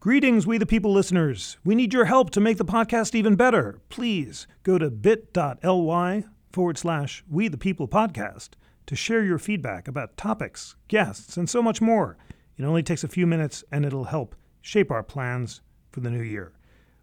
Greetings, 0.00 0.46
We 0.46 0.58
the 0.58 0.64
People 0.64 0.92
listeners. 0.92 1.58
We 1.64 1.74
need 1.74 1.92
your 1.92 2.04
help 2.04 2.30
to 2.30 2.40
make 2.40 2.56
the 2.56 2.64
podcast 2.64 3.16
even 3.16 3.34
better. 3.34 3.80
Please 3.88 4.46
go 4.62 4.78
to 4.78 4.92
bit.ly 4.92 6.24
forward 6.52 6.78
slash 6.78 7.24
We 7.28 7.48
the 7.48 7.58
People 7.58 7.88
podcast 7.88 8.50
to 8.86 8.94
share 8.94 9.24
your 9.24 9.40
feedback 9.40 9.88
about 9.88 10.16
topics, 10.16 10.76
guests, 10.86 11.36
and 11.36 11.50
so 11.50 11.60
much 11.60 11.80
more. 11.80 12.16
It 12.56 12.62
only 12.62 12.84
takes 12.84 13.02
a 13.02 13.08
few 13.08 13.26
minutes 13.26 13.64
and 13.72 13.84
it'll 13.84 14.04
help 14.04 14.36
shape 14.60 14.92
our 14.92 15.02
plans 15.02 15.62
for 15.90 15.98
the 15.98 16.10
new 16.10 16.22
year. 16.22 16.52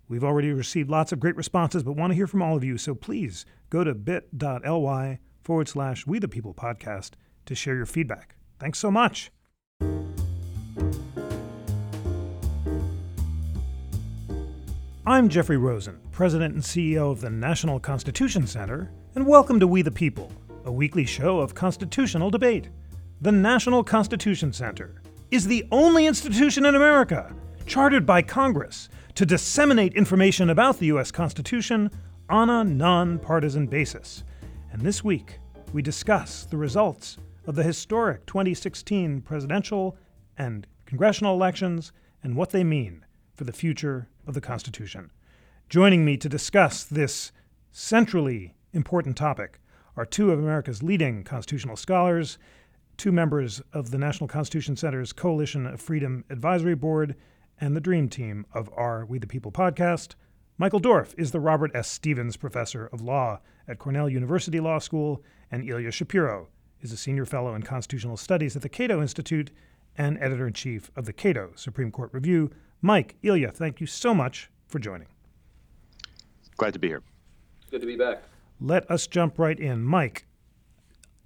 We've 0.08 0.24
already 0.24 0.54
received 0.54 0.90
lots 0.90 1.12
of 1.12 1.20
great 1.20 1.36
responses, 1.36 1.84
but 1.84 1.98
want 1.98 2.12
to 2.12 2.16
hear 2.16 2.28
from 2.28 2.42
all 2.42 2.56
of 2.56 2.64
you, 2.64 2.78
so 2.78 2.96
please 2.96 3.46
go 3.70 3.84
to 3.84 3.94
bit.ly 3.94 5.20
forward 5.44 5.68
slash 5.68 6.08
We 6.08 6.20
the 6.20 6.30
People 6.30 6.54
podcast 6.54 7.12
to 7.46 7.56
share 7.56 7.76
your 7.76 7.86
feedback. 7.86 8.38
Thanks 8.58 8.80
so 8.80 8.90
much. 8.90 9.32
I'm 15.08 15.30
Jeffrey 15.30 15.58
Rosen, 15.58 16.00
President 16.12 16.56
and 16.56 16.64
CEO 16.64 17.12
of 17.12 17.22
the 17.22 17.30
National 17.30 17.80
Constitution 17.80 18.48
Center, 18.48 18.92
and 19.14 19.28
welcome 19.28 19.60
to 19.60 19.68
We 19.68 19.84
the 19.84 19.92
People, 19.92 20.32
a 20.64 20.72
weekly 20.72 21.06
show 21.06 21.38
of 21.38 21.54
constitutional 21.54 22.32
debate. 22.32 22.70
The 23.22 23.32
National 23.32 23.84
Constitution 23.84 24.52
Center 24.52 25.04
is 25.30 25.46
the 25.46 25.64
only 25.72 26.08
institution 26.08 26.66
in 26.66 26.74
America 26.74 27.32
chartered 27.68 28.08
by 28.08 28.24
Congress 28.24 28.90
to 29.14 29.28
disseminate 29.28 29.94
information 29.94 30.50
about 30.50 30.80
the 30.80 30.88
U.S. 30.88 31.12
Constitution 31.12 31.92
on 32.28 32.50
a 32.50 32.64
nonpartisan 32.64 33.68
basis. 33.68 34.24
And 34.72 34.82
this 34.82 35.04
week, 35.04 35.38
we 35.72 35.84
discuss 35.84 36.46
the 36.46 36.58
results 36.58 37.20
of 37.46 37.54
the 37.54 37.62
historic 37.62 38.26
2016 38.26 39.22
presidential 39.22 39.98
and 40.40 40.66
congressional 40.88 41.36
elections 41.36 41.92
and 42.24 42.36
what 42.36 42.50
they 42.50 42.64
mean 42.64 43.06
for 43.36 43.44
the 43.44 43.54
future 43.54 44.08
of 44.28 44.34
the 44.34 44.42
Constitution. 44.42 45.12
Joining 45.70 46.06
me 46.06 46.18
to 46.18 46.30
discuss 46.30 46.84
this 46.84 47.32
centrally 47.72 48.56
important 48.74 49.18
topic 49.18 49.60
are 49.98 50.06
two 50.06 50.32
of 50.32 50.40
America's 50.40 50.84
leading 50.84 51.24
constitutional 51.24 51.76
scholars, 51.76 52.38
two 52.98 53.12
members 53.12 53.62
of 53.74 53.92
the 53.92 53.98
National 53.98 54.28
Constitution 54.28 54.76
Center's 54.76 55.14
Coalition 55.14 55.66
of 55.66 55.82
Freedom 55.82 56.24
Advisory 56.30 56.76
Board, 56.76 57.16
and 57.60 57.76
the 57.76 57.82
dream 57.82 58.10
team 58.10 58.46
of 58.54 58.70
our 58.76 59.06
We 59.06 59.18
the 59.18 59.28
People 59.28 59.52
podcast. 59.52 60.16
Michael 60.58 60.80
Dorf 60.80 61.14
is 61.18 61.32
the 61.32 61.40
Robert 61.40 61.72
S. 61.74 61.90
Stevens 61.90 62.38
Professor 62.38 62.88
of 62.88 63.02
Law 63.02 63.40
at 63.68 63.80
Cornell 63.80 64.10
University 64.10 64.60
Law 64.60 64.80
School, 64.80 65.24
and 65.52 65.68
Ilya 65.68 65.92
Shapiro 65.92 66.50
is 66.82 66.92
a 66.92 66.98
senior 66.98 67.26
fellow 67.26 67.56
in 67.56 67.64
constitutional 67.64 68.18
studies 68.18 68.56
at 68.56 68.62
the 68.62 68.70
Cato 68.70 69.02
Institute 69.02 69.52
and 69.98 70.18
editor 70.20 70.48
in 70.48 70.54
chief 70.54 70.92
of 70.96 71.06
the 71.06 71.14
Cato 71.14 71.52
Supreme 71.56 71.92
Court 71.92 72.10
Review. 72.14 72.52
Mike, 72.86 73.16
Ilya, 73.24 73.50
thank 73.50 73.82
you 73.82 73.88
so 73.88 74.14
much 74.14 74.52
for 74.68 74.78
joining. 74.78 75.08
Glad 76.56 76.74
to 76.74 76.80
be 76.80 76.88
here. 76.88 77.02
Good 77.72 77.82
to 77.82 77.88
be 77.88 77.96
back. 77.96 78.22
Let 78.62 78.90
us 78.92 79.08
jump 79.08 79.40
right 79.40 79.60
in. 79.60 79.84
Mike, 79.84 80.28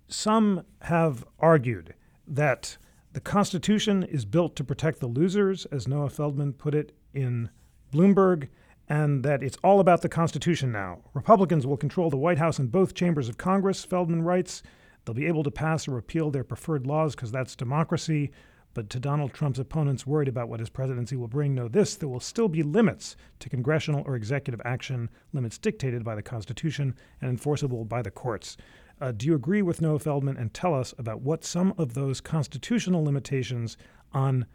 some 0.07 0.63
have 0.83 1.25
argued 1.37 1.95
that 2.25 2.77
the 3.11 3.19
Constitution 3.19 4.03
is 4.03 4.23
built 4.23 4.55
to 4.55 4.63
protect 4.63 5.01
the 5.01 5.07
losers, 5.07 5.65
as 5.65 5.85
Noah 5.85 6.09
Feldman 6.09 6.53
put 6.53 6.73
it 6.73 6.95
in 7.13 7.49
Bloomberg, 7.91 8.47
and 8.87 9.21
that 9.25 9.43
it's 9.43 9.57
all 9.61 9.81
about 9.81 10.01
the 10.01 10.07
Constitution 10.07 10.71
now. 10.71 10.99
Republicans 11.13 11.67
will 11.67 11.75
control 11.75 12.09
the 12.09 12.15
White 12.15 12.37
House 12.37 12.57
and 12.57 12.71
both 12.71 12.93
chambers 12.93 13.27
of 13.27 13.37
Congress, 13.37 13.83
Feldman 13.83 14.21
writes. 14.21 14.63
They'll 15.03 15.13
be 15.13 15.27
able 15.27 15.43
to 15.43 15.51
pass 15.51 15.89
or 15.89 15.91
repeal 15.91 16.31
their 16.31 16.45
preferred 16.45 16.87
laws 16.87 17.15
because 17.15 17.33
that's 17.33 17.57
democracy. 17.57 18.31
But 18.73 18.89
to 18.91 18.99
Donald 18.99 19.33
Trump's 19.33 19.59
opponents 19.59 20.05
worried 20.05 20.27
about 20.27 20.47
what 20.47 20.59
his 20.59 20.69
presidency 20.69 21.15
will 21.15 21.27
bring, 21.27 21.55
know 21.55 21.67
this 21.67 21.95
there 21.95 22.09
will 22.09 22.19
still 22.19 22.47
be 22.47 22.63
limits 22.63 23.15
to 23.39 23.49
congressional 23.49 24.03
or 24.05 24.15
executive 24.15 24.61
action, 24.63 25.09
limits 25.33 25.57
dictated 25.57 26.03
by 26.03 26.15
the 26.15 26.21
Constitution 26.21 26.95
and 27.21 27.29
enforceable 27.29 27.83
by 27.83 28.01
the 28.01 28.11
courts. 28.11 28.57
Uh, 29.01 29.11
do 29.11 29.25
you 29.25 29.33
agree 29.33 29.61
with 29.61 29.81
Noah 29.81 29.99
Feldman 29.99 30.37
and 30.37 30.53
tell 30.53 30.75
us 30.75 30.93
about 30.97 31.21
what 31.21 31.43
some 31.43 31.73
of 31.77 31.93
those 31.93 32.21
constitutional 32.21 33.03
limitations 33.03 33.77
on 34.13 34.45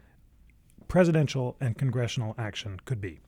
presidential 0.87 1.57
and 1.59 1.77
congressional 1.77 2.35
action 2.37 2.79
could 2.85 3.01
be? 3.01 3.19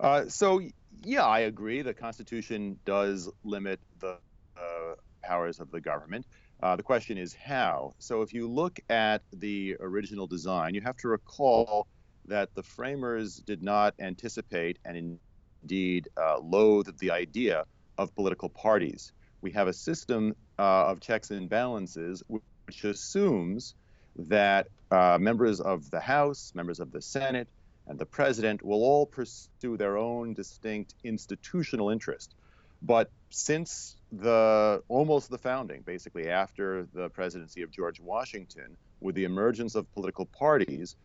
Uh, 0.00 0.24
so, 0.28 0.60
yeah, 1.04 1.24
I 1.24 1.40
agree. 1.40 1.82
The 1.82 1.94
Constitution 1.94 2.78
does 2.84 3.30
limit 3.44 3.80
the 4.00 4.18
uh, 4.56 4.94
powers 5.22 5.60
of 5.60 5.70
the 5.70 5.80
government. 5.80 6.26
Uh, 6.62 6.76
the 6.76 6.82
question 6.82 7.18
is 7.18 7.34
how. 7.34 7.94
So 7.98 8.22
if 8.22 8.32
you 8.32 8.48
look 8.48 8.80
at 8.88 9.22
the 9.32 9.76
original 9.80 10.26
design, 10.26 10.74
you 10.74 10.80
have 10.80 10.96
to 10.98 11.08
recall 11.08 11.86
that 12.26 12.54
the 12.54 12.62
framers 12.62 13.36
did 13.36 13.62
not 13.62 13.94
anticipate 13.98 14.78
and 14.84 15.18
indeed 15.62 16.08
uh, 16.16 16.38
loathed 16.38 16.98
the 16.98 17.10
idea 17.10 17.64
of 17.98 18.14
political 18.14 18.48
parties. 18.48 19.12
We 19.40 19.50
have 19.52 19.68
a 19.68 19.72
system 19.72 20.34
uh, 20.58 20.86
of 20.86 21.00
checks 21.00 21.30
and 21.30 21.48
balances 21.48 22.22
which 22.28 22.84
assumes 22.84 23.74
that 24.16 24.68
uh, 24.90 25.18
members 25.20 25.60
of 25.60 25.90
the 25.90 26.00
House, 26.00 26.52
members 26.54 26.80
of 26.80 26.92
the 26.92 27.02
Senate, 27.02 27.48
and 27.86 27.98
the 27.98 28.06
president 28.06 28.62
will 28.62 28.82
all 28.82 29.06
pursue 29.06 29.76
their 29.76 29.98
own 29.98 30.32
distinct 30.32 30.94
institutional 31.04 31.90
interest. 31.90 32.34
But 32.80 33.10
since 33.30 33.96
the 34.20 34.82
almost 34.88 35.30
the 35.30 35.38
founding, 35.38 35.82
basically 35.82 36.28
after 36.28 36.86
the 36.92 37.08
presidency 37.10 37.62
of 37.62 37.70
George 37.70 38.00
Washington, 38.00 38.76
with 39.00 39.14
the 39.14 39.24
emergence 39.24 39.74
of 39.74 39.92
political 39.92 40.26
parties, 40.26 40.96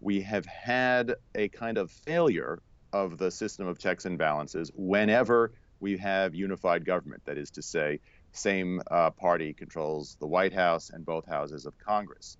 we 0.00 0.20
have 0.20 0.46
had 0.46 1.14
a 1.34 1.48
kind 1.48 1.78
of 1.78 1.90
failure 1.90 2.60
of 2.92 3.18
the 3.18 3.30
system 3.30 3.66
of 3.66 3.78
checks 3.78 4.04
and 4.04 4.18
balances 4.18 4.70
whenever 4.74 5.52
we 5.80 5.96
have 5.98 6.34
unified 6.34 6.84
government. 6.84 7.22
That 7.24 7.38
is 7.38 7.50
to 7.52 7.62
say, 7.62 8.00
same 8.32 8.80
uh, 8.90 9.10
party 9.10 9.52
controls 9.52 10.16
the 10.20 10.26
White 10.26 10.52
House 10.52 10.90
and 10.90 11.04
both 11.04 11.26
houses 11.26 11.66
of 11.66 11.78
Congress. 11.78 12.36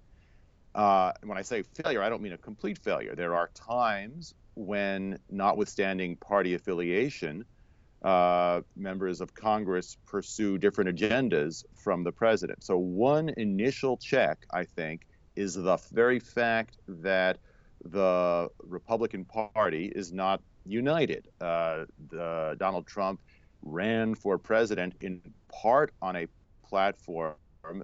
Uh, 0.74 1.12
when 1.22 1.38
I 1.38 1.42
say 1.42 1.62
failure, 1.62 2.02
I 2.02 2.08
don't 2.08 2.22
mean 2.22 2.34
a 2.34 2.38
complete 2.38 2.78
failure. 2.78 3.14
There 3.14 3.34
are 3.34 3.50
times 3.54 4.34
when, 4.54 5.18
notwithstanding 5.30 6.16
party 6.16 6.54
affiliation, 6.54 7.44
uh, 8.02 8.60
members 8.76 9.20
of 9.20 9.34
Congress 9.34 9.96
pursue 10.06 10.58
different 10.58 10.96
agendas 10.96 11.64
from 11.74 12.04
the 12.04 12.12
president. 12.12 12.62
So, 12.62 12.76
one 12.76 13.30
initial 13.36 13.96
check, 13.96 14.38
I 14.52 14.64
think, 14.64 15.06
is 15.34 15.54
the 15.54 15.78
very 15.92 16.20
fact 16.20 16.78
that 16.88 17.38
the 17.84 18.48
Republican 18.62 19.24
Party 19.24 19.92
is 19.94 20.12
not 20.12 20.40
united. 20.64 21.28
Uh, 21.40 21.84
the, 22.10 22.56
Donald 22.58 22.86
Trump 22.86 23.20
ran 23.62 24.14
for 24.14 24.38
president 24.38 24.94
in 25.00 25.20
part 25.48 25.92
on 26.02 26.16
a 26.16 26.26
platform 26.64 27.34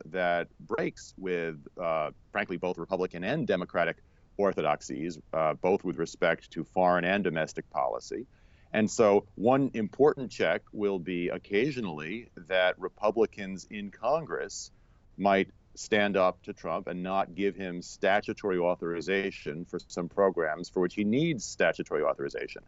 that 0.06 0.48
breaks 0.60 1.14
with, 1.16 1.56
uh, 1.80 2.10
frankly, 2.30 2.56
both 2.56 2.78
Republican 2.78 3.24
and 3.24 3.46
Democratic 3.46 3.96
orthodoxies, 4.36 5.18
uh, 5.32 5.54
both 5.54 5.84
with 5.84 5.98
respect 5.98 6.50
to 6.50 6.64
foreign 6.64 7.04
and 7.04 7.24
domestic 7.24 7.68
policy. 7.70 8.26
And 8.72 8.90
so, 8.90 9.26
one 9.34 9.70
important 9.74 10.30
check 10.30 10.62
will 10.72 10.98
be 10.98 11.28
occasionally 11.28 12.28
that 12.48 12.78
Republicans 12.78 13.66
in 13.70 13.90
Congress 13.90 14.70
might 15.18 15.50
stand 15.74 16.16
up 16.16 16.42
to 16.42 16.52
Trump 16.52 16.86
and 16.86 17.02
not 17.02 17.34
give 17.34 17.54
him 17.54 17.82
statutory 17.82 18.58
authorization 18.58 19.64
for 19.64 19.78
some 19.88 20.08
programs 20.08 20.68
for 20.68 20.80
which 20.80 20.94
he 20.94 21.04
needs 21.04 21.44
statutory 21.44 22.02
authorization. 22.02 22.62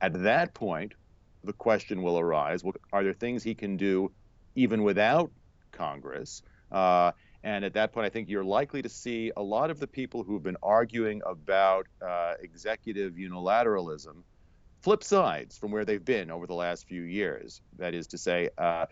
At 0.00 0.22
that 0.24 0.52
point, 0.54 0.92
the 1.44 1.52
question 1.52 2.02
will 2.02 2.18
arise 2.18 2.62
are 2.92 3.04
there 3.04 3.12
things 3.12 3.42
he 3.42 3.54
can 3.54 3.76
do 3.76 4.12
even 4.54 4.82
without 4.82 5.30
Congress? 5.72 6.42
Uh, 6.70 7.12
and 7.42 7.64
at 7.64 7.74
that 7.74 7.92
point, 7.92 8.06
I 8.06 8.10
think 8.10 8.28
you're 8.28 8.44
likely 8.44 8.82
to 8.82 8.88
see 8.88 9.30
a 9.36 9.42
lot 9.42 9.70
of 9.70 9.78
the 9.78 9.86
people 9.86 10.24
who've 10.24 10.42
been 10.42 10.56
arguing 10.62 11.22
about 11.24 11.86
uh, 12.02 12.34
executive 12.40 13.14
unilateralism 13.14 14.16
flip 14.86 15.02
sides 15.02 15.58
from 15.58 15.72
where 15.72 15.84
they've 15.84 16.04
been 16.04 16.30
over 16.30 16.46
the 16.46 16.54
last 16.54 16.86
few 16.86 17.02
years. 17.02 17.60
That 17.76 17.92
is 17.92 18.06
to 18.06 18.16
say, 18.16 18.50
uh, 18.56 18.86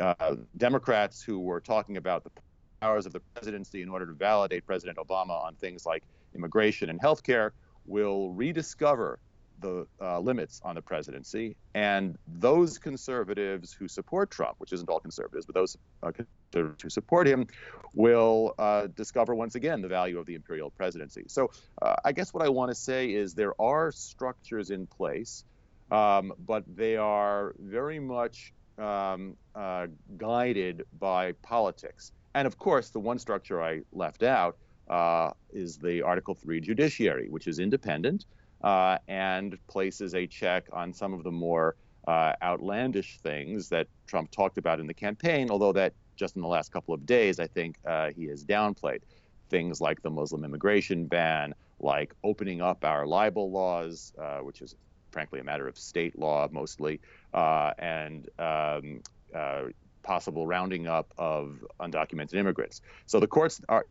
uh, 0.00 0.34
Democrats 0.56 1.22
who 1.22 1.38
were 1.38 1.60
talking 1.60 1.98
about 1.98 2.24
the 2.24 2.32
powers 2.80 3.06
of 3.06 3.12
the 3.12 3.20
presidency 3.20 3.80
in 3.80 3.88
order 3.88 4.06
to 4.06 4.12
validate 4.12 4.66
President 4.66 4.98
Obama 4.98 5.40
on 5.40 5.54
things 5.54 5.86
like 5.86 6.02
immigration 6.34 6.90
and 6.90 7.00
health 7.00 7.22
care 7.22 7.52
will 7.86 8.32
rediscover 8.32 9.20
the 9.60 9.86
uh, 10.00 10.18
limits 10.20 10.60
on 10.64 10.74
the 10.74 10.82
presidency. 10.82 11.56
And 11.74 12.16
those 12.26 12.78
conservatives 12.78 13.72
who 13.72 13.88
support 13.88 14.30
Trump, 14.30 14.56
which 14.58 14.72
isn't 14.72 14.88
all 14.88 15.00
conservatives, 15.00 15.46
but 15.46 15.54
those 15.54 15.76
uh, 16.02 16.12
conservatives 16.12 16.82
who 16.82 16.90
support 16.90 17.26
him, 17.26 17.46
will 17.94 18.54
uh, 18.58 18.88
discover 18.94 19.34
once 19.34 19.54
again 19.54 19.80
the 19.82 19.88
value 19.88 20.18
of 20.18 20.26
the 20.26 20.34
imperial 20.34 20.70
presidency. 20.70 21.24
So 21.28 21.50
uh, 21.82 21.96
I 22.04 22.12
guess 22.12 22.32
what 22.34 22.44
I 22.44 22.48
want 22.48 22.70
to 22.70 22.74
say 22.74 23.12
is 23.12 23.34
there 23.34 23.60
are 23.60 23.92
structures 23.92 24.70
in 24.70 24.86
place, 24.86 25.44
um, 25.90 26.32
but 26.38 26.64
they 26.76 26.96
are 26.96 27.54
very 27.58 27.98
much 27.98 28.52
um, 28.78 29.36
uh, 29.54 29.86
guided 30.16 30.84
by 30.98 31.32
politics. 31.42 32.12
And 32.34 32.46
of 32.46 32.58
course, 32.58 32.90
the 32.90 33.00
one 33.00 33.18
structure 33.18 33.62
I 33.62 33.80
left 33.92 34.22
out 34.22 34.58
uh, 34.88 35.30
is 35.52 35.78
the 35.78 36.02
Article 36.02 36.34
3 36.34 36.60
judiciary, 36.60 37.28
which 37.28 37.46
is 37.46 37.58
independent 37.58 38.26
uh, 38.62 38.98
and 39.08 39.58
places 39.68 40.14
a 40.14 40.26
check 40.26 40.66
on 40.72 40.92
some 40.92 41.12
of 41.12 41.22
the 41.22 41.30
more 41.30 41.76
uh, 42.06 42.32
outlandish 42.42 43.18
things 43.18 43.68
that 43.68 43.88
Trump 44.06 44.30
talked 44.30 44.58
about 44.58 44.80
in 44.80 44.86
the 44.86 44.94
campaign, 44.94 45.50
although 45.50 45.72
that 45.72 45.92
just 46.16 46.36
in 46.36 46.42
the 46.42 46.48
last 46.48 46.72
couple 46.72 46.94
of 46.94 47.04
days, 47.04 47.38
I 47.38 47.46
think 47.46 47.76
uh, 47.86 48.10
he 48.16 48.26
has 48.26 48.44
downplayed. 48.44 49.02
Things 49.50 49.80
like 49.80 50.02
the 50.02 50.10
Muslim 50.10 50.44
immigration 50.44 51.06
ban, 51.06 51.54
like 51.78 52.14
opening 52.24 52.60
up 52.60 52.84
our 52.84 53.06
libel 53.06 53.50
laws, 53.50 54.12
uh, 54.20 54.38
which 54.38 54.60
is 54.60 54.74
frankly 55.12 55.40
a 55.40 55.44
matter 55.44 55.68
of 55.68 55.78
state 55.78 56.18
law 56.18 56.48
mostly, 56.50 57.00
uh, 57.32 57.72
and 57.78 58.28
um, 58.38 59.02
uh, 59.34 59.64
possible 60.02 60.46
rounding 60.46 60.86
up 60.86 61.12
of 61.18 61.64
undocumented 61.80 62.34
immigrants. 62.34 62.80
So 63.06 63.20
the 63.20 63.26
courts 63.26 63.60
are 63.68 63.86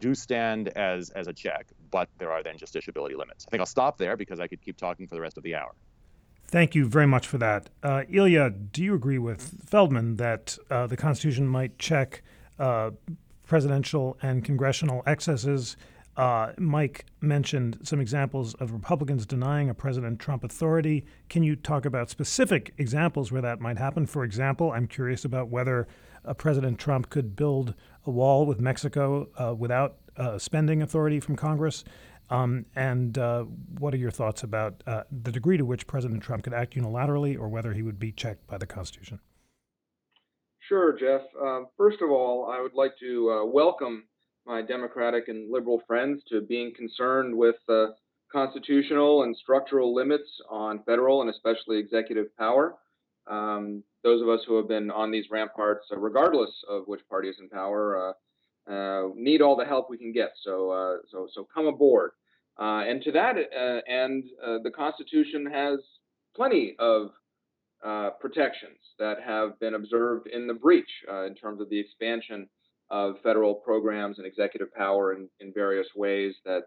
do 0.00 0.14
stand 0.14 0.68
as 0.68 1.10
as 1.10 1.26
a 1.26 1.32
check, 1.32 1.66
but 1.90 2.08
there 2.18 2.32
are 2.32 2.42
then 2.42 2.56
justiciability 2.56 3.16
limits. 3.16 3.46
I 3.46 3.50
think 3.50 3.60
I'll 3.60 3.66
stop 3.66 3.98
there 3.98 4.16
because 4.16 4.40
I 4.40 4.46
could 4.46 4.60
keep 4.62 4.76
talking 4.76 5.06
for 5.06 5.14
the 5.14 5.20
rest 5.20 5.36
of 5.36 5.42
the 5.42 5.54
hour. 5.54 5.74
Thank 6.50 6.74
you 6.74 6.86
very 6.86 7.06
much 7.06 7.26
for 7.26 7.36
that. 7.38 7.68
Uh, 7.82 8.04
Ilya, 8.10 8.50
do 8.50 8.82
you 8.82 8.94
agree 8.94 9.18
with 9.18 9.62
Feldman 9.68 10.16
that 10.16 10.56
uh, 10.70 10.86
the 10.86 10.96
Constitution 10.96 11.46
might 11.46 11.78
check 11.78 12.22
uh, 12.58 12.90
presidential 13.46 14.16
and 14.22 14.42
congressional 14.42 15.02
excesses? 15.06 15.76
Uh, 16.16 16.52
Mike 16.58 17.04
mentioned 17.20 17.78
some 17.82 18.00
examples 18.00 18.54
of 18.54 18.72
Republicans 18.72 19.26
denying 19.26 19.70
a 19.70 19.74
President 19.74 20.18
Trump 20.18 20.42
authority. 20.42 21.04
Can 21.28 21.42
you 21.42 21.54
talk 21.54 21.84
about 21.84 22.10
specific 22.10 22.72
examples 22.78 23.30
where 23.30 23.42
that 23.42 23.60
might 23.60 23.78
happen? 23.78 24.06
For 24.06 24.24
example, 24.24 24.72
I'm 24.72 24.88
curious 24.88 25.24
about 25.24 25.48
whether 25.48 25.86
a 26.24 26.34
President 26.34 26.78
Trump 26.78 27.10
could 27.10 27.36
build 27.36 27.74
a 28.04 28.10
wall 28.10 28.46
with 28.46 28.58
Mexico 28.58 29.28
uh, 29.36 29.54
without 29.54 29.98
uh, 30.18 30.38
spending 30.38 30.82
authority 30.82 31.20
from 31.20 31.36
Congress. 31.36 31.84
Um, 32.30 32.66
and 32.76 33.16
uh, 33.16 33.44
what 33.78 33.94
are 33.94 33.98
your 33.98 34.10
thoughts 34.10 34.42
about 34.42 34.82
uh, 34.86 35.04
the 35.10 35.32
degree 35.32 35.56
to 35.56 35.64
which 35.64 35.86
President 35.86 36.22
Trump 36.22 36.44
could 36.44 36.52
act 36.52 36.74
unilaterally 36.74 37.38
or 37.38 37.48
whether 37.48 37.72
he 37.72 37.82
would 37.82 37.98
be 37.98 38.12
checked 38.12 38.46
by 38.46 38.58
the 38.58 38.66
Constitution? 38.66 39.20
Sure, 40.68 40.98
Jeff. 40.98 41.22
Um, 41.40 41.68
first 41.78 42.02
of 42.02 42.10
all, 42.10 42.50
I 42.52 42.60
would 42.60 42.74
like 42.74 42.92
to 43.00 43.30
uh, 43.30 43.46
welcome 43.46 44.04
my 44.44 44.60
Democratic 44.60 45.28
and 45.28 45.50
liberal 45.50 45.82
friends 45.86 46.22
to 46.28 46.42
being 46.42 46.74
concerned 46.74 47.34
with 47.34 47.56
uh, 47.68 47.86
constitutional 48.30 49.22
and 49.22 49.34
structural 49.34 49.94
limits 49.94 50.28
on 50.50 50.82
federal 50.84 51.22
and 51.22 51.30
especially 51.30 51.78
executive 51.78 52.26
power. 52.36 52.74
Um, 53.26 53.82
those 54.04 54.20
of 54.20 54.28
us 54.28 54.40
who 54.46 54.56
have 54.58 54.68
been 54.68 54.90
on 54.90 55.10
these 55.10 55.26
ramparts, 55.30 55.86
uh, 55.90 55.98
regardless 55.98 56.50
of 56.68 56.82
which 56.86 57.00
party 57.08 57.28
is 57.28 57.36
in 57.40 57.48
power, 57.48 58.14
uh, 58.70 59.08
need 59.14 59.40
all 59.40 59.56
the 59.56 59.64
help 59.64 59.88
we 59.88 59.98
can 59.98 60.12
get. 60.12 60.30
So, 60.42 60.70
uh, 60.70 60.96
so, 61.10 61.28
so 61.32 61.46
come 61.52 61.66
aboard. 61.66 62.12
Uh, 62.58 62.82
and 62.88 63.02
to 63.02 63.12
that 63.12 63.36
uh, 63.36 63.80
end, 63.90 64.24
uh, 64.44 64.58
the 64.64 64.70
Constitution 64.70 65.46
has 65.46 65.78
plenty 66.34 66.74
of 66.78 67.10
uh, 67.84 68.10
protections 68.20 68.78
that 68.98 69.18
have 69.24 69.58
been 69.60 69.74
observed 69.74 70.26
in 70.26 70.48
the 70.48 70.54
breach 70.54 70.90
uh, 71.08 71.24
in 71.24 71.34
terms 71.34 71.60
of 71.60 71.70
the 71.70 71.78
expansion 71.78 72.48
of 72.90 73.14
federal 73.22 73.54
programs 73.54 74.18
and 74.18 74.26
executive 74.26 74.74
power 74.74 75.12
in, 75.12 75.28
in 75.38 75.52
various 75.52 75.86
ways 75.94 76.34
that 76.44 76.62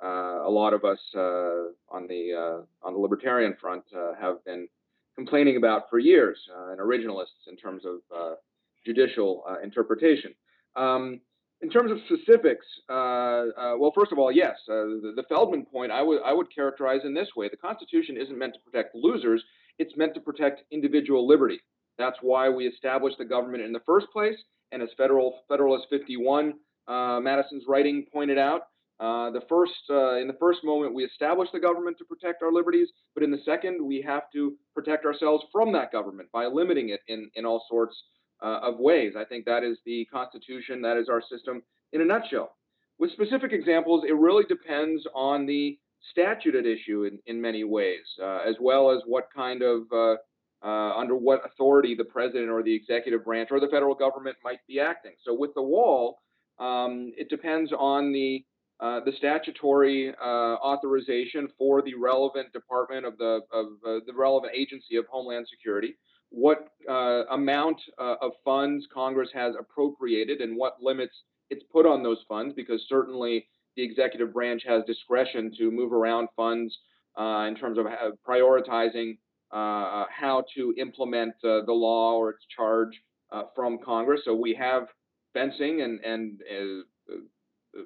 a 0.00 0.50
lot 0.50 0.72
of 0.72 0.84
us 0.84 0.98
on 1.14 2.06
the 2.08 2.64
on 2.82 2.94
the 2.94 2.98
libertarian 2.98 3.54
front 3.60 3.84
have 4.20 4.42
been 4.44 4.66
complaining 5.14 5.56
about 5.56 5.82
for 5.90 5.98
years, 5.98 6.38
and 6.70 6.80
originalists 6.80 7.46
in 7.46 7.56
terms 7.56 7.84
of 7.84 8.36
judicial 8.84 9.44
interpretation. 9.62 10.34
Um, 10.76 11.20
in 11.60 11.70
terms 11.70 11.90
of 11.90 11.98
specifics, 12.06 12.66
uh, 12.88 12.92
uh, 12.92 13.74
well, 13.78 13.92
first 13.94 14.12
of 14.12 14.18
all, 14.18 14.30
yes, 14.30 14.56
uh, 14.68 15.02
the, 15.02 15.12
the, 15.16 15.24
Feldman 15.28 15.66
point 15.66 15.90
I 15.90 16.02
would 16.02 16.22
I 16.24 16.32
would 16.32 16.54
characterize 16.54 17.00
in 17.04 17.14
this 17.14 17.28
way: 17.36 17.48
the 17.48 17.56
Constitution 17.56 18.16
isn't 18.16 18.38
meant 18.38 18.54
to 18.54 18.60
protect 18.60 18.94
losers; 18.94 19.42
it's 19.78 19.96
meant 19.96 20.14
to 20.14 20.20
protect 20.20 20.62
individual 20.70 21.26
liberty. 21.26 21.58
That's 21.98 22.18
why 22.22 22.48
we 22.48 22.66
established 22.66 23.18
the 23.18 23.24
government 23.24 23.64
in 23.64 23.72
the 23.72 23.82
first 23.84 24.06
place. 24.12 24.36
And 24.70 24.82
as 24.82 24.88
Federal 24.96 25.40
Federalist 25.48 25.86
51, 25.90 26.54
uh, 26.86 27.18
Madison's 27.20 27.64
writing 27.66 28.06
pointed 28.12 28.38
out, 28.38 28.62
uh, 29.00 29.30
the 29.30 29.42
first 29.48 29.72
uh, 29.90 30.16
in 30.16 30.26
the 30.26 30.36
first 30.40 30.64
moment 30.64 30.92
we 30.92 31.04
established 31.04 31.52
the 31.52 31.60
government 31.60 31.96
to 31.98 32.04
protect 32.04 32.42
our 32.42 32.52
liberties, 32.52 32.88
but 33.14 33.22
in 33.22 33.30
the 33.30 33.38
second 33.44 33.84
we 33.84 34.02
have 34.02 34.24
to 34.32 34.56
protect 34.74 35.04
ourselves 35.04 35.44
from 35.52 35.72
that 35.72 35.92
government 35.92 36.28
by 36.32 36.46
limiting 36.46 36.88
it 36.88 37.00
in 37.06 37.30
in 37.36 37.46
all 37.46 37.64
sorts 37.68 37.96
uh, 38.42 38.60
of 38.62 38.78
ways. 38.78 39.14
I 39.18 39.24
think 39.24 39.44
that 39.46 39.64
is 39.64 39.78
the 39.84 40.06
Constitution, 40.12 40.82
that 40.82 40.96
is 40.96 41.08
our 41.08 41.22
system 41.30 41.62
in 41.92 42.00
a 42.00 42.04
nutshell. 42.04 42.56
With 42.98 43.12
specific 43.12 43.52
examples, 43.52 44.04
it 44.08 44.14
really 44.14 44.44
depends 44.44 45.06
on 45.14 45.46
the 45.46 45.78
statute 46.10 46.54
at 46.54 46.66
issue 46.66 47.04
in, 47.04 47.18
in 47.26 47.40
many 47.40 47.64
ways, 47.64 48.04
uh, 48.22 48.40
as 48.46 48.56
well 48.60 48.90
as 48.90 49.02
what 49.06 49.28
kind 49.34 49.62
of, 49.62 49.82
uh, 49.92 50.16
uh, 50.64 50.96
under 50.96 51.14
what 51.14 51.42
authority 51.44 51.94
the 51.94 52.04
president 52.04 52.50
or 52.50 52.62
the 52.62 52.74
executive 52.74 53.24
branch 53.24 53.48
or 53.52 53.60
the 53.60 53.68
federal 53.68 53.94
government 53.94 54.36
might 54.42 54.58
be 54.66 54.80
acting. 54.80 55.12
So 55.24 55.32
with 55.34 55.54
the 55.54 55.62
wall, 55.62 56.18
um, 56.58 57.12
it 57.16 57.28
depends 57.28 57.72
on 57.72 58.12
the 58.12 58.44
uh, 58.80 59.00
the 59.04 59.12
statutory 59.18 60.14
uh, 60.22 60.54
authorization 60.62 61.48
for 61.58 61.82
the 61.82 61.94
relevant 61.94 62.52
department 62.52 63.04
of 63.04 63.18
the 63.18 63.40
of 63.52 63.66
uh, 63.84 63.98
the 64.06 64.12
relevant 64.14 64.52
agency 64.54 64.96
of 64.96 65.04
Homeland 65.06 65.46
Security 65.50 65.96
what 66.30 66.68
uh, 66.88 67.24
amount 67.30 67.80
uh, 67.98 68.16
of 68.20 68.32
funds 68.44 68.86
Congress 68.92 69.30
has 69.32 69.54
appropriated 69.58 70.40
and 70.40 70.56
what 70.56 70.76
limits 70.82 71.14
it's 71.50 71.64
put 71.72 71.86
on 71.86 72.02
those 72.02 72.18
funds, 72.28 72.52
because 72.54 72.84
certainly 72.88 73.46
the 73.76 73.82
executive 73.82 74.32
branch 74.34 74.62
has 74.66 74.82
discretion 74.86 75.50
to 75.56 75.70
move 75.70 75.92
around 75.92 76.28
funds 76.36 76.76
uh, 77.18 77.46
in 77.48 77.54
terms 77.54 77.78
of 77.78 77.86
prioritizing 78.26 79.16
uh, 79.50 80.04
how 80.10 80.44
to 80.54 80.74
implement 80.78 81.34
uh, 81.42 81.64
the 81.64 81.72
law 81.72 82.12
or 82.14 82.30
its 82.30 82.44
charge 82.54 82.90
uh, 83.32 83.44
from 83.54 83.78
Congress. 83.82 84.20
So 84.24 84.34
we 84.34 84.54
have 84.54 84.88
fencing 85.32 85.80
and, 85.82 86.00
and 86.00 86.40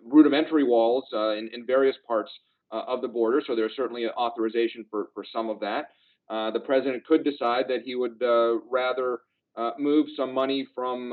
rudimentary 0.04 0.64
walls 0.64 1.04
in, 1.12 1.50
in, 1.52 1.64
various 1.66 1.96
parts 2.06 2.30
of 2.70 3.00
the 3.00 3.08
border. 3.08 3.42
So 3.46 3.54
there's 3.54 3.76
certainly 3.76 4.04
an 4.04 4.10
authorization 4.16 4.84
for, 4.90 5.08
for 5.14 5.24
some 5.32 5.50
of 5.50 5.60
that. 5.60 5.90
Uh, 6.30 6.50
the 6.50 6.60
president 6.60 7.04
could 7.04 7.24
decide 7.24 7.66
that 7.68 7.82
he 7.84 7.94
would 7.94 8.22
uh, 8.22 8.58
rather 8.70 9.20
uh, 9.56 9.72
move 9.78 10.06
some 10.16 10.32
money 10.32 10.66
from 10.74 11.10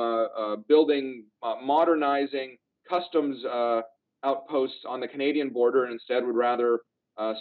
building, 0.68 1.26
modernizing 1.62 2.58
customs 2.88 3.44
outposts 4.24 4.80
on 4.88 5.00
the 5.00 5.08
Canadian 5.08 5.50
border 5.50 5.84
and 5.86 5.94
instead 5.94 6.26
would 6.26 6.36
rather 6.36 6.80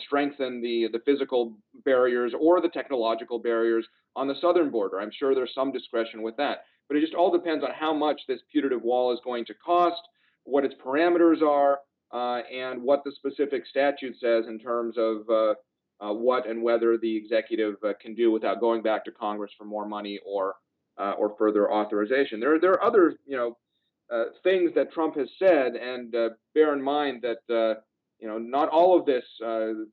strengthen 0.04 0.60
the 0.60 0.88
the 0.92 0.98
physical 1.06 1.56
barriers 1.84 2.32
or 2.38 2.60
the 2.60 2.68
technological 2.68 3.38
barriers 3.38 3.86
on 4.16 4.26
the 4.26 4.34
southern 4.40 4.70
border. 4.70 5.00
I'm 5.00 5.12
sure 5.16 5.34
there's 5.34 5.54
some 5.54 5.70
discretion 5.70 6.22
with 6.22 6.36
that, 6.36 6.64
but 6.88 6.96
it 6.96 7.00
just 7.00 7.14
all 7.14 7.30
depends 7.30 7.62
on 7.62 7.70
how 7.70 7.92
much 7.92 8.20
this 8.26 8.40
putative 8.50 8.82
wall 8.82 9.12
is 9.12 9.20
going 9.24 9.44
to 9.44 9.54
cost, 9.54 10.00
what 10.42 10.64
its 10.64 10.74
parameters 10.84 11.42
are, 11.42 11.78
uh, 12.12 12.42
and 12.52 12.82
what 12.82 13.04
the 13.04 13.12
specific 13.12 13.66
statute 13.66 14.16
says 14.18 14.46
in 14.48 14.58
terms 14.58 14.96
of 14.98 15.28
uh, 15.30 15.54
uh, 16.00 16.12
what 16.12 16.48
and 16.48 16.62
whether 16.62 16.96
the 16.96 17.16
executive 17.16 17.74
uh, 17.84 17.92
can 18.00 18.14
do 18.14 18.30
without 18.30 18.60
going 18.60 18.82
back 18.82 19.04
to 19.04 19.10
Congress 19.10 19.50
for 19.56 19.64
more 19.64 19.86
money 19.86 20.18
or 20.24 20.56
uh, 20.98 21.12
or 21.12 21.34
further 21.38 21.72
authorization. 21.72 22.40
There 22.40 22.60
there 22.60 22.72
are 22.72 22.84
other 22.84 23.14
you 23.26 23.36
know 23.36 23.56
uh, 24.12 24.30
things 24.42 24.72
that 24.74 24.92
Trump 24.92 25.16
has 25.16 25.28
said, 25.38 25.74
and 25.74 26.14
uh, 26.14 26.30
bear 26.54 26.72
in 26.72 26.82
mind 26.82 27.22
that 27.22 27.54
uh, 27.54 27.80
you 28.20 28.28
know 28.28 28.38
not 28.38 28.68
all 28.68 28.98
of 28.98 29.06
this 29.06 29.24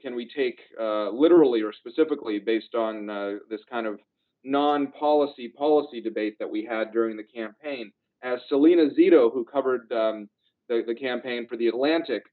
can 0.02 0.16
we 0.16 0.30
take 0.30 0.60
literally 0.80 1.62
or 1.62 1.74
specifically 1.74 2.40
based 2.40 2.76
on 2.76 3.08
this 3.50 3.62
kind 3.70 3.88
of 3.88 4.00
non-policy 4.44 5.48
policy 5.50 6.00
debate 6.00 6.38
that 6.38 6.50
we 6.50 6.64
had 6.64 6.92
during 6.92 7.18
the 7.18 7.24
campaign. 7.24 7.92
As 8.22 8.40
Salena 8.48 8.90
Zito, 8.96 9.34
who 9.34 9.44
covered 9.44 9.92
um, 9.92 10.30
the, 10.70 10.84
the 10.86 10.94
campaign 10.94 11.48
for 11.48 11.58
the 11.58 11.68
Atlantic, 11.68 12.24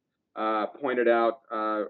pointed 0.80 1.08
out, 1.08 1.40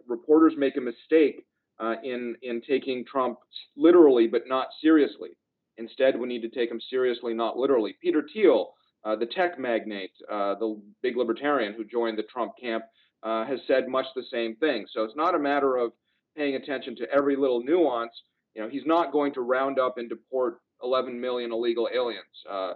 reporters 0.06 0.54
make 0.56 0.76
a 0.76 0.80
mistake 0.80 1.44
uh, 1.80 1.94
in 2.02 2.36
in 2.42 2.60
taking 2.62 3.04
Trump 3.04 3.38
literally 3.76 4.26
but 4.26 4.42
not 4.46 4.68
seriously. 4.80 5.30
Instead, 5.78 6.18
we 6.18 6.28
need 6.28 6.42
to 6.42 6.48
take 6.48 6.70
him 6.70 6.80
seriously, 6.90 7.32
not 7.32 7.56
literally. 7.56 7.96
Peter 8.02 8.26
Thiel, 8.32 8.74
uh, 9.04 9.16
the 9.16 9.26
tech 9.26 9.58
magnate, 9.58 10.12
uh, 10.30 10.54
the 10.56 10.80
big 11.02 11.16
libertarian 11.16 11.72
who 11.72 11.84
joined 11.84 12.18
the 12.18 12.24
Trump 12.24 12.52
camp, 12.60 12.84
uh, 13.22 13.44
has 13.46 13.58
said 13.66 13.88
much 13.88 14.06
the 14.14 14.24
same 14.30 14.54
thing. 14.56 14.86
So 14.92 15.02
it's 15.02 15.16
not 15.16 15.34
a 15.34 15.38
matter 15.38 15.76
of 15.76 15.92
paying 16.36 16.56
attention 16.56 16.94
to 16.96 17.10
every 17.10 17.36
little 17.36 17.62
nuance. 17.62 18.12
You 18.54 18.62
know, 18.62 18.68
he's 18.68 18.84
not 18.84 19.12
going 19.12 19.32
to 19.34 19.40
round 19.40 19.78
up 19.78 19.96
and 19.96 20.08
deport 20.08 20.58
11 20.82 21.18
million 21.18 21.52
illegal 21.52 21.88
aliens. 21.92 22.26
Uh, 22.48 22.74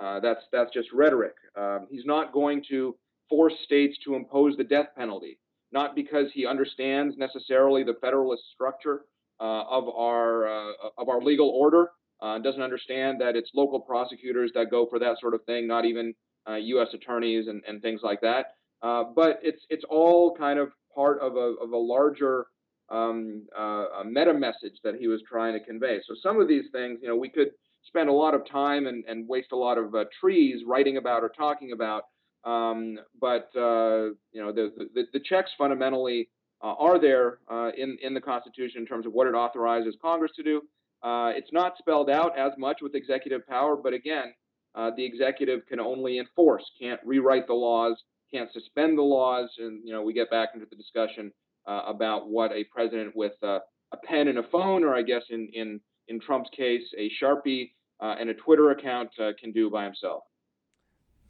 uh, 0.00 0.20
that's 0.20 0.42
that's 0.52 0.72
just 0.72 0.92
rhetoric. 0.92 1.34
Um, 1.56 1.86
he's 1.90 2.04
not 2.04 2.32
going 2.32 2.62
to 2.68 2.94
force 3.28 3.54
states 3.64 3.96
to 4.04 4.14
impose 4.14 4.56
the 4.56 4.64
death 4.64 4.88
penalty 4.96 5.38
not 5.72 5.94
because 5.94 6.26
he 6.32 6.46
understands 6.46 7.16
necessarily 7.18 7.82
the 7.82 7.94
federalist 8.00 8.42
structure 8.54 9.02
uh, 9.40 9.64
of 9.68 9.88
our 9.88 10.48
uh, 10.48 10.72
of 10.98 11.08
our 11.08 11.20
legal 11.20 11.50
order. 11.50 11.90
Uh, 12.22 12.38
doesn't 12.38 12.62
understand 12.62 13.20
that 13.20 13.36
it's 13.36 13.50
local 13.54 13.78
prosecutors 13.78 14.50
that 14.54 14.70
go 14.70 14.86
for 14.88 14.98
that 14.98 15.18
sort 15.20 15.34
of 15.34 15.44
thing, 15.44 15.66
not 15.66 15.84
even 15.84 16.14
U.S. 16.48 16.88
attorneys 16.94 17.48
and, 17.48 17.62
and 17.68 17.82
things 17.82 18.00
like 18.02 18.20
that. 18.22 18.54
but 18.80 19.38
it's 19.42 19.62
it's 19.68 19.84
all 19.90 20.34
kind 20.34 20.58
of 20.58 20.70
part 20.94 21.20
of 21.20 21.36
a 21.36 21.54
of 21.62 21.72
a 21.72 21.76
larger 21.76 22.46
um, 22.88 23.42
a 23.58 24.04
meta 24.06 24.32
message 24.32 24.78
that 24.84 24.94
he 24.94 25.08
was 25.08 25.20
trying 25.28 25.52
to 25.52 25.60
convey. 25.60 25.98
So 26.06 26.14
some 26.22 26.40
of 26.40 26.48
these 26.48 26.64
things, 26.72 27.00
you 27.02 27.08
know, 27.08 27.16
we 27.16 27.28
could 27.28 27.50
spend 27.86 28.08
a 28.08 28.12
lot 28.12 28.34
of 28.34 28.48
time 28.50 28.86
and, 28.86 29.04
and 29.06 29.28
waste 29.28 29.52
a 29.52 29.56
lot 29.56 29.78
of 29.78 29.94
uh, 29.94 30.04
trees 30.20 30.62
writing 30.66 30.96
about 30.96 31.22
or 31.22 31.28
talking 31.28 31.72
about. 31.72 32.04
Um, 32.46 32.98
but 33.20 33.50
uh, 33.56 34.14
you 34.32 34.40
know, 34.42 34.52
the, 34.52 34.72
the, 34.94 35.04
the 35.12 35.20
checks 35.20 35.50
fundamentally 35.58 36.28
uh, 36.62 36.74
are 36.78 36.98
there 36.98 37.38
uh, 37.50 37.70
in 37.76 37.98
in 38.00 38.14
the 38.14 38.20
Constitution 38.20 38.80
in 38.80 38.86
terms 38.86 39.04
of 39.04 39.12
what 39.12 39.26
it 39.26 39.34
authorizes 39.34 39.96
Congress 40.00 40.32
to 40.36 40.42
do. 40.42 40.62
Uh, 41.02 41.32
it's 41.34 41.52
not 41.52 41.76
spelled 41.78 42.08
out 42.08 42.38
as 42.38 42.52
much 42.56 42.78
with 42.80 42.94
executive 42.94 43.46
power, 43.46 43.76
but 43.76 43.92
again, 43.92 44.32
uh, 44.74 44.90
the 44.96 45.04
executive 45.04 45.60
can 45.68 45.78
only 45.78 46.18
enforce, 46.18 46.64
can't 46.80 47.00
rewrite 47.04 47.46
the 47.46 47.52
laws, 47.52 48.02
can't 48.32 48.50
suspend 48.52 48.96
the 48.96 49.02
laws, 49.02 49.50
and 49.58 49.82
you 49.84 49.92
know, 49.92 50.02
we 50.02 50.14
get 50.14 50.30
back 50.30 50.50
into 50.54 50.66
the 50.70 50.76
discussion 50.76 51.32
about 51.66 52.28
what 52.28 52.52
a 52.52 52.62
president 52.72 53.14
with 53.16 53.32
a 53.42 53.60
pen 54.04 54.28
and 54.28 54.38
a 54.38 54.42
phone, 54.52 54.84
or 54.84 54.94
I 54.94 55.02
guess 55.02 55.22
in 55.30 55.48
in 55.52 55.80
in 56.08 56.20
Trump's 56.20 56.50
case, 56.56 56.84
a 56.96 57.10
sharpie 57.20 57.70
uh, 58.00 58.14
and 58.18 58.30
a 58.30 58.34
Twitter 58.34 58.70
account 58.70 59.10
uh, 59.20 59.32
can 59.40 59.52
do 59.52 59.70
by 59.70 59.84
himself. 59.84 60.22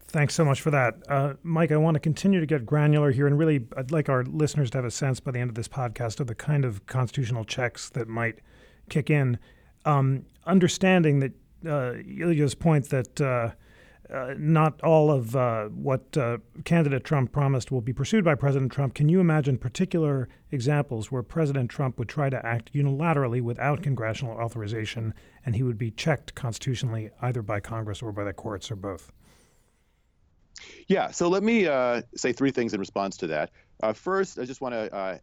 Thanks 0.08 0.34
so 0.34 0.44
much 0.44 0.60
for 0.60 0.70
that. 0.70 0.94
Uh, 1.08 1.34
Mike, 1.42 1.72
I 1.72 1.76
want 1.76 1.94
to 1.94 2.00
continue 2.00 2.38
to 2.38 2.46
get 2.46 2.64
granular 2.64 3.10
here, 3.10 3.26
and 3.26 3.36
really, 3.36 3.66
I'd 3.76 3.90
like 3.90 4.08
our 4.08 4.24
listeners 4.24 4.70
to 4.70 4.78
have 4.78 4.84
a 4.84 4.90
sense 4.90 5.18
by 5.18 5.32
the 5.32 5.40
end 5.40 5.50
of 5.50 5.56
this 5.56 5.68
podcast 5.68 6.20
of 6.20 6.28
the 6.28 6.34
kind 6.34 6.64
of 6.64 6.86
constitutional 6.86 7.44
checks 7.44 7.90
that 7.90 8.06
might 8.06 8.38
kick 8.88 9.10
in. 9.10 9.38
Um, 9.84 10.24
understanding 10.46 11.20
that 11.20 11.32
uh, 11.66 11.94
Ilya's 12.06 12.54
point 12.54 12.88
that 12.90 13.20
uh, 13.20 13.50
uh, 14.12 14.34
not 14.38 14.80
all 14.82 15.10
of 15.10 15.34
uh, 15.34 15.64
what 15.66 16.16
uh, 16.16 16.38
candidate 16.64 17.02
Trump 17.02 17.32
promised 17.32 17.72
will 17.72 17.80
be 17.80 17.92
pursued 17.92 18.24
by 18.24 18.36
President 18.36 18.70
Trump. 18.70 18.94
Can 18.94 19.08
you 19.08 19.18
imagine 19.18 19.58
particular 19.58 20.28
examples 20.52 21.10
where 21.10 21.24
President 21.24 21.70
Trump 21.70 21.98
would 21.98 22.08
try 22.08 22.30
to 22.30 22.46
act 22.46 22.72
unilaterally 22.72 23.42
without 23.42 23.82
congressional 23.82 24.38
authorization 24.38 25.12
and 25.44 25.56
he 25.56 25.64
would 25.64 25.78
be 25.78 25.90
checked 25.90 26.34
constitutionally 26.36 27.10
either 27.20 27.42
by 27.42 27.58
Congress 27.58 28.02
or 28.02 28.12
by 28.12 28.22
the 28.22 28.32
courts 28.32 28.70
or 28.70 28.76
both? 28.76 29.10
Yeah, 30.88 31.10
so 31.10 31.28
let 31.28 31.42
me 31.42 31.66
uh, 31.66 32.02
say 32.14 32.32
three 32.32 32.50
things 32.50 32.74
in 32.74 32.80
response 32.80 33.16
to 33.18 33.28
that. 33.28 33.50
Uh, 33.82 33.92
first, 33.92 34.38
I 34.38 34.44
just 34.44 34.60
want 34.60 34.74
to 34.74 35.20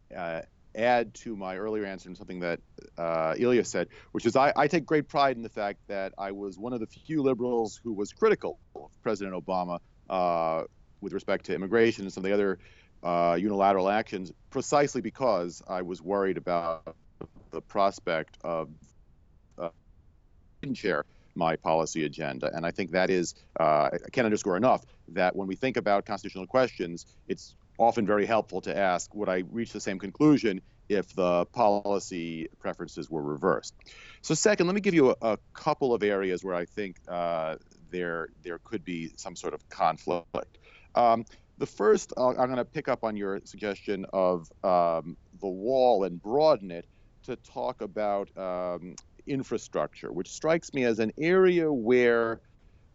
add 0.74 1.14
to 1.14 1.36
my 1.36 1.56
earlier 1.56 1.84
answer 1.84 2.08
and 2.08 2.16
something 2.16 2.40
that 2.40 2.60
uh, 2.98 3.34
Ilya 3.38 3.64
said, 3.64 3.88
which 4.12 4.26
is 4.26 4.36
I, 4.36 4.52
I, 4.56 4.66
take 4.66 4.84
great 4.84 5.08
pride 5.08 5.36
in 5.36 5.42
the 5.42 5.48
fact 5.48 5.78
that 5.88 6.12
I 6.18 6.32
was 6.32 6.58
one 6.58 6.72
of 6.72 6.80
the 6.80 6.86
few 6.86 7.22
liberals 7.22 7.80
who 7.82 7.92
was 7.92 8.12
critical 8.12 8.58
of 8.74 8.90
President 9.02 9.34
Obama 9.34 9.78
uh, 10.10 10.64
with 11.00 11.12
respect 11.12 11.46
to 11.46 11.54
immigration 11.54 12.04
and 12.04 12.12
some 12.12 12.24
of 12.24 12.28
the 12.28 12.34
other 12.34 12.58
uh, 13.02 13.36
unilateral 13.38 13.88
actions, 13.88 14.32
precisely 14.50 15.00
because 15.00 15.62
I 15.68 15.82
was 15.82 16.00
worried 16.02 16.36
about 16.36 16.96
the 17.50 17.60
prospect 17.60 18.38
of 18.42 18.70
uh, 19.58 19.68
share 20.72 21.04
my 21.34 21.56
policy 21.56 22.04
agenda. 22.04 22.50
And 22.54 22.64
I 22.64 22.70
think 22.70 22.92
that 22.92 23.10
is, 23.10 23.34
uh, 23.58 23.90
I 23.92 24.10
can't 24.12 24.24
underscore 24.24 24.56
enough 24.56 24.84
that 25.08 25.34
when 25.34 25.48
we 25.48 25.56
think 25.56 25.76
about 25.76 26.06
constitutional 26.06 26.46
questions, 26.46 27.06
it's 27.28 27.54
often 27.78 28.06
very 28.06 28.26
helpful 28.26 28.60
to 28.62 28.76
ask 28.76 29.14
would 29.14 29.28
I 29.28 29.42
reach 29.50 29.72
the 29.72 29.80
same 29.80 29.98
conclusion 29.98 30.60
if 30.88 31.14
the 31.14 31.46
policy 31.46 32.48
preferences 32.58 33.10
were 33.10 33.22
reversed? 33.22 33.74
So, 34.22 34.34
second, 34.34 34.66
let 34.66 34.74
me 34.74 34.80
give 34.80 34.94
you 34.94 35.10
a, 35.10 35.16
a 35.22 35.38
couple 35.54 35.94
of 35.94 36.02
areas 36.02 36.44
where 36.44 36.54
I 36.54 36.66
think 36.66 36.96
uh, 37.08 37.56
there 37.90 38.28
there 38.42 38.58
could 38.64 38.84
be 38.84 39.10
some 39.16 39.36
sort 39.36 39.54
of 39.54 39.68
conflict. 39.68 40.58
Um, 40.94 41.24
the 41.58 41.66
first, 41.66 42.12
uh, 42.16 42.28
I'm 42.28 42.36
going 42.36 42.56
to 42.56 42.64
pick 42.64 42.88
up 42.88 43.04
on 43.04 43.16
your 43.16 43.40
suggestion 43.44 44.06
of 44.12 44.50
um, 44.64 45.16
the 45.40 45.48
wall 45.48 46.04
and 46.04 46.20
broaden 46.20 46.70
it 46.70 46.86
to 47.24 47.36
talk 47.36 47.80
about 47.80 48.28
um, 48.36 48.96
infrastructure, 49.26 50.12
which 50.12 50.30
strikes 50.30 50.72
me 50.74 50.84
as 50.84 50.98
an 50.98 51.12
area 51.18 51.72
where 51.72 52.40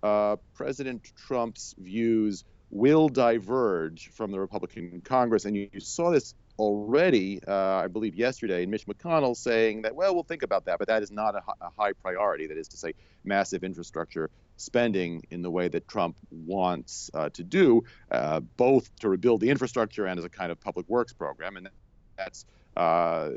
uh, 0.04 0.36
President 0.54 1.12
Trump's 1.16 1.76
views 1.78 2.44
will 2.72 3.10
diverge 3.10 4.10
from 4.12 4.32
the 4.32 4.40
Republican 4.40 5.02
Congress. 5.04 5.46
And 5.46 5.56
you, 5.56 5.70
you 5.74 5.80
saw 5.80 6.12
this 6.12 6.36
already, 6.58 7.42
uh, 7.48 7.54
I 7.54 7.88
believe, 7.88 8.16
yesterday, 8.16 8.64
in 8.64 8.70
Mitch 8.70 8.86
McConnell 8.86 9.36
saying 9.36 9.84
that, 9.84 9.96
well, 9.96 10.14
we'll 10.14 10.24
think 10.24 10.44
about 10.44 10.66
that, 10.66 10.78
but 10.78 10.88
that 10.88 11.02
is 11.02 11.12
not 11.12 11.36
a, 11.36 11.42
a 11.62 11.70
high 11.78 11.94
priority. 11.94 12.48
That 12.48 12.58
is 12.58 12.68
to 12.70 12.78
say, 12.78 12.94
massive 13.24 13.64
infrastructure 13.64 14.30
spending 14.58 15.24
in 15.32 15.42
the 15.42 15.50
way 15.50 15.70
that 15.70 15.88
Trump 15.88 16.18
wants 16.32 17.10
uh, 17.14 17.30
to 17.30 17.44
do, 17.44 17.84
uh, 18.12 18.42
both 18.42 18.94
to 19.00 19.10
rebuild 19.10 19.40
the 19.40 19.50
infrastructure 19.50 20.06
and 20.06 20.20
as 20.20 20.26
a 20.26 20.30
kind 20.30 20.52
of 20.52 20.60
public 20.60 20.88
works 20.90 21.14
program. 21.14 21.58
And 21.58 21.70
that's, 22.18 22.46
uh, 22.76 23.30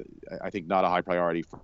I 0.42 0.50
think, 0.50 0.66
not 0.66 0.84
a 0.84 0.88
high 0.88 1.00
priority 1.00 1.42
for 1.42 1.60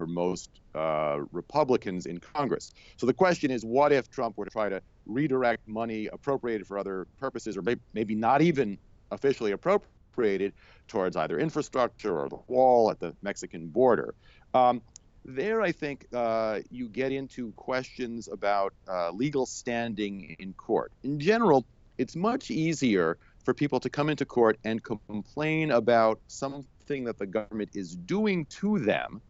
for 0.00 0.06
most 0.06 0.62
uh, 0.74 1.18
Republicans 1.30 2.06
in 2.06 2.18
Congress. 2.18 2.72
So 2.96 3.04
the 3.04 3.12
question 3.12 3.50
is, 3.50 3.66
what 3.66 3.92
if 3.92 4.10
Trump 4.10 4.38
were 4.38 4.46
to 4.46 4.50
try 4.50 4.70
to 4.70 4.80
redirect 5.04 5.68
money 5.68 6.08
appropriated 6.10 6.66
for 6.66 6.78
other 6.78 7.06
purposes, 7.18 7.58
or 7.58 7.62
maybe 7.92 8.14
not 8.14 8.40
even 8.40 8.78
officially 9.10 9.52
appropriated, 9.52 10.54
towards 10.88 11.16
either 11.16 11.38
infrastructure 11.38 12.18
or 12.18 12.30
the 12.30 12.38
wall 12.48 12.90
at 12.90 12.98
the 12.98 13.14
Mexican 13.20 13.66
border? 13.66 14.14
Um, 14.54 14.80
there, 15.26 15.60
I 15.60 15.70
think 15.70 16.06
uh, 16.14 16.60
you 16.70 16.88
get 16.88 17.12
into 17.12 17.52
questions 17.52 18.26
about 18.26 18.72
uh, 18.88 19.10
legal 19.10 19.44
standing 19.44 20.34
in 20.38 20.54
court. 20.54 20.92
In 21.02 21.20
general, 21.20 21.66
it's 21.98 22.16
much 22.16 22.50
easier 22.50 23.18
for 23.44 23.52
people 23.52 23.80
to 23.80 23.90
come 23.90 24.08
into 24.08 24.24
court 24.24 24.58
and 24.64 24.82
complain 24.82 25.72
about 25.72 26.20
something 26.26 27.04
that 27.04 27.18
the 27.18 27.26
government 27.26 27.68
is 27.74 27.94
doing 27.94 28.46
to 28.46 28.78
them 28.78 29.20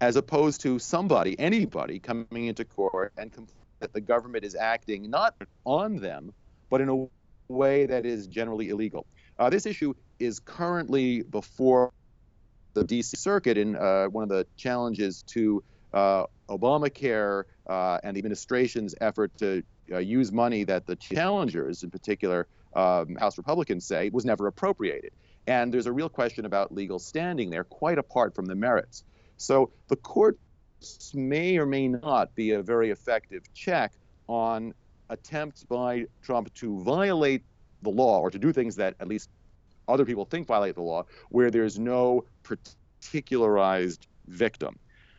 as 0.00 0.16
opposed 0.16 0.62
to 0.62 0.78
somebody, 0.78 1.38
anybody 1.38 1.98
coming 1.98 2.46
into 2.46 2.64
court 2.64 3.12
and 3.16 3.30
that 3.80 3.92
the 3.92 4.00
government 4.00 4.44
is 4.44 4.54
acting 4.54 5.10
not 5.10 5.34
on 5.64 5.96
them, 5.96 6.32
but 6.70 6.80
in 6.80 6.88
a 6.88 7.06
way 7.52 7.86
that 7.86 8.06
is 8.06 8.26
generally 8.26 8.70
illegal. 8.70 9.06
Uh, 9.38 9.50
this 9.50 9.66
issue 9.66 9.94
is 10.18 10.38
currently 10.38 11.22
before 11.22 11.92
the 12.74 12.84
D.C. 12.84 13.16
Circuit, 13.16 13.58
and 13.58 13.76
uh, 13.76 14.06
one 14.08 14.22
of 14.22 14.28
the 14.28 14.46
challenges 14.56 15.22
to 15.22 15.62
uh, 15.92 16.24
Obamacare 16.48 17.44
uh, 17.66 17.98
and 18.04 18.16
the 18.16 18.18
administration's 18.18 18.94
effort 19.00 19.36
to 19.38 19.62
uh, 19.92 19.98
use 19.98 20.30
money 20.30 20.64
that 20.64 20.86
the 20.86 20.96
challengers, 20.96 21.82
in 21.82 21.90
particular 21.90 22.46
um, 22.74 23.16
House 23.16 23.38
Republicans, 23.38 23.84
say 23.84 24.10
was 24.10 24.24
never 24.24 24.46
appropriated. 24.46 25.12
And 25.46 25.72
there's 25.72 25.86
a 25.86 25.92
real 25.92 26.08
question 26.08 26.44
about 26.44 26.72
legal 26.72 26.98
standing 26.98 27.50
there, 27.50 27.64
quite 27.64 27.98
apart 27.98 28.34
from 28.34 28.46
the 28.46 28.54
merits. 28.54 29.04
So 29.40 29.70
the 29.88 29.96
courts 29.96 30.38
may 31.14 31.56
or 31.56 31.66
may 31.66 31.88
not 31.88 32.34
be 32.34 32.52
a 32.52 32.62
very 32.62 32.90
effective 32.90 33.42
check 33.54 33.92
on 34.28 34.74
attempts 35.08 35.64
by 35.64 36.04
Trump 36.22 36.52
to 36.54 36.82
violate 36.82 37.42
the 37.82 37.90
law 37.90 38.20
or 38.20 38.30
to 38.30 38.38
do 38.38 38.52
things 38.52 38.76
that 38.76 38.94
at 39.00 39.08
least 39.08 39.30
other 39.88 40.04
people 40.04 40.24
think 40.24 40.46
violate 40.46 40.74
the 40.74 40.82
law, 40.82 41.04
where 41.30 41.50
there's 41.50 41.78
no 41.78 42.22
particularized 42.44 44.06
victim. 44.26 44.78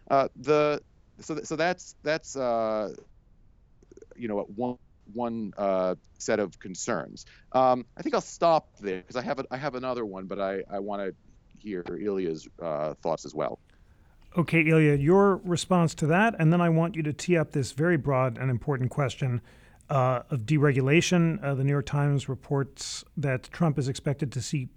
Uh, 0.10 0.28
the 0.36 0.82
so 1.20 1.40
so 1.44 1.56
that's 1.56 1.96
that's 2.04 2.36
uh, 2.36 2.94
you 4.16 4.28
know 4.28 4.46
one 4.56 4.78
one 5.14 5.52
uh, 5.58 5.96
set 6.20 6.40
of 6.40 6.58
concerns. 6.60 7.26
Um, 7.52 7.86
I 7.98 8.04
think 8.04 8.16
I'll 8.16 8.22
stop 8.22 8.70
there 8.80 9.00
because 9.00 9.16
I 9.16 9.24
have 9.24 9.40
a, 9.40 9.46
I 9.52 9.58
have 9.58 9.76
another 9.76 10.06
one, 10.06 10.28
but 10.28 10.40
I 10.40 10.62
I 10.70 10.80
want 10.80 11.02
to 11.02 11.16
hear 11.58 11.84
Ilya's 11.88 12.48
uh, 12.62 12.94
thoughts 13.02 13.26
as 13.26 13.34
well. 13.34 13.60
Okay, 14.38 14.62
Ilya, 14.62 14.96
your 14.96 15.38
response 15.44 15.94
to 15.96 16.08
that, 16.08 16.36
and 16.40 16.54
then 16.54 16.62
I 16.62 16.70
want 16.70 16.96
you 16.96 17.04
to 17.04 17.12
tee 17.12 17.38
up 17.38 17.52
this 17.52 17.74
very 17.74 17.98
broad 17.98 18.38
and 18.38 18.50
important 18.50 18.90
question 18.90 19.42
uh, 19.90 20.22
of 20.30 20.46
deregulation. 20.46 21.44
Uh, 21.44 21.54
the 21.54 21.66
New 21.66 21.72
York 21.72 21.86
Times 21.86 22.30
reports 22.30 23.04
that 23.18 23.52
Trump 23.52 23.78
is 23.78 23.90
expected 23.90 24.32
to 24.32 24.42
seek 24.42 24.70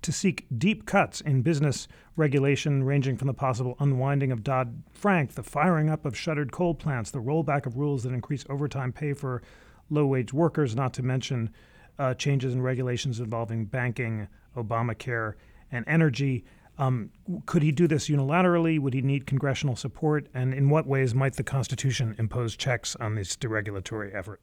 to 0.00 0.12
seek 0.12 0.46
deep 0.56 0.86
cuts 0.86 1.20
in 1.20 1.42
business 1.42 1.88
regulation, 2.16 2.84
ranging 2.84 3.18
from 3.18 3.26
the 3.26 3.34
possible 3.34 3.76
unwinding 3.80 4.32
of 4.32 4.42
Dodd 4.42 4.82
Frank, 4.90 5.34
the 5.34 5.42
firing 5.42 5.90
up 5.90 6.06
of 6.06 6.16
shuttered 6.16 6.50
coal 6.50 6.74
plants, 6.74 7.10
the 7.10 7.20
rollback 7.20 7.66
of 7.66 7.76
rules 7.76 8.02
that 8.04 8.14
increase 8.14 8.46
overtime 8.48 8.92
pay 8.92 9.12
for 9.12 9.42
low-wage 9.90 10.32
workers, 10.32 10.74
not 10.74 10.94
to 10.94 11.02
mention 11.02 11.50
uh, 11.98 12.14
changes 12.14 12.54
in 12.54 12.62
regulations 12.62 13.20
involving 13.20 13.66
banking, 13.66 14.26
Obamacare, 14.56 15.34
and 15.70 15.84
energy. 15.86 16.44
Um, 16.82 17.10
could 17.46 17.62
he 17.62 17.72
do 17.72 17.86
this 17.86 18.08
unilaterally? 18.08 18.76
Would 18.82 18.94
he 18.94 19.02
need 19.02 19.22
congressional 19.34 19.76
support? 19.76 20.22
And 20.34 20.52
in 20.60 20.68
what 20.74 20.84
ways 20.86 21.14
might 21.14 21.34
the 21.36 21.44
Constitution 21.56 22.06
impose 22.18 22.56
checks 22.56 22.96
on 22.96 23.14
this 23.14 23.36
deregulatory 23.36 24.10
effort? 24.20 24.40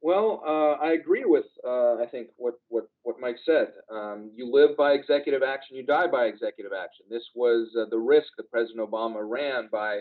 Well, 0.00 0.28
uh, 0.52 0.74
I 0.88 0.90
agree 1.00 1.26
with 1.34 1.48
uh, 1.66 1.94
I 2.04 2.06
think 2.12 2.28
what 2.36 2.54
what 2.68 2.86
what 3.02 3.16
Mike 3.20 3.40
said. 3.44 3.68
Um, 3.98 4.18
you 4.38 4.44
live 4.58 4.72
by 4.76 4.90
executive 4.92 5.42
action, 5.54 5.76
you 5.76 5.84
die 5.84 6.08
by 6.18 6.24
executive 6.26 6.72
action. 6.84 7.04
This 7.10 7.26
was 7.34 7.62
uh, 7.76 7.86
the 7.90 7.98
risk 7.98 8.28
that 8.38 8.50
President 8.50 8.80
Obama 8.88 9.20
ran 9.38 9.68
by 9.70 9.92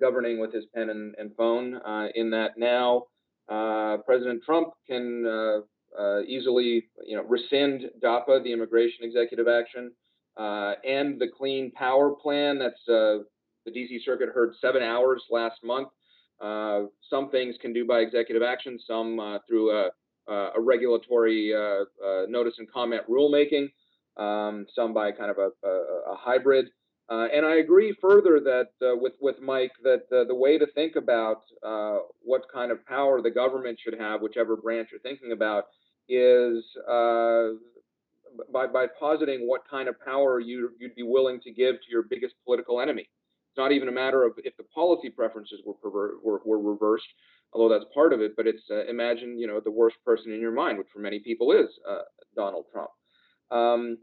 governing 0.00 0.36
with 0.42 0.52
his 0.52 0.66
pen 0.74 0.90
and, 0.90 1.14
and 1.20 1.28
phone. 1.36 1.66
Uh, 1.76 2.08
in 2.14 2.30
that 2.30 2.52
now 2.56 2.88
Uh, 3.48 3.96
President 4.04 4.40
Trump 4.44 4.68
can 4.90 5.06
uh, 5.96 6.02
uh, 6.02 6.20
easily, 6.22 6.88
you 7.06 7.16
know, 7.16 7.22
rescind 7.24 7.82
DAPA, 8.02 8.42
the 8.42 8.52
Immigration 8.52 9.04
Executive 9.04 9.46
Action, 9.48 9.92
and 10.36 11.20
the 11.20 11.28
Clean 11.36 11.70
Power 11.72 12.10
Plan. 12.10 12.58
That's 12.58 12.80
the 12.86 13.24
D.C. 13.72 14.00
Circuit 14.04 14.30
heard 14.32 14.54
seven 14.60 14.82
hours 14.82 15.22
last 15.30 15.62
month. 15.62 15.88
some 16.40 17.30
things 17.30 17.56
can 17.60 17.72
do 17.72 17.86
by 17.86 18.00
executive 18.00 18.42
action, 18.42 18.78
some 18.86 19.40
through 19.48 19.70
a, 19.72 19.90
a 20.28 20.60
regulatory 20.60 21.52
notice 22.28 22.54
and 22.58 22.70
comment 22.70 23.02
rulemaking, 23.08 23.68
um, 24.16 24.66
some 24.74 24.92
by 24.92 25.12
kind 25.12 25.30
of 25.30 25.38
a, 25.38 25.50
a, 25.66 25.70
a 26.12 26.16
hybrid. 26.16 26.66
Uh, 27.10 27.26
and 27.32 27.46
I 27.46 27.56
agree 27.56 27.96
further 28.00 28.38
that 28.40 28.68
uh, 28.82 28.94
with 28.94 29.14
with 29.20 29.40
Mike 29.40 29.72
that 29.82 30.02
uh, 30.12 30.24
the 30.24 30.34
way 30.34 30.58
to 30.58 30.66
think 30.66 30.96
about 30.96 31.42
uh, 31.62 31.98
what 32.20 32.42
kind 32.52 32.70
of 32.70 32.84
power 32.86 33.22
the 33.22 33.30
government 33.30 33.78
should 33.82 33.98
have, 33.98 34.20
whichever 34.20 34.56
branch 34.56 34.90
you're 34.92 35.00
thinking 35.00 35.32
about, 35.32 35.64
is 36.10 36.64
uh, 36.86 37.54
by 38.52 38.66
by 38.66 38.86
positing 39.00 39.48
what 39.48 39.62
kind 39.70 39.88
of 39.88 39.94
power 40.04 40.38
you 40.38 40.70
you'd 40.78 40.94
be 40.94 41.02
willing 41.02 41.40
to 41.40 41.50
give 41.50 41.76
to 41.76 41.90
your 41.90 42.02
biggest 42.02 42.34
political 42.44 42.78
enemy. 42.78 43.02
It's 43.02 43.56
not 43.56 43.72
even 43.72 43.88
a 43.88 43.92
matter 43.92 44.24
of 44.24 44.32
if 44.44 44.54
the 44.58 44.64
policy 44.64 45.08
preferences 45.08 45.62
were 45.64 45.74
perver- 45.74 46.22
were, 46.22 46.42
were 46.44 46.60
reversed, 46.60 47.08
although 47.54 47.72
that's 47.72 47.90
part 47.94 48.12
of 48.12 48.20
it. 48.20 48.36
But 48.36 48.46
it's 48.46 48.64
uh, 48.70 48.84
imagine 48.84 49.38
you 49.38 49.46
know 49.46 49.60
the 49.60 49.70
worst 49.70 49.96
person 50.04 50.30
in 50.30 50.42
your 50.42 50.52
mind, 50.52 50.76
which 50.76 50.88
for 50.92 50.98
many 50.98 51.20
people 51.20 51.52
is 51.52 51.68
Donald 52.36 52.66
Trump. 52.70 52.90
Um, 53.50 53.96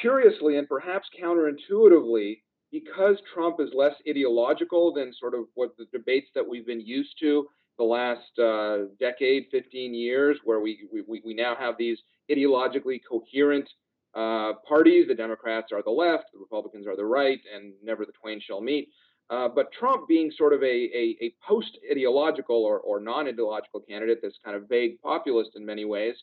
curiously 0.00 0.56
and 0.56 0.68
perhaps 0.68 1.08
counterintuitively, 1.20 2.42
because 2.72 3.16
Trump 3.34 3.56
is 3.60 3.70
less 3.74 3.94
ideological 4.08 4.92
than 4.92 5.12
sort 5.18 5.34
of 5.34 5.46
what 5.54 5.76
the 5.76 5.86
debates 5.92 6.28
that 6.34 6.46
we've 6.46 6.66
been 6.66 6.80
used 6.80 7.18
to 7.20 7.46
the 7.78 7.84
last 7.84 8.38
uh, 8.38 8.90
decade, 9.00 9.46
15 9.50 9.94
years, 9.94 10.38
where 10.44 10.60
we, 10.60 10.86
we, 11.08 11.22
we 11.24 11.34
now 11.34 11.56
have 11.58 11.76
these 11.78 11.98
ideologically 12.30 13.00
coherent 13.08 13.68
uh, 14.14 14.52
parties. 14.68 15.08
The 15.08 15.14
Democrats 15.14 15.72
are 15.72 15.82
the 15.82 15.90
left, 15.90 16.24
the 16.32 16.38
Republicans 16.38 16.86
are 16.86 16.96
the 16.96 17.04
right, 17.04 17.40
and 17.54 17.72
never 17.82 18.04
the 18.04 18.12
twain 18.12 18.40
shall 18.40 18.60
meet. 18.60 18.90
Uh, 19.30 19.48
but 19.48 19.72
Trump 19.72 20.08
being 20.08 20.30
sort 20.36 20.52
of 20.52 20.62
a, 20.62 20.66
a, 20.66 21.16
a 21.22 21.34
post 21.46 21.78
ideological 21.90 22.64
or, 22.64 22.80
or 22.80 23.00
non 23.00 23.28
ideological 23.28 23.80
candidate, 23.80 24.20
this 24.20 24.34
kind 24.44 24.56
of 24.56 24.68
vague 24.68 25.00
populist 25.00 25.52
in 25.54 25.64
many 25.64 25.84
ways, 25.84 26.16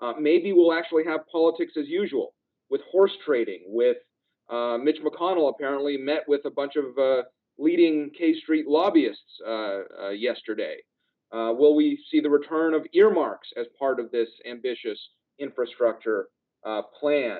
uh, 0.00 0.14
maybe 0.18 0.52
we'll 0.52 0.72
actually 0.72 1.04
have 1.04 1.20
politics 1.30 1.74
as 1.78 1.86
usual 1.86 2.34
with 2.70 2.80
horse 2.90 3.12
trading, 3.24 3.62
with 3.66 3.98
uh, 4.50 4.78
Mitch 4.78 4.98
McConnell 5.02 5.50
apparently 5.50 5.96
met 5.96 6.24
with 6.28 6.42
a 6.44 6.50
bunch 6.50 6.76
of 6.76 6.96
uh, 6.98 7.22
leading 7.58 8.10
K 8.16 8.34
Street 8.40 8.66
lobbyists 8.66 9.40
uh, 9.46 9.78
uh 10.02 10.10
yesterday. 10.10 10.76
Uh, 11.32 11.52
will 11.52 11.74
we 11.74 12.02
see 12.10 12.20
the 12.20 12.30
return 12.30 12.74
of 12.74 12.86
earmarks 12.92 13.48
as 13.56 13.66
part 13.78 13.98
of 13.98 14.10
this 14.12 14.28
ambitious 14.48 14.98
infrastructure 15.38 16.28
uh, 16.64 16.82
plan? 17.00 17.38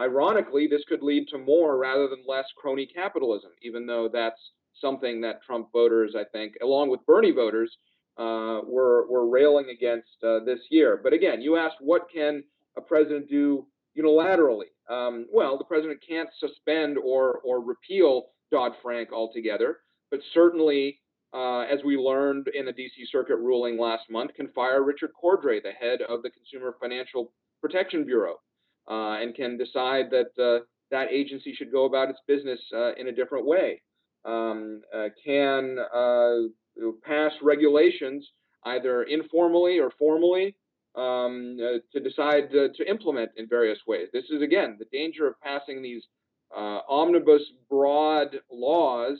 Ironically, 0.00 0.66
this 0.66 0.82
could 0.88 1.02
lead 1.02 1.28
to 1.28 1.38
more 1.38 1.78
rather 1.78 2.08
than 2.08 2.24
less 2.26 2.46
crony 2.56 2.86
capitalism, 2.86 3.50
even 3.62 3.86
though 3.86 4.08
that's 4.12 4.40
something 4.80 5.20
that 5.20 5.42
Trump 5.42 5.68
voters, 5.72 6.14
I 6.18 6.24
think, 6.32 6.54
along 6.62 6.90
with 6.90 7.06
Bernie 7.06 7.30
voters, 7.30 7.74
were, 8.18 9.06
were 9.08 9.28
railing 9.28 9.70
against 9.70 10.08
this 10.20 10.60
year. 10.70 11.00
But 11.02 11.12
again, 11.12 11.40
you 11.40 11.56
asked 11.56 11.76
what 11.80 12.10
can 12.12 12.42
a 12.76 12.80
president 12.80 13.30
do 13.30 13.66
unilaterally. 13.98 14.70
Um, 14.88 15.26
well, 15.32 15.58
the 15.58 15.64
president 15.64 16.00
can't 16.06 16.28
suspend 16.38 16.98
or 16.98 17.40
or 17.44 17.60
repeal 17.60 18.26
Dodd 18.52 18.72
Frank 18.82 19.12
altogether, 19.12 19.78
but 20.10 20.20
certainly, 20.32 21.00
uh, 21.34 21.60
as 21.60 21.80
we 21.84 21.96
learned 21.96 22.48
in 22.48 22.66
the 22.66 22.72
D.C. 22.72 23.06
Circuit 23.10 23.36
ruling 23.36 23.78
last 23.78 24.04
month, 24.10 24.34
can 24.34 24.48
fire 24.48 24.84
Richard 24.84 25.10
Cordray, 25.20 25.62
the 25.62 25.72
head 25.72 26.00
of 26.02 26.22
the 26.22 26.30
Consumer 26.30 26.76
Financial 26.80 27.32
Protection 27.60 28.04
Bureau, 28.04 28.36
uh, 28.88 29.20
and 29.20 29.34
can 29.34 29.58
decide 29.58 30.06
that 30.10 30.30
uh, 30.42 30.64
that 30.90 31.10
agency 31.10 31.54
should 31.54 31.72
go 31.72 31.84
about 31.84 32.10
its 32.10 32.20
business 32.28 32.60
uh, 32.74 32.94
in 32.94 33.08
a 33.08 33.12
different 33.12 33.46
way. 33.46 33.82
Um, 34.24 34.82
uh, 34.94 35.08
can 35.24 35.78
uh, 35.94 36.34
pass 37.04 37.32
regulations 37.42 38.28
either 38.64 39.04
informally 39.04 39.78
or 39.78 39.92
formally 39.98 40.56
um, 40.96 41.58
uh, 41.60 41.78
to 41.92 42.00
decide 42.00 42.44
uh, 42.54 42.68
to 42.74 42.88
implement 42.88 43.30
in 43.36 43.46
various 43.48 43.78
ways. 43.86 44.08
This 44.12 44.24
is, 44.30 44.42
again, 44.42 44.76
the 44.78 44.86
danger 44.96 45.26
of 45.26 45.34
passing 45.42 45.82
these 45.82 46.02
uh, 46.56 46.80
omnibus 46.88 47.42
broad 47.68 48.28
laws 48.50 49.18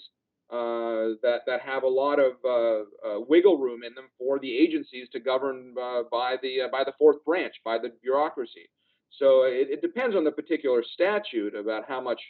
uh, 0.50 1.18
that, 1.22 1.40
that 1.46 1.60
have 1.60 1.82
a 1.82 1.88
lot 1.88 2.18
of 2.18 2.32
uh, 2.44 3.20
wiggle 3.28 3.58
room 3.58 3.82
in 3.82 3.94
them 3.94 4.06
for 4.18 4.38
the 4.38 4.56
agencies 4.56 5.08
to 5.12 5.20
govern 5.20 5.74
by, 5.74 6.36
the, 6.42 6.60
by 6.72 6.84
the 6.84 6.92
fourth 6.98 7.22
branch, 7.24 7.54
by 7.64 7.78
the 7.78 7.90
bureaucracy. 8.02 8.70
So 9.10 9.42
it, 9.42 9.68
it, 9.70 9.82
depends 9.82 10.14
on 10.14 10.24
the 10.24 10.30
particular 10.30 10.84
statute 10.84 11.54
about 11.54 11.84
how 11.88 12.00
much 12.00 12.20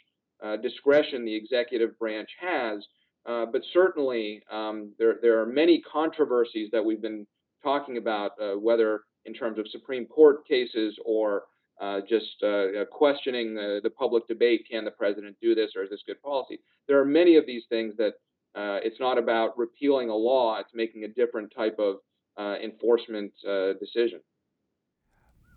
discretion 0.61 1.25
the 1.25 1.35
executive 1.35 1.97
branch 1.99 2.29
has. 2.39 2.85
but 3.25 3.61
certainly, 3.71 4.41
um, 4.51 4.93
there, 4.97 5.17
there 5.21 5.39
are 5.39 5.45
many 5.45 5.81
controversies 5.81 6.69
that 6.71 6.83
we've 6.83 7.01
been 7.01 7.27
talking 7.63 7.97
about, 7.97 8.31
whether 8.61 9.01
in 9.27 9.33
terms 9.33 9.59
of 9.59 9.67
Supreme 9.67 10.05
Court 10.05 10.47
cases 10.47 10.97
or 11.05 11.43
uh, 11.79 11.99
just 12.09 12.41
uh, 12.41 12.85
questioning 12.91 13.53
the, 13.53 13.79
the, 13.83 13.89
public 13.89 14.27
debate 14.27 14.65
can 14.69 14.83
the 14.83 14.89
president 14.89 15.35
do 15.39 15.53
this 15.53 15.71
or 15.75 15.83
is 15.83 15.91
this 15.91 16.01
good 16.07 16.19
policy? 16.23 16.59
There 16.87 16.99
are 16.99 17.05
many 17.05 17.35
of 17.35 17.45
these 17.45 17.63
things 17.69 17.95
that 17.97 18.13
uh, 18.55 18.79
it's 18.83 18.99
not 18.99 19.19
about 19.19 19.55
repealing 19.57 20.09
a 20.09 20.15
law, 20.15 20.57
it's 20.59 20.71
making 20.73 21.03
a 21.03 21.07
different 21.07 21.53
type 21.55 21.77
of 21.77 21.97
uh, 22.39 22.55
enforcement 22.63 23.31
uh, 23.47 23.73
decision. 23.73 24.21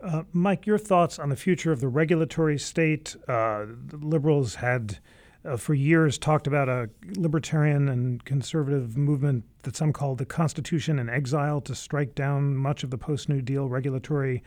Uh, 0.04 0.22
Mike, 0.32 0.66
your 0.66 0.78
thoughts 0.78 1.18
on 1.18 1.30
the 1.30 1.36
future 1.36 1.72
of 1.72 1.80
the 1.80 1.88
regulatory 1.88 2.58
state? 2.58 3.16
the 3.26 3.98
liberals 4.02 4.56
had 4.56 4.98
uh, 5.44 5.56
for 5.56 5.74
years 5.74 6.18
talked 6.18 6.46
about 6.46 6.68
a 6.68 6.90
libertarian 7.16 7.88
and 7.88 8.24
conservative 8.24 8.96
movement 8.96 9.44
that 9.62 9.76
some 9.76 9.92
called 9.92 10.18
the 10.18 10.26
Constitution 10.26 10.98
in 10.98 11.08
exile 11.08 11.60
to 11.62 11.74
strike 11.74 12.14
down 12.14 12.56
much 12.56 12.84
of 12.84 12.90
the 12.90 12.98
post 12.98 13.28
New 13.28 13.40
Deal 13.40 13.68
regulatory 13.68 14.42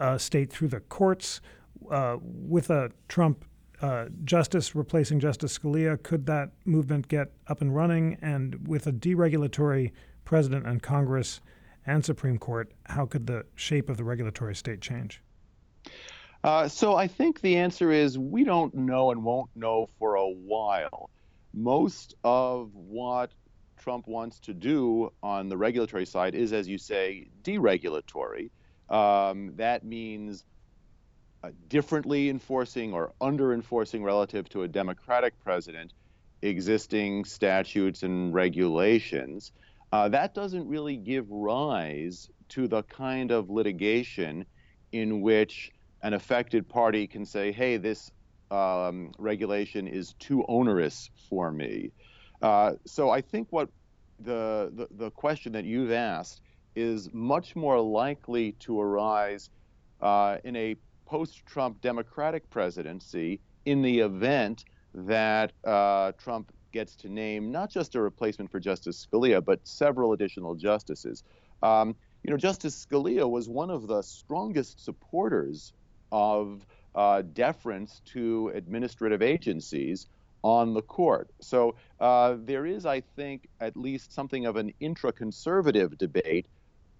uh, 0.00 0.18
state 0.18 0.50
through 0.50 0.68
the 0.68 0.80
courts. 0.80 1.40
Uh, 1.90 2.16
with 2.22 2.70
a 2.70 2.90
Trump 3.08 3.44
uh, 3.82 4.06
justice 4.24 4.74
replacing 4.74 5.20
Justice 5.20 5.58
Scalia, 5.58 6.02
could 6.02 6.26
that 6.26 6.50
movement 6.64 7.08
get 7.08 7.32
up 7.48 7.60
and 7.60 7.74
running? 7.74 8.18
And 8.22 8.66
with 8.66 8.86
a 8.86 8.92
deregulatory 8.92 9.92
president 10.24 10.66
and 10.66 10.82
Congress 10.82 11.40
and 11.86 12.04
Supreme 12.04 12.38
Court, 12.38 12.72
how 12.86 13.06
could 13.06 13.26
the 13.26 13.44
shape 13.54 13.88
of 13.88 13.96
the 13.96 14.04
regulatory 14.04 14.54
state 14.54 14.80
change? 14.80 15.22
Uh, 16.46 16.68
so 16.68 16.94
I 16.94 17.08
think 17.08 17.40
the 17.40 17.56
answer 17.56 17.90
is 17.90 18.16
we 18.16 18.44
don't 18.44 18.72
know 18.72 19.10
and 19.10 19.24
won't 19.24 19.50
know 19.56 19.88
for 19.98 20.14
a 20.14 20.28
while. 20.28 21.10
Most 21.52 22.14
of 22.22 22.72
what 22.72 23.32
Trump 23.76 24.06
wants 24.06 24.38
to 24.40 24.54
do 24.54 25.12
on 25.24 25.48
the 25.48 25.56
regulatory 25.56 26.06
side 26.06 26.36
is, 26.36 26.52
as 26.52 26.68
you 26.68 26.78
say, 26.78 27.26
deregulatory. 27.42 28.50
Um, 28.88 29.54
that 29.56 29.84
means 29.84 30.44
uh, 31.42 31.50
differently 31.66 32.30
enforcing 32.30 32.92
or 32.92 33.12
under 33.20 33.52
enforcing 33.52 34.04
relative 34.04 34.48
to 34.50 34.62
a 34.62 34.68
Democratic 34.68 35.34
president 35.42 35.92
existing 36.42 37.24
statutes 37.24 38.04
and 38.04 38.32
regulations. 38.32 39.50
Uh, 39.92 40.08
that 40.10 40.32
doesn't 40.32 40.68
really 40.68 40.96
give 40.96 41.28
rise 41.28 42.30
to 42.50 42.68
the 42.68 42.84
kind 42.84 43.32
of 43.32 43.50
litigation 43.50 44.46
in 44.92 45.20
which 45.20 45.72
an 46.02 46.14
affected 46.14 46.68
party 46.68 47.06
can 47.06 47.24
say, 47.24 47.52
hey, 47.52 47.76
this 47.76 48.10
um, 48.50 49.12
regulation 49.18 49.86
is 49.88 50.14
too 50.18 50.44
onerous 50.48 51.10
for 51.28 51.50
me. 51.50 51.90
Uh, 52.42 52.72
so 52.86 53.10
I 53.10 53.20
think 53.20 53.48
what 53.50 53.68
the, 54.20 54.70
the, 54.74 54.88
the 54.90 55.10
question 55.10 55.52
that 55.52 55.64
you've 55.64 55.92
asked 55.92 56.40
is 56.74 57.08
much 57.12 57.56
more 57.56 57.80
likely 57.80 58.52
to 58.52 58.80
arise 58.80 59.50
uh, 60.00 60.36
in 60.44 60.54
a 60.56 60.76
post-Trump 61.06 61.80
Democratic 61.80 62.48
presidency 62.50 63.40
in 63.64 63.82
the 63.82 64.00
event 64.00 64.64
that 64.94 65.52
uh, 65.64 66.12
Trump 66.12 66.52
gets 66.72 66.96
to 66.96 67.08
name 67.08 67.50
not 67.50 67.70
just 67.70 67.94
a 67.94 68.00
replacement 68.00 68.50
for 68.50 68.60
Justice 68.60 69.06
Scalia, 69.06 69.42
but 69.42 69.60
several 69.64 70.12
additional 70.12 70.54
justices. 70.54 71.24
Um, 71.62 71.96
you 72.22 72.30
know, 72.30 72.36
Justice 72.36 72.84
Scalia 72.84 73.28
was 73.28 73.48
one 73.48 73.70
of 73.70 73.86
the 73.86 74.02
strongest 74.02 74.84
supporters 74.84 75.72
of 76.10 76.66
uh, 76.94 77.22
deference 77.32 78.00
to 78.06 78.52
administrative 78.54 79.22
agencies 79.22 80.06
on 80.42 80.74
the 80.74 80.82
court. 80.82 81.28
So 81.40 81.74
uh, 82.00 82.36
there 82.38 82.66
is, 82.66 82.86
I 82.86 83.00
think, 83.16 83.48
at 83.60 83.76
least 83.76 84.12
something 84.12 84.46
of 84.46 84.56
an 84.56 84.72
intra-conservative 84.80 85.98
debate 85.98 86.46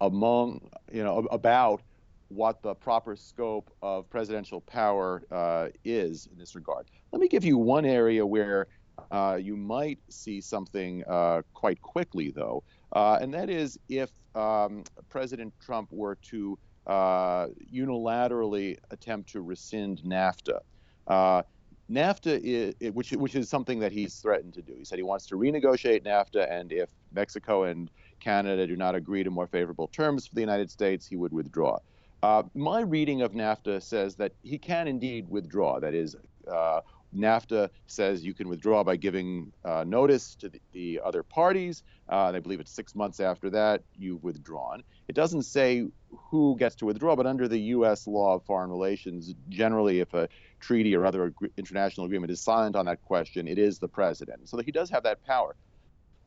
among, 0.01 0.69
you 0.92 1.05
know, 1.05 1.27
about 1.31 1.81
what 2.29 2.61
the 2.61 2.75
proper 2.75 3.14
scope 3.14 3.71
of 3.83 4.11
presidential 4.11 4.61
power 4.61 5.23
uh, 5.31 5.69
is 5.85 6.29
in 6.33 6.38
this 6.38 6.55
regard. 6.57 6.87
Let 7.12 7.21
me 7.21 7.29
give 7.29 7.45
you 7.45 7.57
one 7.57 7.85
area 7.85 8.27
where 8.27 8.66
uh, 9.12 9.38
you 9.40 9.57
might 9.57 10.01
see 10.09 10.40
something 10.40 11.05
uh, 11.05 11.42
quite 11.55 11.81
quickly, 11.81 12.31
though. 12.31 12.64
uh, 12.92 13.19
and 13.21 13.33
that 13.35 13.51
is 13.51 13.79
if 13.88 14.11
um, 14.35 14.85
President 15.09 15.53
Trump 15.61 15.88
were 15.92 16.16
to 16.16 16.59
uh, 16.87 17.49
unilaterally 17.72 18.79
attempt 18.90 19.31
to 19.31 19.42
rescind 19.42 20.03
NAFTA. 20.05 20.61
Uh, 21.07 21.42
NAFTA, 21.90 22.40
is, 22.42 22.92
which 22.92 23.12
which 23.12 23.35
is 23.35 23.49
something 23.49 23.79
that 23.79 23.92
he's 23.92 24.16
threatened 24.16 24.55
to 24.55 24.62
do. 24.62 24.75
He 24.77 24.85
said 24.85 24.99
he 24.99 25.05
wants 25.05 25.27
to 25.27 25.37
renegotiate 25.37 26.05
NAFTA, 26.05 26.51
and 26.51 26.72
if 26.72 26.90
Mexico 27.12 27.64
and 27.64 27.90
Canada 28.18 28.66
do 28.66 28.77
not 28.77 28.94
agree 28.94 29.22
to 29.22 29.31
more 29.31 29.46
favorable 29.46 29.88
terms 29.88 30.27
for 30.27 30.35
the 30.35 30.40
United 30.40 30.70
States, 30.70 31.07
he 31.07 31.16
would 31.16 31.33
withdraw. 31.33 31.79
Uh, 32.22 32.42
my 32.55 32.81
reading 32.81 33.22
of 33.22 33.33
NAFTA 33.33 33.83
says 33.83 34.16
that 34.16 34.33
he 34.42 34.59
can 34.59 34.88
indeed 34.88 35.29
withdraw. 35.29 35.79
That 35.79 35.94
is, 35.94 36.16
uh, 36.51 36.81
NAFTA 37.16 37.70
says 37.87 38.24
you 38.24 38.35
can 38.35 38.48
withdraw 38.48 38.85
by 38.85 38.96
giving 38.96 39.52
uh, 39.64 39.85
notice 39.87 40.35
to 40.37 40.48
the, 40.48 40.61
the 40.72 41.00
other 41.05 41.22
parties. 41.22 41.83
Uh, 42.11 42.33
I 42.35 42.40
believe 42.40 42.61
it's 42.61 42.70
six 42.70 42.94
months 42.94 43.20
after 43.20 43.50
that 43.50 43.83
you've 43.94 44.22
withdrawn. 44.22 44.83
It 45.09 45.14
doesn't 45.14 45.42
say 45.42 45.87
who 46.31 46.57
gets 46.59 46.76
to 46.76 46.87
withdraw, 46.87 47.16
but 47.16 47.26
under 47.26 47.48
the 47.48 47.59
U.S. 47.59 48.07
law 48.07 48.35
of 48.35 48.44
foreign 48.44 48.70
relations, 48.70 49.35
generally, 49.48 50.00
if 50.00 50.14
a 50.14 50.29
treaty 50.61 50.94
or 50.94 51.07
other 51.07 51.26
ag- 51.26 51.50
international 51.57 52.07
agreement 52.07 52.31
is 52.31 52.40
silent 52.40 52.76
on 52.76 52.87
that 52.87 53.02
question, 53.02 53.48
it 53.48 53.59
is 53.59 53.79
the 53.79 53.88
president. 53.88 54.48
So 54.48 54.59
he 54.59 54.72
does 54.72 54.90
have 54.90 55.02
that 55.05 55.24
power. 55.24 55.57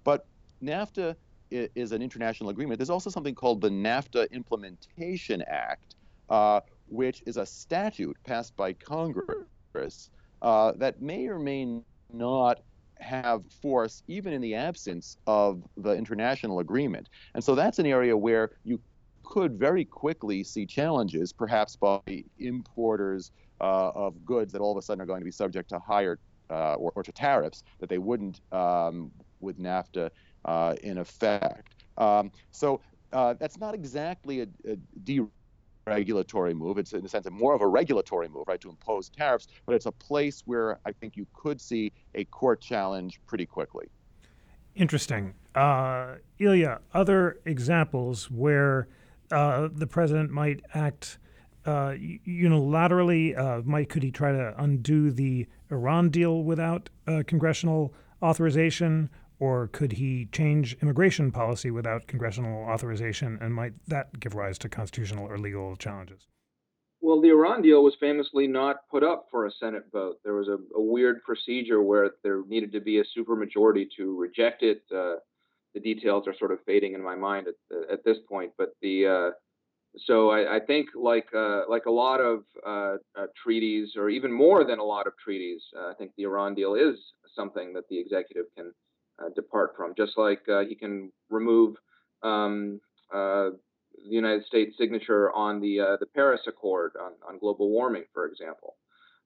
But 0.03 0.25
NAFTA 0.63 1.15
is 1.51 1.91
an 1.91 2.01
international 2.01 2.49
agreement. 2.49 2.79
There's 2.79 2.89
also 2.89 3.09
something 3.09 3.35
called 3.35 3.61
the 3.61 3.69
NAFTA 3.69 4.31
Implementation 4.31 5.41
Act, 5.47 5.95
uh, 6.29 6.61
which 6.87 7.23
is 7.25 7.37
a 7.37 7.45
statute 7.45 8.17
passed 8.23 8.55
by 8.55 8.73
Congress 8.73 10.09
uh, 10.41 10.73
that 10.77 11.01
may 11.01 11.27
or 11.27 11.39
may 11.39 11.81
not 12.11 12.61
have 12.99 13.43
force 13.61 14.03
even 14.07 14.33
in 14.33 14.41
the 14.41 14.55
absence 14.55 15.17
of 15.25 15.63
the 15.77 15.91
international 15.91 16.59
agreement. 16.59 17.09
And 17.33 17.43
so 17.43 17.55
that's 17.55 17.79
an 17.79 17.85
area 17.85 18.15
where 18.15 18.51
you 18.63 18.79
could 19.23 19.57
very 19.57 19.85
quickly 19.85 20.43
see 20.43 20.65
challenges, 20.65 21.31
perhaps 21.31 21.75
by 21.75 21.99
importers 22.39 23.31
uh, 23.61 23.91
of 23.93 24.25
goods 24.25 24.51
that 24.53 24.61
all 24.61 24.71
of 24.71 24.77
a 24.77 24.81
sudden 24.81 25.01
are 25.01 25.05
going 25.05 25.21
to 25.21 25.25
be 25.25 25.31
subject 25.31 25.69
to 25.69 25.79
higher 25.79 26.19
uh, 26.49 26.73
or, 26.75 26.91
or, 26.95 27.03
to 27.03 27.11
tariffs 27.11 27.63
that 27.79 27.89
they 27.89 27.99
wouldn't 27.99 28.41
um, 28.51 29.11
with 29.39 29.59
NAFTA 29.59 30.09
uh, 30.45 30.75
in 30.81 30.97
effect. 30.97 31.75
Um, 31.97 32.31
so 32.49 32.81
uh, 33.13 33.35
that's 33.35 33.59
not 33.59 33.75
exactly 33.75 34.41
a, 34.41 34.47
a 34.67 34.75
deregulatory 35.89 36.55
move. 36.55 36.77
It's 36.77 36.93
in 36.93 37.05
a 37.05 37.09
sense 37.09 37.27
more 37.31 37.53
of 37.53 37.61
a 37.61 37.67
regulatory 37.67 38.27
move, 38.29 38.47
right, 38.47 38.61
to 38.61 38.69
impose 38.69 39.09
tariffs. 39.09 39.47
But 39.65 39.75
it's 39.75 39.85
a 39.85 39.91
place 39.91 40.43
where 40.45 40.79
I 40.85 40.91
think 40.91 41.17
you 41.17 41.25
could 41.33 41.59
see 41.59 41.91
a 42.15 42.25
court 42.25 42.61
challenge 42.61 43.19
pretty 43.25 43.45
quickly. 43.45 43.89
Interesting, 44.75 45.33
uh, 45.55 46.15
Ilya. 46.37 46.79
Other 46.93 47.39
examples 47.45 48.29
where 48.29 48.87
uh, 49.31 49.69
the 49.73 49.87
president 49.87 50.31
might 50.31 50.61
act 50.73 51.17
uh, 51.65 51.91
unilaterally. 52.27 53.37
Uh, 53.37 53.61
might 53.65 53.89
could 53.89 54.03
he 54.03 54.11
try 54.11 54.31
to 54.31 54.53
undo 54.57 55.11
the 55.11 55.47
Iran 55.69 56.09
deal 56.09 56.43
without 56.43 56.89
uh, 57.07 57.23
congressional 57.27 57.93
authorization, 58.21 59.09
or 59.39 59.67
could 59.67 59.93
he 59.93 60.27
change 60.31 60.75
immigration 60.81 61.31
policy 61.31 61.71
without 61.71 62.07
congressional 62.07 62.63
authorization, 62.63 63.37
and 63.41 63.53
might 63.53 63.73
that 63.87 64.19
give 64.19 64.35
rise 64.35 64.57
to 64.59 64.69
constitutional 64.69 65.25
or 65.25 65.37
legal 65.37 65.75
challenges? 65.75 66.27
Well, 67.01 67.21
the 67.21 67.29
Iran 67.29 67.61
deal 67.61 67.81
was 67.83 67.95
famously 67.99 68.45
not 68.45 68.87
put 68.91 69.03
up 69.03 69.27
for 69.31 69.45
a 69.45 69.51
Senate 69.51 69.85
vote. 69.91 70.17
There 70.23 70.33
was 70.33 70.49
a, 70.49 70.57
a 70.75 70.81
weird 70.81 71.23
procedure 71.23 71.81
where 71.81 72.11
there 72.23 72.43
needed 72.45 72.73
to 72.73 72.81
be 72.81 72.99
a 72.99 73.03
supermajority 73.17 73.87
to 73.95 74.19
reject 74.19 74.63
it. 74.63 74.81
Uh, 74.93 75.15
the 75.73 75.79
details 75.79 76.27
are 76.27 76.35
sort 76.37 76.51
of 76.51 76.59
fading 76.65 76.93
in 76.93 77.01
my 77.01 77.15
mind 77.15 77.47
at, 77.47 77.93
at 77.93 78.03
this 78.03 78.17
point, 78.27 78.51
but 78.57 78.75
the 78.81 79.07
uh, 79.07 79.29
so 79.97 80.29
I, 80.29 80.57
I, 80.57 80.59
think 80.59 80.89
like 80.95 81.27
uh, 81.35 81.61
like 81.69 81.85
a 81.85 81.91
lot 81.91 82.19
of 82.19 82.43
uh, 82.65 82.97
uh, 83.17 83.25
treaties, 83.41 83.93
or 83.95 84.09
even 84.09 84.31
more 84.31 84.63
than 84.63 84.79
a 84.79 84.83
lot 84.83 85.07
of 85.07 85.13
treaties, 85.23 85.61
uh, 85.77 85.89
I 85.89 85.93
think 85.97 86.11
the 86.15 86.23
Iran 86.23 86.53
deal 86.53 86.75
is 86.75 86.99
something 87.35 87.73
that 87.73 87.87
the 87.89 87.99
executive 87.99 88.45
can 88.55 88.71
depart 89.35 89.73
from. 89.75 89.93
Just 89.95 90.17
like 90.17 90.41
uh, 90.49 90.61
he 90.61 90.75
can 90.75 91.11
remove 91.29 91.75
um, 92.23 92.79
the 93.11 93.57
United 94.03 94.45
States 94.45 94.75
signature 94.77 95.31
on 95.33 95.59
the 95.59 95.97
the 95.99 96.05
Paris 96.05 96.41
Accord 96.47 96.93
on, 97.01 97.13
on 97.27 97.39
global 97.39 97.69
warming, 97.69 98.05
for 98.13 98.27
example. 98.27 98.75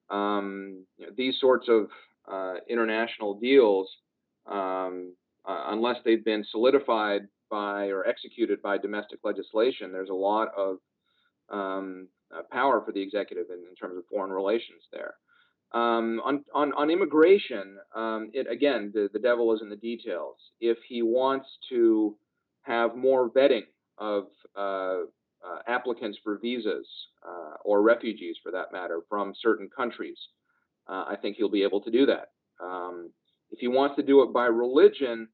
Um, 0.10 0.86
you 0.98 1.06
know, 1.06 1.12
these 1.16 1.36
sorts 1.40 1.68
of 1.70 1.88
international 2.70 3.36
deals, 3.36 3.90
um, 4.46 5.16
unless 5.46 5.98
they've 6.06 6.26
been 6.26 6.46
solidified 6.52 7.28
by 7.54 7.90
or 7.90 8.08
executed 8.08 8.62
by 8.64 8.80
domestic 8.80 9.20
legislation, 9.24 9.92
there's 9.92 10.10
a 10.10 10.14
lot 10.14 10.50
of 10.58 10.78
um, 11.50 12.08
uh, 12.36 12.42
power 12.52 12.82
for 12.84 12.92
the 12.92 13.02
executive 13.02 13.46
in, 13.50 13.60
in, 13.70 13.76
terms 13.76 13.96
of 13.96 14.04
foreign 14.10 14.32
relations 14.32 14.82
there. 14.92 15.14
Um, 15.74 16.22
on, 16.24 16.44
on, 16.54 16.72
on, 16.74 16.92
immigration, 16.92 17.78
um, 17.96 18.30
it 18.34 18.46
again, 18.50 18.92
the, 18.94 19.10
the 19.12 19.20
devil 19.20 19.54
is 19.56 19.62
in 19.64 19.70
the 19.70 19.76
details. 19.76 20.36
If 20.60 20.78
he 20.88 21.02
wants 21.02 21.48
to 21.70 22.16
have 22.62 22.96
more 22.96 23.30
vetting 23.32 23.66
of 23.98 24.26
uh, 24.56 25.06
uh, 25.44 25.60
applicants 25.68 26.20
for 26.24 26.38
visas 26.38 26.88
uh, 27.28 27.56
or 27.66 27.82
refugees, 27.82 28.38
for 28.44 28.52
that 28.52 28.72
matter, 28.72 29.02
from 29.10 29.34
certain 29.42 29.68
countries, 29.76 30.18
uh, 30.88 31.06
I 31.08 31.16
think 31.20 31.38
he'll 31.38 31.50
be 31.50 31.64
able 31.64 31.82
to 31.82 31.92
do 31.92 32.06
that. 32.06 32.30
Um, 32.64 33.10
if 33.50 33.60
he 33.60 33.68
wants 33.68 33.96
to 33.96 34.04
do 34.04 34.22
it 34.22 34.32
by 34.32 34.46
religion, 34.46 35.28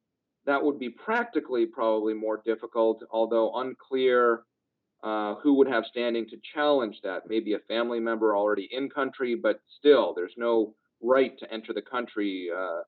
that 0.45 0.63
would 0.63 0.79
be 0.79 0.89
practically 0.89 1.65
probably 1.65 2.13
more 2.13 2.41
difficult, 2.45 3.03
although 3.11 3.55
unclear 3.55 4.43
uh, 5.03 5.35
who 5.35 5.53
would 5.55 5.67
have 5.67 5.85
standing 5.85 6.27
to 6.29 6.37
challenge 6.53 6.97
that. 7.03 7.23
Maybe 7.27 7.53
a 7.53 7.59
family 7.59 7.99
member 7.99 8.35
already 8.35 8.67
in 8.71 8.89
country, 8.89 9.35
but 9.35 9.61
still, 9.77 10.13
there's 10.13 10.33
no 10.37 10.73
right 11.01 11.37
to 11.39 11.51
enter 11.53 11.73
the 11.73 11.81
country 11.81 12.49
uh, 12.55 12.81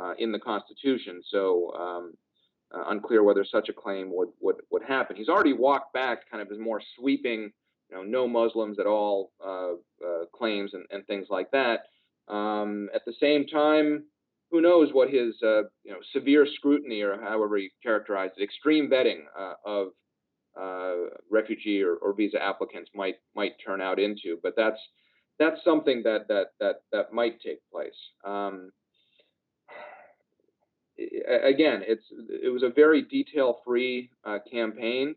uh, 0.00 0.14
in 0.18 0.32
the 0.32 0.38
Constitution. 0.38 1.22
So 1.30 1.72
um, 1.78 2.14
uh, 2.74 2.90
unclear 2.90 3.22
whether 3.22 3.44
such 3.44 3.68
a 3.68 3.72
claim 3.72 4.10
would, 4.12 4.30
would 4.40 4.56
would 4.70 4.82
happen. 4.82 5.16
He's 5.16 5.28
already 5.28 5.52
walked 5.52 5.92
back 5.92 6.28
kind 6.30 6.42
of 6.42 6.48
his 6.48 6.58
more 6.58 6.82
sweeping, 6.98 7.52
you 7.90 7.96
know, 7.96 8.02
no 8.02 8.26
Muslims 8.26 8.78
at 8.78 8.86
all 8.86 9.30
claims 10.34 10.74
and, 10.74 10.84
and 10.90 11.06
things 11.06 11.28
like 11.30 11.50
that. 11.52 11.80
Um, 12.28 12.88
at 12.94 13.04
the 13.04 13.14
same 13.20 13.46
time, 13.46 14.04
who 14.50 14.60
knows 14.60 14.92
what 14.92 15.10
his 15.10 15.34
uh, 15.42 15.62
you 15.82 15.90
know 15.90 15.98
severe 16.12 16.46
scrutiny 16.46 17.02
or 17.02 17.20
however 17.20 17.56
he 17.56 17.70
characterized 17.82 18.34
it, 18.36 18.44
extreme 18.44 18.88
vetting 18.88 19.22
uh, 19.38 19.54
of 19.64 19.88
uh, 20.60 20.94
refugee 21.30 21.82
or, 21.82 21.96
or, 21.96 22.14
visa 22.14 22.42
applicants 22.42 22.90
might 22.94 23.16
might 23.34 23.54
turn 23.64 23.80
out 23.80 23.98
into. 23.98 24.38
But 24.42 24.54
that's 24.56 24.78
that's 25.38 25.62
something 25.64 26.02
that 26.04 26.28
that 26.28 26.48
that 26.60 26.82
that 26.92 27.12
might 27.12 27.40
take 27.40 27.58
place. 27.72 27.92
Um, 28.24 28.70
again, 30.98 31.82
it's 31.86 32.04
it 32.28 32.52
was 32.52 32.62
a 32.62 32.70
very 32.70 33.02
detail-free 33.02 34.10
uh, 34.24 34.38
campaign, 34.50 35.14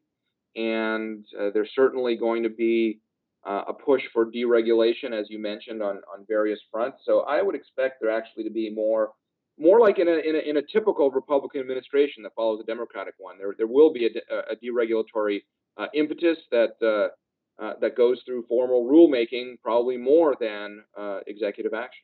and 0.56 1.26
uh, 1.39 1.50
there's 1.54 1.71
certainly 1.76 2.15
going 2.15 2.43
to 2.43 2.50
be 2.50 3.00
uh, 3.45 3.63
a 3.67 3.73
push 3.73 4.02
for 4.12 4.26
deregulation, 4.26 5.13
as 5.13 5.30
you 5.30 5.39
mentioned, 5.39 5.84
on 5.84 5.97
on 6.13 6.26
various 6.28 6.60
fronts. 6.71 7.00
So 7.06 7.21
I 7.21 7.41
would 7.41 7.56
expect 7.56 8.02
there 8.02 8.12
actually 8.12 8.43
to 8.45 8.50
be 8.50 8.69
more 8.69 9.12
more 9.60 9.80
like 9.80 10.00
in 10.00 10.08
a, 10.08 10.12
in 10.12 10.36
a, 10.36 10.50
in 10.50 10.58
a 10.58 10.62
typical 10.62 11.10
Republican 11.12 11.62
administration 11.62 12.24
that 12.24 12.34
follows 12.36 12.60
a 12.62 12.65
Democratic 12.65 13.15
one. 13.17 13.38
There 13.38 13.54
there 13.58 13.67
will 13.67 13.91
be 13.91 14.06
a, 14.06 14.36
a 14.52 14.56
deregulatory 14.56 15.41
uh, 15.78 15.88
impetus 15.93 16.38
that 16.52 16.76
uh, 16.82 17.63
uh, 17.63 17.74
that 17.82 17.96
goes 17.96 18.22
through 18.26 18.46
formal 18.48 18.86
rulemaking, 18.86 19.60
probably 19.63 19.98
more 19.98 20.36
than 20.39 20.84
uh, 20.98 21.20
executive 21.28 21.74
action. 21.74 22.04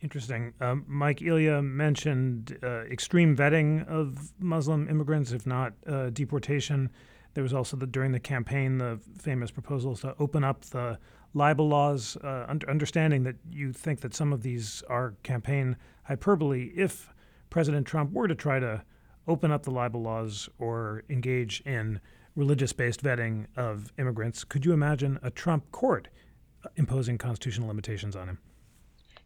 Interesting. 0.00 0.52
Um, 0.60 0.84
Mike 0.86 1.22
Ilya 1.22 1.62
mentioned 1.62 2.58
uh, 2.62 2.82
extreme 2.82 3.36
vetting 3.36 3.86
of 3.88 4.32
Muslim 4.38 4.88
immigrants, 4.88 5.32
if 5.32 5.46
not 5.46 5.72
deportation. 6.12 6.90
There 7.34 7.42
was 7.42 7.52
also 7.52 7.76
the, 7.76 7.86
during 7.86 8.12
the 8.12 8.20
campaign 8.20 8.78
the 8.78 8.98
famous 9.18 9.50
proposals 9.50 10.00
to 10.00 10.14
open 10.18 10.44
up 10.44 10.64
the 10.66 10.98
libel 11.34 11.68
laws, 11.68 12.16
uh, 12.22 12.46
under, 12.48 12.68
understanding 12.68 13.22
that 13.24 13.36
you 13.50 13.72
think 13.72 14.00
that 14.00 14.14
some 14.14 14.32
of 14.32 14.42
these 14.42 14.82
are 14.88 15.14
campaign 15.22 15.76
hyperbole. 16.04 16.72
If 16.74 17.12
President 17.50 17.86
Trump 17.86 18.12
were 18.12 18.28
to 18.28 18.34
try 18.34 18.58
to 18.58 18.82
open 19.28 19.50
up 19.50 19.64
the 19.64 19.70
libel 19.70 20.02
laws 20.02 20.48
or 20.58 21.04
engage 21.10 21.60
in 21.62 22.00
religious 22.34 22.72
based 22.72 23.02
vetting 23.02 23.46
of 23.56 23.92
immigrants, 23.98 24.44
could 24.44 24.64
you 24.64 24.72
imagine 24.72 25.18
a 25.22 25.30
Trump 25.30 25.70
court 25.72 26.08
imposing 26.76 27.18
constitutional 27.18 27.68
limitations 27.68 28.16
on 28.16 28.28
him? 28.28 28.38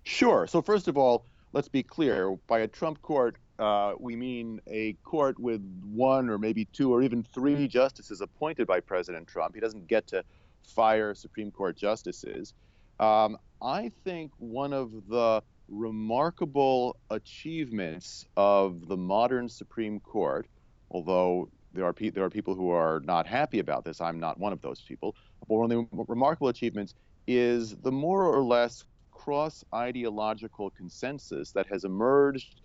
Sure. 0.02 0.46
So, 0.46 0.62
first 0.62 0.88
of 0.88 0.96
all, 0.96 1.26
let's 1.52 1.68
be 1.68 1.82
clear 1.82 2.36
by 2.46 2.60
a 2.60 2.68
Trump 2.68 3.02
court, 3.02 3.36
uh, 3.58 3.92
we 3.98 4.16
mean 4.16 4.60
a 4.66 4.94
court 5.04 5.38
with 5.38 5.60
one 5.84 6.30
or 6.30 6.38
maybe 6.38 6.64
two 6.66 6.92
or 6.92 7.02
even 7.02 7.22
three 7.22 7.68
justices 7.68 8.22
appointed 8.22 8.66
by 8.66 8.80
President 8.80 9.28
Trump. 9.28 9.54
He 9.54 9.60
doesn't 9.60 9.86
get 9.86 10.06
to 10.08 10.24
fire 10.62 11.14
Supreme 11.14 11.50
Court 11.50 11.76
justices. 11.76 12.54
Um, 12.98 13.36
I 13.62 13.90
think 14.04 14.32
one 14.38 14.72
of 14.72 14.92
the 15.08 15.42
remarkable 15.68 16.96
achievements 17.10 18.24
of 18.36 18.88
the 18.88 18.96
modern 18.96 19.48
Supreme 19.48 20.00
Court 20.00 20.46
although 20.90 21.48
there 21.72 21.84
are 21.84 21.92
pe- 21.92 22.10
there 22.10 22.24
are 22.24 22.30
people 22.30 22.54
who 22.54 22.70
are 22.70 23.00
not 23.04 23.26
happy 23.26 23.60
about 23.60 23.84
this. 23.84 24.00
I'm 24.00 24.18
not 24.18 24.38
one 24.38 24.52
of 24.52 24.60
those 24.60 24.80
people. 24.82 25.14
But 25.48 25.56
one 25.56 25.70
of 25.70 25.88
the 25.90 26.04
remarkable 26.08 26.48
achievements 26.48 26.94
is 27.26 27.76
the 27.76 27.92
more 27.92 28.24
or 28.24 28.42
less 28.42 28.84
cross 29.12 29.64
ideological 29.74 30.70
consensus 30.70 31.52
that 31.52 31.66
has 31.66 31.84
emerged 31.84 32.62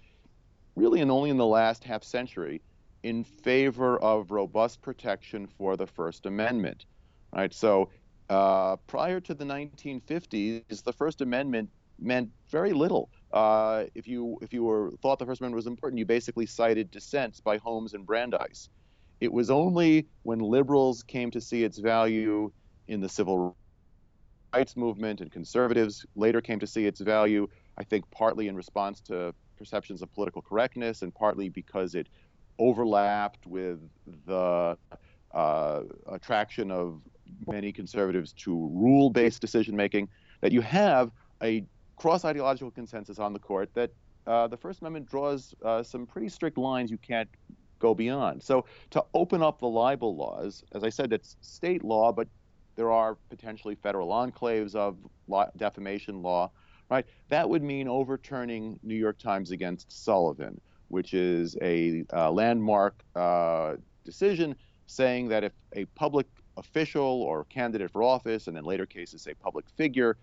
really 0.75 1.01
and 1.01 1.12
only 1.12 1.29
in 1.29 1.38
the 1.38 1.45
last 1.45 1.84
half 1.84 2.03
century 2.03 2.62
in 3.03 3.23
favor 3.23 3.97
of 3.99 4.31
robust 4.31 4.81
protection 4.81 5.47
for 5.47 5.77
the 5.77 5.86
First 5.86 6.25
Amendment. 6.25 6.86
Right. 7.35 7.53
So 7.53 7.89
uh, 8.29 8.77
prior 8.87 9.19
to 9.21 9.33
the 9.33 9.45
1950s, 9.45 10.83
the 10.83 10.93
First 10.93 11.21
Amendment 11.21 11.69
meant 11.99 12.29
very 12.49 12.73
little. 12.73 13.09
Uh, 13.31 13.85
if 13.93 14.07
you 14.07 14.37
if 14.41 14.53
you 14.53 14.63
were 14.63 14.91
thought 15.01 15.19
the 15.19 15.25
First 15.25 15.41
Amendment 15.41 15.57
was 15.57 15.67
important, 15.67 15.99
you 15.99 16.05
basically 16.05 16.45
cited 16.45 16.91
dissents 16.91 17.41
by 17.41 17.57
Holmes 17.57 17.93
and 17.93 18.05
Brandeis. 18.05 18.69
It 19.19 19.31
was 19.31 19.49
only 19.49 20.07
when 20.23 20.39
liberals 20.39 21.03
came 21.03 21.31
to 21.31 21.41
see 21.41 21.63
its 21.63 21.77
value 21.77 22.51
in 22.87 23.01
the 23.01 23.09
civil 23.09 23.57
rights 24.53 24.77
movement 24.77 25.21
and 25.21 25.31
conservatives 25.31 26.05
later 26.15 26.41
came 26.41 26.59
to 26.59 26.67
see 26.67 26.85
its 26.85 27.01
value, 27.01 27.47
I 27.77 27.83
think 27.83 28.05
partly 28.11 28.47
in 28.47 28.55
response 28.55 29.01
to 29.01 29.33
perceptions 29.57 30.01
of 30.01 30.13
political 30.13 30.41
correctness 30.41 31.01
and 31.01 31.13
partly 31.13 31.49
because 31.49 31.95
it 31.95 32.07
overlapped 32.59 33.45
with 33.45 33.79
the 34.25 34.77
uh, 35.33 35.81
attraction 36.07 36.71
of 36.71 37.01
many 37.47 37.71
conservatives 37.71 38.33
to 38.33 38.51
rule 38.73 39.09
based 39.09 39.41
decision 39.41 39.75
making, 39.75 40.09
that 40.41 40.51
you 40.51 40.61
have 40.61 41.11
a 41.43 41.65
cross 41.97 42.25
ideological 42.25 42.71
consensus 42.71 43.19
on 43.19 43.33
the 43.33 43.39
court 43.39 43.69
that 43.73 43.91
uh, 44.27 44.47
the 44.47 44.57
First 44.57 44.81
Amendment 44.81 45.07
draws 45.07 45.53
uh, 45.63 45.83
some 45.83 46.05
pretty 46.05 46.29
strict 46.29 46.57
lines 46.57 46.89
you 46.89 46.97
can't 46.97 47.29
go 47.79 47.93
beyond. 47.93 48.41
So 48.41 48.65
to 48.91 49.03
open 49.13 49.43
up 49.43 49.59
the 49.59 49.67
libel 49.67 50.15
laws, 50.15 50.63
as 50.73 50.83
I 50.83 50.89
said, 50.89 51.13
it's 51.13 51.35
state 51.41 51.83
law, 51.83 52.11
but 52.11 52.27
there 52.75 52.91
are 52.91 53.15
potentially 53.29 53.75
federal 53.75 54.09
enclaves 54.09 54.75
of 54.75 54.97
law, 55.27 55.45
defamation 55.57 56.21
law, 56.21 56.51
right? 56.89 57.05
That 57.29 57.49
would 57.49 57.63
mean 57.63 57.88
overturning 57.88 58.79
New 58.83 58.95
York 58.95 59.17
Times 59.17 59.51
against 59.51 59.91
Sullivan, 59.91 60.59
which 60.89 61.13
is 61.13 61.55
a 61.61 62.03
uh, 62.13 62.31
landmark 62.31 63.03
uh, 63.15 63.75
decision 64.03 64.55
saying 64.88 65.29
that 65.29 65.43
if 65.43 65.53
a 65.73 65.85
public 65.95 66.27
official 66.57 67.21
or 67.23 67.45
candidate 67.45 67.91
for 67.91 68.03
office, 68.03 68.47
and 68.47 68.57
in 68.57 68.63
later 68.63 68.85
cases, 68.85 69.27
a 69.27 69.35
public 69.35 69.65
figure, 69.75 70.17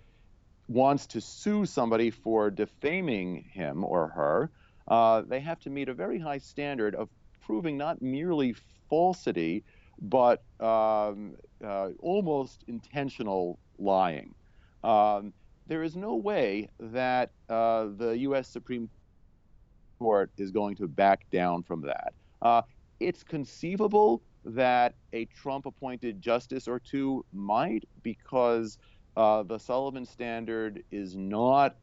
wants 0.68 1.06
to 1.06 1.20
sue 1.20 1.66
somebody 1.66 2.10
for 2.10 2.50
defaming 2.50 3.44
him 3.52 3.84
or 3.84 4.08
her, 4.08 4.50
uh, 4.88 5.22
they 5.22 5.40
have 5.40 5.60
to 5.60 5.70
meet 5.70 5.88
a 5.88 5.94
very 5.94 6.18
high 6.18 6.38
standard 6.38 6.94
of 6.94 7.08
proving 7.40 7.76
not 7.76 8.00
merely 8.00 8.54
falsity, 8.88 9.64
but 10.00 10.42
um, 10.60 11.34
uh, 11.64 11.88
almost 12.00 12.64
intentional 12.68 13.58
lying. 13.78 14.34
Um, 14.82 15.32
there 15.66 15.82
is 15.82 15.96
no 15.96 16.16
way 16.16 16.68
that 16.80 17.30
uh, 17.48 17.86
the 17.96 18.16
U.S. 18.18 18.48
Supreme 18.48 18.88
Court 19.98 20.30
is 20.36 20.50
going 20.50 20.76
to 20.76 20.88
back 20.88 21.30
down 21.30 21.62
from 21.62 21.82
that. 21.82 22.12
Uh, 22.40 22.62
it's 22.98 23.22
conceivable 23.22 24.22
that 24.44 24.94
a 25.12 25.24
Trump 25.26 25.66
appointed 25.66 26.20
justice 26.20 26.68
or 26.68 26.78
two 26.78 27.24
might, 27.32 27.84
because 28.02 28.78
uh, 29.16 29.42
the 29.42 29.58
Sullivan 29.58 30.06
Standard 30.06 30.82
is 30.90 31.16
not 31.16 31.76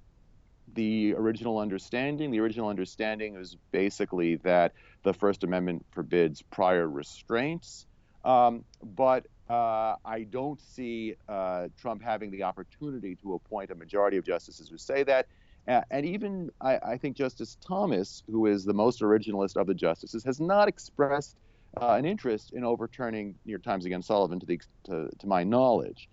the 0.74 1.13
original 1.15 1.58
understanding. 1.58 2.32
The 2.32 2.39
original 2.39 2.69
understanding 2.69 3.36
is 3.36 3.58
basically 3.72 4.36
that 4.38 4.74
the 5.04 5.13
First 5.13 5.43
Amendment 5.43 5.86
forbids 5.91 6.41
prior 6.41 6.88
restraints. 6.88 7.86
Um, 8.26 8.65
but 8.84 9.26
uh, 9.50 9.95
I 10.06 10.24
don't 10.30 10.60
see 10.62 11.15
uh, 11.28 11.69
Trump 11.80 12.04
having 12.04 12.30
the 12.30 12.43
opportunity 12.43 13.15
to 13.15 13.34
appoint 13.34 13.72
a 13.72 13.76
majority 13.76 14.17
of 14.17 14.26
justices 14.26 14.69
who 14.69 14.78
say 14.78 15.04
that. 15.04 15.28
And 15.67 16.04
even 16.04 16.50
I, 16.62 16.78
I, 16.78 16.98
think 16.98 17.15
Justice 17.15 17.56
Thomas, 17.62 18.24
who 18.32 18.48
is 18.48 18.65
the 18.65 18.74
most 18.74 19.02
originalist 19.02 19.56
of 19.56 19.67
the 19.67 19.76
justices, 19.76 20.24
has 20.24 20.39
not 20.39 20.67
expressed 20.67 21.38
uh, 21.77 21.93
an 21.93 22.05
interest 22.05 22.53
in 22.53 22.63
overturning 22.63 23.36
New 23.45 23.51
York 23.51 23.63
Times 23.63 23.86
against 23.86 24.08
Sullivan, 24.08 24.39
to, 24.39 24.45
the, 24.45 24.60
to, 24.86 25.10
to 25.19 25.27
my 25.27 25.43
knowledge. 25.43 26.10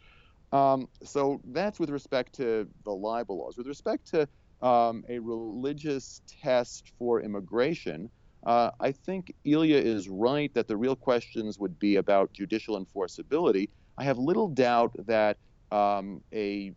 Um, 0.52 0.88
so 1.02 1.40
that's 1.52 1.78
with 1.80 1.90
respect 1.90 2.34
to 2.36 2.68
the 2.84 2.92
libel 2.92 3.38
laws. 3.38 3.56
With 3.56 3.66
respect 3.66 4.06
to 4.08 4.28
um, 4.66 5.04
a 5.08 5.18
religious 5.18 6.22
test 6.42 6.92
for 6.98 7.20
immigration, 7.20 8.10
uh, 8.44 8.70
I 8.78 8.92
think 8.92 9.34
Ilya 9.44 9.78
is 9.78 10.08
right 10.08 10.52
that 10.54 10.68
the 10.68 10.76
real 10.76 10.94
questions 10.96 11.58
would 11.58 11.78
be 11.78 11.96
about 11.96 12.32
judicial 12.32 12.82
enforceability. 12.82 13.68
I 13.98 14.04
have 14.04 14.18
little 14.18 14.48
doubt 14.48 14.92
that 15.06 15.36
um, 15.72 16.22
a 16.32 16.72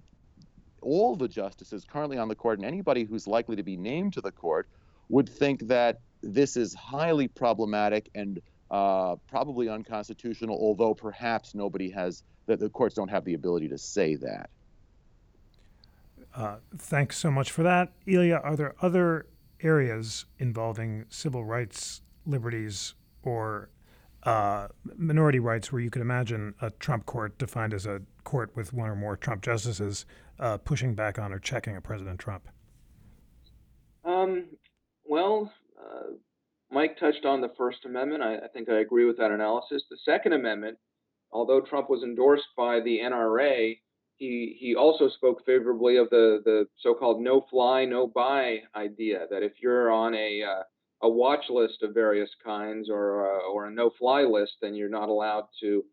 all 0.81 1.15
the 1.15 1.27
justices 1.27 1.83
currently 1.85 2.17
on 2.17 2.29
the 2.29 2.35
court 2.35 2.57
and 2.57 2.65
anybody 2.65 3.03
who's 3.03 3.27
likely 3.27 3.55
to 3.57 3.63
be 3.63 3.75
named 3.75 4.13
to 4.13 4.21
the 4.21 4.31
court 4.31 4.67
would 5.09 5.27
think 5.27 5.67
that 5.67 5.99
this 6.21 6.55
is 6.55 6.73
highly 6.73 7.27
problematic 7.27 8.09
and 8.15 8.39
uh, 8.71 9.15
probably 9.27 9.69
unconstitutional, 9.69 10.57
although 10.59 10.93
perhaps 10.93 11.55
nobody 11.55 11.89
has 11.89 12.23
that 12.45 12.59
the 12.59 12.69
courts 12.69 12.95
don't 12.95 13.09
have 13.09 13.25
the 13.25 13.33
ability 13.33 13.67
to 13.67 13.77
say 13.77 14.15
that. 14.15 14.49
Uh, 16.35 16.57
thanks 16.77 17.17
so 17.17 17.31
much 17.31 17.51
for 17.51 17.63
that, 17.63 17.91
Ilya. 18.05 18.41
Are 18.43 18.55
there 18.55 18.75
other 18.81 19.25
areas 19.61 20.25
involving 20.37 21.05
civil 21.09 21.43
rights, 21.43 22.01
liberties, 22.25 22.93
or 23.23 23.69
uh, 24.23 24.67
minority 24.97 25.39
rights 25.39 25.71
where 25.71 25.81
you 25.81 25.89
could 25.89 26.01
imagine 26.01 26.53
a 26.61 26.69
Trump 26.71 27.05
court 27.05 27.37
defined 27.37 27.73
as 27.73 27.85
a 27.85 28.01
court 28.23 28.55
with 28.55 28.73
one 28.73 28.89
or 28.89 28.95
more 28.95 29.15
Trump 29.15 29.41
justices 29.41 30.05
uh, 30.39 30.57
pushing 30.57 30.93
back 30.93 31.17
on 31.17 31.33
or 31.33 31.39
checking 31.39 31.75
a 31.75 31.81
President 31.81 32.19
Trump? 32.19 32.47
Um, 34.05 34.45
well, 35.05 35.51
Mike 36.71 36.97
touched 36.99 37.25
on 37.25 37.41
the 37.41 37.51
First 37.57 37.85
Amendment. 37.85 38.23
I, 38.23 38.35
I, 38.37 38.47
think 38.53 38.69
I 38.69 38.79
agree 38.79 39.05
with 39.05 39.17
that 39.17 39.31
analysis. 39.31 39.83
The 39.89 39.97
Second 40.05 40.33
Amendment, 40.33 40.77
although 41.31 41.61
Trump 41.61 41.89
was 41.89 42.03
endorsed 42.03 42.47
by 42.55 42.79
the 42.79 42.99
NRA, 42.99 43.77
he 44.19 44.57
he 44.59 44.75
also 44.75 45.09
spoke 45.09 45.43
favorably 45.45 45.95
of 45.95 46.09
the 46.09 46.41
the 46.45 46.67
so-called 46.79 47.21
no 47.21 47.45
fly 47.49 47.85
no 47.85 48.05
buy 48.05 48.59
idea 48.75 49.25
that 49.31 49.43
if 49.43 49.53
you're 49.61 49.89
on 49.89 50.13
a 50.13 50.43
uh, 50.43 50.63
a 51.01 51.09
watch 51.09 51.45
list 51.49 51.81
of 51.81 51.93
various 51.93 52.29
kinds 52.43 52.89
or 52.89 53.25
uh, 53.25 53.49
or 53.49 53.67
a 53.67 53.71
no 53.71 53.89
fly 53.97 54.23
list 54.23 54.53
then 54.61 54.75
you're 54.75 54.89
not 54.89 55.07
allowed 55.07 55.45
to 55.61 55.83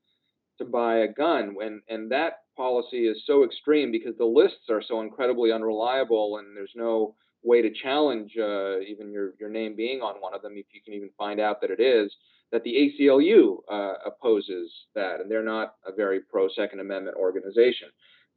to 0.59 0.65
buy 0.65 0.99
a 0.99 1.13
gun 1.13 1.55
and 1.61 1.81
and 1.89 2.11
that 2.11 2.41
policy 2.57 3.07
is 3.07 3.23
so 3.27 3.45
extreme 3.45 3.93
because 3.93 4.17
the 4.19 4.25
lists 4.25 4.71
are 4.71 4.83
so 4.83 5.01
incredibly 5.01 5.53
unreliable 5.53 6.39
and 6.39 6.57
there's 6.57 6.73
no 6.75 7.15
way 7.47 7.63
to 7.63 7.71
challenge 7.71 8.33
uh, 8.39 8.81
even 8.81 9.11
your 9.13 9.35
your 9.39 9.49
name 9.49 9.75
being 9.77 10.01
on 10.01 10.21
one 10.21 10.35
of 10.35 10.43
them 10.43 10.53
if 10.57 10.67
you 10.73 10.81
can 10.85 10.95
even 10.95 11.11
find 11.17 11.41
out 11.41 11.61
that 11.61 11.71
it 11.71 11.81
is 11.81 12.13
that 12.53 12.63
the 12.65 12.95
ACLU 13.01 13.59
uh, 13.71 13.95
opposes 14.05 14.71
that 14.95 15.21
and 15.21 15.31
they're 15.31 15.43
not 15.43 15.75
a 15.87 15.93
very 15.93 16.21
pro 16.21 16.49
second 16.49 16.81
amendment 16.81 17.17
organization. 17.17 17.89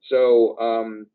So, 0.07 0.57
um, 0.59 1.07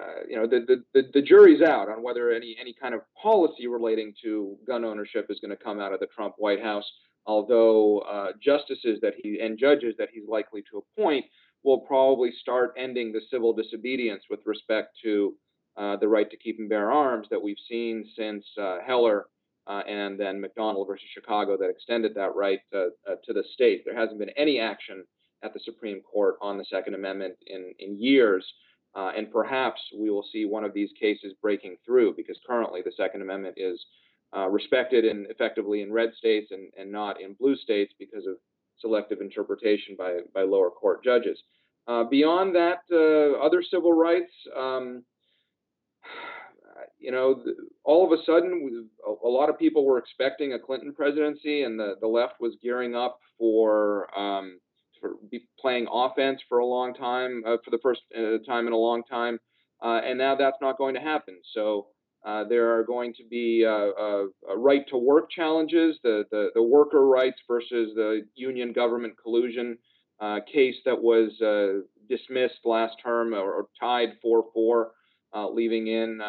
uh, 0.00 0.22
you 0.28 0.36
know, 0.36 0.46
the, 0.46 0.82
the, 0.94 1.02
the, 1.12 1.20
jury's 1.20 1.62
out 1.62 1.88
on 1.88 2.02
whether 2.02 2.30
any, 2.30 2.56
any 2.60 2.72
kind 2.72 2.94
of 2.94 3.00
policy 3.20 3.66
relating 3.66 4.14
to 4.22 4.56
gun 4.66 4.84
ownership 4.84 5.26
is 5.28 5.40
going 5.40 5.50
to 5.50 5.62
come 5.62 5.80
out 5.80 5.92
of 5.92 5.98
the 5.98 6.06
Trump 6.06 6.34
White 6.38 6.62
House, 6.62 6.84
although 7.26 7.98
uh, 8.00 8.28
justices 8.42 9.00
that 9.02 9.14
he 9.22 9.40
and 9.40 9.58
judges 9.58 9.94
that 9.98 10.08
he's 10.12 10.28
likely 10.28 10.62
to 10.70 10.82
appoint 10.96 11.24
will 11.64 11.80
probably 11.80 12.32
start 12.40 12.72
ending 12.78 13.12
the 13.12 13.20
civil 13.30 13.52
disobedience 13.52 14.22
with 14.30 14.40
respect 14.46 14.96
to 15.02 15.34
uh, 15.76 15.96
the 15.96 16.08
right 16.08 16.30
to 16.30 16.36
keep 16.36 16.58
and 16.58 16.68
bear 16.68 16.90
arms 16.90 17.26
that 17.30 17.42
we've 17.42 17.56
seen 17.68 18.04
since 18.16 18.44
uh, 18.60 18.78
Heller 18.84 19.26
uh, 19.66 19.82
and 19.86 20.18
then 20.18 20.40
McDonald 20.40 20.86
versus 20.86 21.06
Chicago 21.14 21.56
that 21.56 21.70
extended 21.70 22.14
that 22.14 22.34
right 22.34 22.60
uh, 22.74 22.86
to 23.24 23.32
the 23.32 23.44
state. 23.54 23.84
There 23.84 23.96
hasn't 23.96 24.18
been 24.18 24.30
any 24.30 24.58
action 24.58 25.04
at 25.42 25.54
the 25.54 25.60
Supreme 25.60 26.00
Court 26.00 26.36
on 26.40 26.58
the 26.58 26.64
Second 26.64 26.94
Amendment 26.94 27.34
in, 27.46 27.72
in 27.78 28.00
years. 28.00 28.44
Uh, 28.94 29.12
and 29.16 29.30
perhaps 29.30 29.80
we 29.96 30.10
will 30.10 30.26
see 30.32 30.44
one 30.44 30.64
of 30.64 30.74
these 30.74 30.90
cases 30.98 31.32
breaking 31.40 31.76
through 31.86 32.14
because 32.16 32.38
currently 32.46 32.82
the 32.82 32.92
Second 32.96 33.22
Amendment 33.22 33.54
is 33.56 33.80
uh, 34.36 34.48
respected 34.48 35.04
and 35.04 35.26
effectively 35.30 35.82
in 35.82 35.92
red 35.92 36.10
states 36.18 36.48
and, 36.50 36.72
and 36.78 36.90
not 36.90 37.20
in 37.20 37.34
blue 37.34 37.56
states 37.56 37.92
because 37.98 38.26
of 38.26 38.34
selective 38.80 39.20
interpretation 39.20 39.94
by, 39.96 40.18
by 40.34 40.42
lower 40.42 40.70
court 40.70 41.04
judges. 41.04 41.38
Uh, 41.86 42.04
beyond 42.04 42.54
that, 42.54 42.80
uh, 42.92 43.38
other 43.44 43.62
civil 43.62 43.92
rights, 43.92 44.32
um, 44.56 45.04
you 46.98 47.10
know, 47.10 47.42
all 47.84 48.04
of 48.04 48.18
a 48.18 48.22
sudden, 48.24 48.88
a, 49.06 49.28
lot 49.28 49.48
of 49.48 49.58
people 49.58 49.84
were 49.84 49.98
expecting 49.98 50.52
a 50.52 50.58
Clinton 50.58 50.92
presidency, 50.94 51.62
and 51.62 51.78
the, 51.78 51.94
the 52.00 52.06
left 52.06 52.34
was 52.40 52.56
gearing 52.62 52.94
up 52.94 53.18
for 53.38 54.08
um, 54.18 54.58
for 55.00 55.14
playing 55.58 55.86
offense 55.90 56.40
for 56.48 56.58
a 56.58 56.66
long 56.66 56.92
time, 56.94 57.42
uh, 57.46 57.56
for 57.64 57.70
the 57.70 57.78
first 57.82 58.02
uh, 58.16 58.38
time 58.46 58.66
in 58.66 58.72
a 58.72 58.76
long 58.76 59.02
time, 59.04 59.38
uh, 59.82 60.00
and 60.04 60.18
now 60.18 60.34
that's 60.34 60.58
not 60.60 60.76
going 60.78 60.94
to 60.94 61.00
happen. 61.00 61.38
So 61.54 61.86
Uh, 62.22 62.44
there 62.44 62.68
are 62.76 62.84
going 62.84 63.14
to 63.14 63.24
be 63.30 63.64
uh, 63.64 64.24
right 64.54 64.86
to 64.88 64.98
work 64.98 65.30
challenges, 65.30 65.98
the, 66.02 66.24
the, 66.30 66.50
the, 66.54 66.62
worker 66.62 67.06
rights 67.06 67.40
versus 67.48 67.94
the 67.94 68.20
union 68.34 68.74
government 68.74 69.14
collusion 69.22 69.78
uh, 70.20 70.38
case 70.52 70.76
that 70.84 71.00
was 71.00 71.40
uh, 71.40 71.80
dismissed 72.08 72.60
last 72.64 72.94
term 73.02 73.32
or, 73.32 73.52
or 73.52 73.68
tied 73.78 74.10
4 74.20 74.44
4, 74.52 74.92
uh, 75.34 75.48
leaving 75.48 75.86
in 75.86 76.20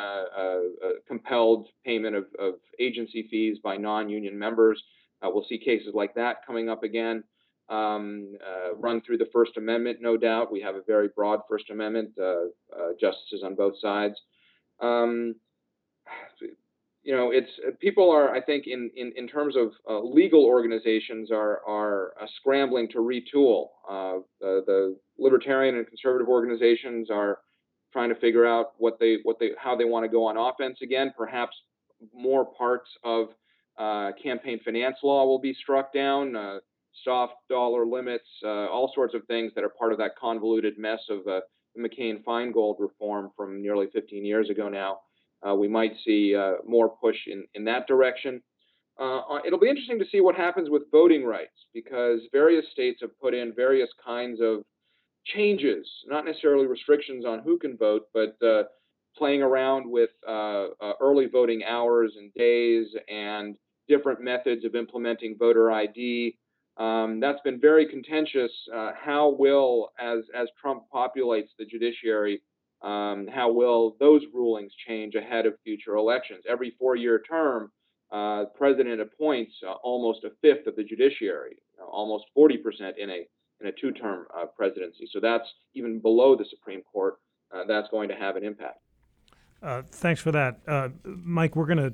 compelled 1.07 1.67
payment 1.85 2.15
of, 2.15 2.25
of, 2.39 2.55
agency 2.79 3.27
fees 3.29 3.57
by 3.63 3.77
non 3.77 4.09
union 4.09 4.37
members. 4.37 4.81
we'll 5.23 5.45
see 5.47 5.57
cases 5.57 5.93
like 5.93 6.15
that 6.15 6.45
coming 6.45 6.69
up 6.69 6.83
again. 6.83 7.23
Um, 7.69 8.35
run 8.77 9.01
through 9.01 9.17
the 9.17 9.29
First 9.31 9.57
Amendment, 9.57 9.99
no 10.01 10.17
doubt. 10.17 10.51
We 10.51 10.61
have 10.61 10.75
a 10.75 10.81
very 10.85 11.09
broad 11.15 11.41
First 11.49 11.69
Amendment, 11.69 12.09
justices 12.99 13.43
on 13.43 13.55
both 13.55 13.75
sides. 13.79 14.15
Um, 14.81 15.35
you 17.03 17.15
know, 17.15 17.31
it's 17.31 17.49
people 17.79 18.11
are, 18.11 18.33
I 18.33 18.41
think, 18.41 18.67
in 18.67 18.91
in, 18.95 19.11
in 19.15 19.27
terms 19.27 19.55
of 19.55 19.71
uh, 19.89 19.99
legal 20.01 20.45
organizations, 20.45 21.31
are 21.31 21.61
are 21.67 22.13
uh, 22.21 22.27
scrambling 22.37 22.89
to 22.89 22.99
retool. 22.99 23.69
Uh, 23.89 24.19
the 24.39 24.97
libertarian 25.17 25.77
and 25.77 25.87
conservative 25.87 26.27
organizations 26.27 27.09
are 27.09 27.39
trying 27.91 28.09
to 28.09 28.15
figure 28.15 28.45
out 28.45 28.73
what 28.77 28.99
they 28.99 29.17
what 29.23 29.37
they 29.39 29.51
how 29.57 29.75
they 29.75 29.85
want 29.85 30.03
to 30.03 30.09
go 30.09 30.25
on 30.25 30.37
offense 30.37 30.79
again. 30.81 31.13
Perhaps 31.17 31.55
more 32.13 32.45
parts 32.45 32.89
of 33.03 33.29
uh, 33.77 34.11
campaign 34.21 34.59
finance 34.63 34.97
law 35.03 35.25
will 35.25 35.39
be 35.39 35.53
struck 35.53 35.93
down. 35.93 36.35
Uh, 36.35 36.59
soft 37.05 37.35
dollar 37.49 37.85
limits, 37.85 38.27
uh, 38.43 38.67
all 38.67 38.91
sorts 38.93 39.13
of 39.13 39.25
things 39.25 39.53
that 39.55 39.63
are 39.63 39.69
part 39.69 39.93
of 39.93 39.97
that 39.97 40.11
convoluted 40.19 40.77
mess 40.77 40.99
of 41.09 41.23
the 41.23 41.39
McCain-Feingold 41.79 42.75
reform 42.79 43.31
from 43.37 43.61
nearly 43.61 43.87
15 43.93 44.25
years 44.25 44.49
ago 44.49 44.67
now 44.67 44.99
uh, 45.47 45.55
we 45.55 45.67
might 45.67 45.93
see 46.05 46.35
uh, 46.35 46.53
more 46.65 46.89
push 46.89 47.17
in, 47.27 47.45
in 47.55 47.63
that 47.65 47.87
direction. 47.87 48.41
Uh, 48.99 49.39
it'll 49.45 49.59
be 49.59 49.69
interesting 49.69 49.97
to 49.97 50.05
see 50.11 50.21
what 50.21 50.35
happens 50.35 50.69
with 50.69 50.83
voting 50.91 51.23
rights 51.23 51.65
because 51.73 52.19
various 52.31 52.65
states 52.71 52.99
have 53.01 53.17
put 53.19 53.33
in 53.33 53.53
various 53.55 53.89
kinds 54.03 54.39
of 54.41 54.63
changes, 55.25 55.87
not 56.07 56.25
necessarily 56.25 56.67
restrictions 56.67 57.25
on 57.25 57.39
who 57.39 57.57
can 57.57 57.77
vote, 57.77 58.07
but 58.13 58.35
uh, 58.45 58.63
playing 59.17 59.41
around 59.41 59.89
with 59.89 60.09
uh, 60.27 60.67
uh, 60.81 60.93
early 60.99 61.27
voting 61.27 61.63
hours 61.63 62.13
and 62.17 62.33
days 62.33 62.87
and 63.09 63.55
different 63.87 64.21
methods 64.21 64.65
of 64.65 64.75
implementing 64.75 65.35
voter 65.37 65.71
ID. 65.71 66.37
Um, 66.77 67.19
that's 67.19 67.41
been 67.41 67.59
very 67.59 67.85
contentious. 67.85 68.51
how 68.71 69.35
will, 69.37 69.89
as 69.99 70.19
as 70.35 70.47
Trump 70.59 70.83
populates 70.93 71.49
the 71.59 71.65
judiciary, 71.65 72.41
um, 72.81 73.27
how 73.27 73.51
will 73.51 73.95
those 73.99 74.21
rulings 74.33 74.73
change 74.87 75.15
ahead 75.15 75.45
of 75.45 75.53
future 75.63 75.95
elections? 75.95 76.43
Every 76.49 76.73
four-year 76.79 77.21
term, 77.29 77.71
uh, 78.11 78.45
president 78.57 78.99
appoints 79.01 79.53
uh, 79.65 79.73
almost 79.83 80.23
a 80.23 80.31
fifth 80.41 80.67
of 80.67 80.75
the 80.75 80.83
judiciary, 80.83 81.57
almost 81.91 82.25
40% 82.37 82.57
in 82.97 83.09
a 83.09 83.27
in 83.61 83.67
a 83.67 83.71
two-term 83.71 84.25
uh, 84.35 84.45
presidency. 84.45 85.07
So 85.11 85.19
that's 85.19 85.47
even 85.73 85.99
below 85.99 86.35
the 86.35 86.45
Supreme 86.45 86.81
Court. 86.81 87.15
Uh, 87.53 87.63
that's 87.67 87.89
going 87.89 88.09
to 88.09 88.15
have 88.15 88.35
an 88.35 88.43
impact. 88.43 88.79
Uh, 89.61 89.83
thanks 89.83 90.21
for 90.21 90.31
that, 90.31 90.59
uh, 90.67 90.89
Mike. 91.03 91.55
We're 91.55 91.65
going 91.65 91.77
to 91.77 91.93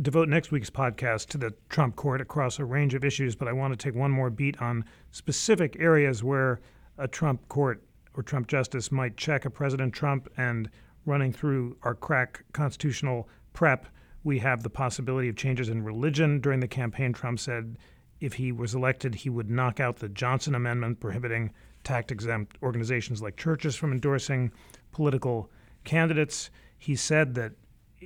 devote 0.00 0.28
next 0.28 0.52
week's 0.52 0.70
podcast 0.70 1.26
to 1.28 1.38
the 1.38 1.52
Trump 1.68 1.96
court 1.96 2.20
across 2.20 2.58
a 2.58 2.64
range 2.64 2.94
of 2.94 3.04
issues, 3.04 3.34
but 3.34 3.48
I 3.48 3.52
want 3.52 3.72
to 3.72 3.76
take 3.76 3.98
one 3.98 4.10
more 4.10 4.30
beat 4.30 4.60
on 4.60 4.84
specific 5.10 5.76
areas 5.80 6.22
where 6.22 6.60
a 6.98 7.08
Trump 7.08 7.48
court 7.48 7.82
or 8.14 8.22
Trump 8.22 8.46
justice 8.46 8.92
might 8.92 9.16
check 9.16 9.44
a 9.44 9.50
President 9.50 9.92
Trump 9.92 10.28
and 10.36 10.70
running 11.06 11.32
through 11.32 11.76
our 11.82 11.94
crack 11.94 12.44
constitutional 12.52 13.28
prep, 13.52 13.86
we 14.22 14.38
have 14.38 14.62
the 14.62 14.70
possibility 14.70 15.28
of 15.28 15.36
changes 15.36 15.68
in 15.68 15.82
religion. 15.82 16.40
During 16.40 16.60
the 16.60 16.68
campaign, 16.68 17.12
Trump 17.12 17.40
said 17.40 17.78
if 18.20 18.34
he 18.34 18.52
was 18.52 18.74
elected, 18.74 19.14
he 19.14 19.30
would 19.30 19.50
knock 19.50 19.80
out 19.80 19.96
the 19.96 20.08
Johnson 20.08 20.54
Amendment 20.54 21.00
prohibiting 21.00 21.52
tax 21.84 22.12
exempt 22.12 22.56
organizations 22.62 23.22
like 23.22 23.36
churches 23.36 23.74
from 23.74 23.92
endorsing 23.92 24.52
political 24.92 25.50
candidates. 25.84 26.50
He 26.78 26.94
said 26.96 27.34
that 27.34 27.52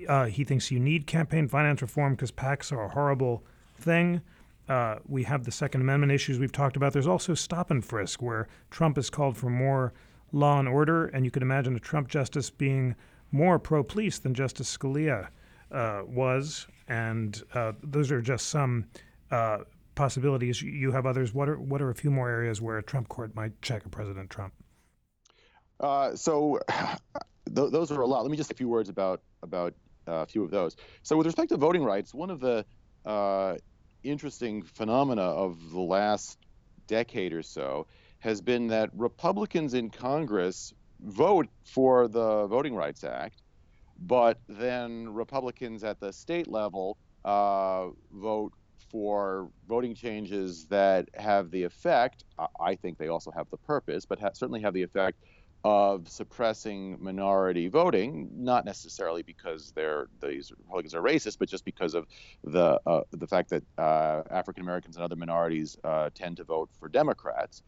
uh, 0.09 0.27
he 0.27 0.45
thinks 0.45 0.71
you 0.71 0.81
need 0.81 1.07
campaign 1.07 1.49
finance 1.49 1.83
reform 1.83 2.15
because 2.15 2.31
PACs 2.31 2.73
are 2.73 2.85
a 2.85 2.89
horrible 2.89 3.45
thing. 3.79 4.21
Uh, 4.69 4.97
we 5.07 5.25
have 5.25 5.45
the 5.45 5.53
Second 5.53 5.83
Amendment 5.83 6.13
issues 6.13 6.39
we've 6.39 6.53
talked 6.53 6.77
about. 6.77 6.93
There's 6.93 7.07
also 7.07 7.35
stop 7.35 7.71
and 7.71 7.85
frisk, 7.85 8.23
where 8.23 8.49
Trump 8.71 8.97
has 8.97 9.11
called 9.11 9.37
for 9.37 9.51
more 9.51 9.93
law 10.33 10.59
and 10.59 10.69
order, 10.69 11.07
and 11.07 11.25
you 11.25 11.31
can 11.31 11.43
imagine 11.43 11.77
a 11.77 11.81
Trump 11.81 12.09
justice 12.09 12.51
being 12.51 12.95
more 13.31 13.59
pro 13.59 13.83
police 13.83 14.19
than 14.19 14.33
Justice 14.33 14.77
Scalia 14.77 15.29
uh, 15.71 16.03
was. 16.07 16.67
And 16.89 17.43
uh, 17.53 17.73
those 17.83 18.11
are 18.11 18.23
just 18.23 18.49
some 18.49 18.87
uh, 19.31 19.59
possibilities. 19.95 20.61
You 20.63 20.93
have 20.93 21.07
others. 21.07 21.33
What 21.33 21.49
are 21.49 21.59
what 21.59 21.81
are 21.83 21.91
a 21.91 21.95
few 21.95 22.11
more 22.11 22.29
areas 22.29 22.61
where 22.61 22.79
a 22.79 22.83
Trump 22.83 23.09
court 23.09 23.35
might 23.35 23.61
check 23.63 23.85
a 23.85 23.89
President 23.89 24.31
Trump? 24.31 24.55
Uh, 25.81 26.15
so 26.15 26.61
th- 26.69 27.71
those 27.71 27.91
are 27.91 28.01
a 28.01 28.07
lot. 28.07 28.23
Let 28.23 28.31
me 28.31 28.37
just 28.37 28.51
a 28.51 28.55
few 28.55 28.69
words 28.69 28.89
about 28.89 29.23
about 29.43 29.75
a 30.07 30.27
few 30.27 30.45
of 30.45 30.51
those. 30.51 30.77
So 31.03 31.17
with 31.17 31.27
respect 31.27 31.51
to 31.51 31.57
voting 31.57 31.83
rights, 31.83 32.13
one 32.13 32.31
of 32.31 32.41
the 32.41 32.65
interesting 34.03 34.63
phenomena 34.63 35.23
of 35.23 35.71
the 35.71 35.81
last 35.81 36.39
decade 36.87 37.33
or 37.33 37.43
so 37.43 37.87
has 38.19 38.41
been 38.41 38.69
that 38.69 38.91
Republicans 38.95 39.75
in 39.75 39.91
Congress 39.91 40.73
vote 41.01 41.49
for 41.65 42.09
the 42.09 42.47
Voting 42.47 42.75
Rights 42.75 43.05
Act, 43.05 43.43
but 43.99 44.39
then 44.49 45.13
Republicans 45.13 45.85
at 45.85 46.01
the 46.01 46.13
state 46.13 46.49
level 46.49 46.97
uh, 47.25 47.89
vote 48.13 48.53
for 48.95 49.51
voting 49.67 49.93
changes 49.93 50.67
that 50.67 51.09
have 51.15 51.51
the 51.51 51.65
effect, 51.65 52.23
I 52.61 52.77
think 52.77 52.97
they 52.97 53.09
also 53.09 53.33
have 53.33 53.51
the 53.51 53.57
purpose, 53.57 54.05
but 54.05 54.21
ha- 54.21 54.31
certainly 54.35 54.61
have 54.61 54.73
the 54.73 54.85
effect 54.85 55.19
of 55.65 56.09
suppressing 56.09 56.99
minority 57.01 57.67
voting, 57.67 58.31
not 58.33 58.65
necessarily 58.65 59.25
because 59.25 59.73
they're 59.75 60.07
these 60.23 60.53
Republicans 60.57 60.95
are 60.95 61.03
racist, 61.03 61.39
but 61.41 61.49
just 61.49 61.65
because 61.65 61.95
of 61.95 62.07
the 62.45 62.79
uh, 62.87 63.01
the 63.11 63.27
fact 63.27 63.51
that 63.51 63.65
uh, 63.79 64.23
African 64.31 64.63
Americans 64.63 64.95
and 64.95 65.05
other 65.05 65.17
minorities 65.17 65.77
uh, 65.83 66.11
tend 66.15 66.37
to 66.37 66.45
vote 66.45 66.71
for 66.79 66.89
Democrats. 66.89 67.63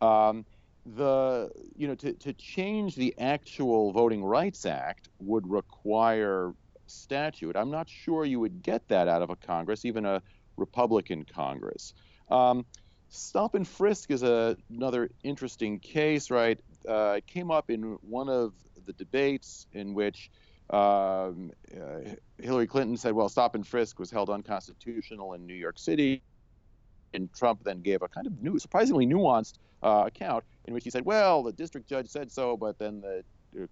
Um, 0.00 0.44
the 0.84 1.48
you 1.76 1.86
know 1.86 1.94
to, 1.94 2.12
to 2.14 2.32
change 2.32 2.96
the 2.96 3.14
actual 3.20 3.92
Voting 3.92 4.24
Rights 4.24 4.66
Act 4.66 5.10
would 5.20 5.48
require 5.48 6.54
statute. 6.86 7.56
I'm 7.56 7.70
not 7.70 7.88
sure 7.88 8.24
you 8.24 8.40
would 8.40 8.62
get 8.62 8.88
that 8.88 9.06
out 9.06 9.22
of 9.22 9.30
a 9.30 9.36
Congress, 9.36 9.84
even 9.84 10.04
a 10.04 10.20
Republican 10.56 11.24
Congress. 11.24 11.94
Um, 12.30 12.64
Stop 13.14 13.54
and 13.54 13.68
frisk 13.68 14.10
is 14.10 14.22
a, 14.22 14.56
another 14.70 15.10
interesting 15.22 15.78
case, 15.80 16.30
right? 16.30 16.58
Uh, 16.88 17.16
it 17.18 17.26
came 17.26 17.50
up 17.50 17.68
in 17.68 17.98
one 18.00 18.30
of 18.30 18.54
the 18.86 18.94
debates 18.94 19.66
in 19.74 19.92
which 19.92 20.30
um, 20.70 21.52
uh, 21.76 22.08
Hillary 22.40 22.66
Clinton 22.66 22.96
said, 22.96 23.12
well, 23.12 23.28
stop 23.28 23.54
and 23.54 23.66
frisk 23.66 23.98
was 23.98 24.10
held 24.10 24.30
unconstitutional 24.30 25.34
in 25.34 25.46
New 25.46 25.54
York 25.54 25.78
City. 25.78 26.22
And 27.12 27.30
Trump 27.34 27.62
then 27.64 27.82
gave 27.82 28.00
a 28.00 28.08
kind 28.08 28.26
of 28.26 28.40
new, 28.40 28.58
surprisingly 28.58 29.06
nuanced 29.06 29.58
uh, 29.82 30.04
account 30.06 30.44
in 30.64 30.72
which 30.72 30.84
he 30.84 30.88
said, 30.88 31.04
well, 31.04 31.42
the 31.42 31.52
district 31.52 31.90
judge 31.90 32.08
said 32.08 32.32
so, 32.32 32.56
but 32.56 32.78
then 32.78 33.02
the 33.02 33.22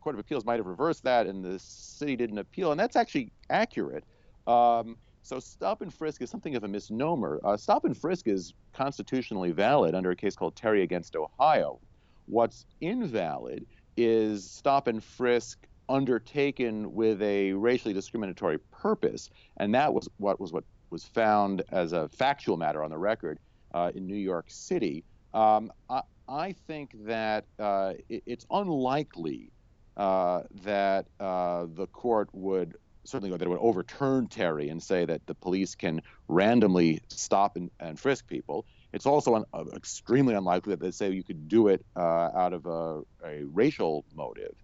Court 0.02 0.16
of 0.16 0.20
Appeals 0.20 0.44
might 0.44 0.58
have 0.58 0.66
reversed 0.66 1.04
that 1.04 1.26
and 1.26 1.42
the 1.42 1.58
city 1.58 2.14
didn't 2.14 2.36
appeal. 2.36 2.72
And 2.72 2.78
that's 2.78 2.94
actually 2.94 3.32
accurate. 3.48 4.04
Um, 4.46 4.98
so 5.22 5.38
stop 5.38 5.82
and 5.82 5.92
frisk 5.92 6.22
is 6.22 6.30
something 6.30 6.54
of 6.56 6.64
a 6.64 6.68
misnomer. 6.68 7.40
Uh, 7.44 7.56
stop 7.56 7.84
and 7.84 7.96
frisk 7.96 8.26
is 8.26 8.54
constitutionally 8.72 9.50
valid 9.50 9.94
under 9.94 10.10
a 10.10 10.16
case 10.16 10.34
called 10.34 10.56
Terry 10.56 10.82
against 10.82 11.16
Ohio. 11.16 11.80
What's 12.26 12.64
invalid 12.80 13.66
is 13.96 14.48
stop 14.48 14.86
and 14.86 15.02
frisk 15.02 15.66
undertaken 15.88 16.94
with 16.94 17.20
a 17.20 17.52
racially 17.52 17.92
discriminatory 17.92 18.58
purpose, 18.70 19.30
and 19.56 19.74
that 19.74 19.92
was 19.92 20.08
what 20.18 20.40
was 20.40 20.52
what 20.52 20.64
was 20.90 21.04
found 21.04 21.62
as 21.70 21.92
a 21.92 22.08
factual 22.08 22.56
matter 22.56 22.82
on 22.82 22.90
the 22.90 22.98
record 22.98 23.38
uh, 23.74 23.90
in 23.94 24.06
New 24.06 24.16
York 24.16 24.46
City. 24.48 25.04
Um, 25.34 25.72
I, 25.88 26.02
I, 26.28 26.52
think 26.52 26.92
that 27.04 27.44
uh, 27.58 27.94
it, 28.08 28.22
it's 28.26 28.46
unlikely 28.50 29.52
uh, 29.96 30.42
that 30.62 31.06
uh, 31.20 31.66
the 31.74 31.86
court 31.88 32.28
would 32.32 32.76
certainly 33.04 33.36
that 33.36 33.48
would 33.48 33.58
overturn 33.58 34.26
Terry 34.28 34.68
and 34.68 34.82
say 34.82 35.04
that 35.04 35.26
the 35.26 35.34
police 35.34 35.74
can 35.74 36.02
randomly 36.28 37.00
stop 37.08 37.56
and, 37.56 37.70
and 37.80 37.98
frisk 37.98 38.26
people. 38.26 38.66
It's 38.92 39.06
also 39.06 39.36
un, 39.36 39.44
uh, 39.52 39.64
extremely 39.74 40.34
unlikely 40.34 40.72
that 40.72 40.80
they 40.80 40.90
say 40.90 41.10
you 41.10 41.22
could 41.22 41.48
do 41.48 41.68
it 41.68 41.84
uh, 41.96 42.00
out 42.34 42.52
of 42.52 42.66
a, 42.66 43.02
a 43.24 43.44
racial 43.44 44.04
motive. 44.14 44.54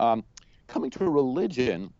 Um, 0.00 0.24
coming 0.66 0.90
to 0.92 1.08
religion, 1.08 1.92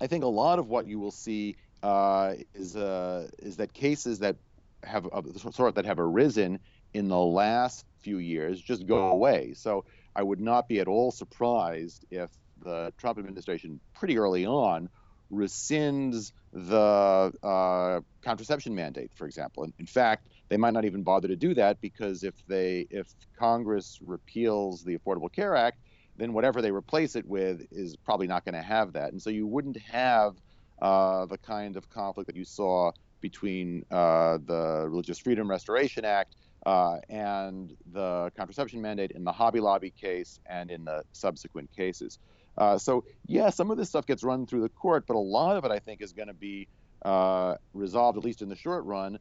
I 0.00 0.06
think 0.06 0.24
a 0.24 0.28
lot 0.28 0.58
of 0.58 0.68
what 0.68 0.86
you 0.86 0.98
will 0.98 1.10
see 1.10 1.56
uh, 1.82 2.34
is 2.54 2.76
uh, 2.76 3.28
is 3.38 3.56
that 3.56 3.72
cases 3.72 4.20
that 4.20 4.36
have 4.84 5.06
of 5.06 5.32
the 5.32 5.38
sort 5.38 5.74
that 5.74 5.84
have 5.84 5.98
arisen 5.98 6.58
in 6.94 7.08
the 7.08 7.18
last 7.18 7.84
few 8.00 8.18
years 8.18 8.60
just 8.60 8.86
go 8.86 9.10
away. 9.10 9.54
So 9.54 9.84
I 10.14 10.22
would 10.22 10.40
not 10.40 10.68
be 10.68 10.80
at 10.80 10.88
all 10.88 11.10
surprised 11.10 12.04
if 12.10 12.30
the 12.64 12.92
Trump 12.98 13.18
administration 13.18 13.80
pretty 13.94 14.18
early 14.18 14.46
on 14.46 14.88
rescinds 15.32 16.32
the 16.52 17.32
uh, 17.42 18.00
contraception 18.22 18.74
mandate, 18.74 19.10
for 19.14 19.26
example. 19.26 19.64
In, 19.64 19.72
in 19.78 19.86
fact, 19.86 20.28
they 20.48 20.56
might 20.56 20.74
not 20.74 20.84
even 20.84 21.02
bother 21.02 21.28
to 21.28 21.36
do 21.36 21.54
that 21.54 21.80
because 21.80 22.22
if 22.22 22.34
they 22.46 22.86
if 22.90 23.08
Congress 23.38 23.98
repeals 24.04 24.84
the 24.84 24.96
Affordable 24.96 25.32
Care 25.32 25.56
Act, 25.56 25.78
then 26.16 26.32
whatever 26.32 26.60
they 26.60 26.70
replace 26.70 27.16
it 27.16 27.26
with 27.26 27.66
is 27.70 27.96
probably 27.96 28.26
not 28.26 28.44
going 28.44 28.54
to 28.54 28.62
have 28.62 28.92
that, 28.92 29.12
and 29.12 29.20
so 29.22 29.30
you 29.30 29.46
wouldn't 29.46 29.78
have 29.78 30.36
uh, 30.82 31.26
the 31.26 31.38
kind 31.38 31.76
of 31.76 31.88
conflict 31.88 32.26
that 32.26 32.36
you 32.36 32.44
saw 32.44 32.92
between 33.20 33.84
uh, 33.90 34.38
the 34.44 34.84
Religious 34.88 35.18
Freedom 35.18 35.48
Restoration 35.48 36.04
Act 36.04 36.34
uh, 36.66 36.98
and 37.08 37.74
the 37.92 38.30
contraception 38.36 38.82
mandate 38.82 39.12
in 39.12 39.24
the 39.24 39.32
Hobby 39.32 39.60
Lobby 39.60 39.90
case 39.90 40.38
and 40.46 40.70
in 40.70 40.84
the 40.84 41.02
subsequent 41.12 41.70
cases. 41.74 42.18
Uh, 42.58 42.78
so, 42.78 43.04
yeah, 43.26 43.50
some 43.50 43.70
of 43.70 43.78
this 43.78 43.88
stuff 43.88 44.06
gets 44.06 44.22
run 44.22 44.46
through 44.46 44.60
the 44.60 44.68
court, 44.68 45.04
but 45.06 45.16
a 45.16 45.18
lot 45.18 45.56
of 45.56 45.64
it, 45.64 45.70
I 45.70 45.78
think, 45.78 46.02
is 46.02 46.12
going 46.12 46.28
to 46.28 46.34
be 46.34 46.68
uh, 47.02 47.56
resolved, 47.72 48.18
at 48.18 48.24
least 48.24 48.42
in 48.42 48.48
the 48.48 48.56
short 48.56 48.84
run, 48.84 49.18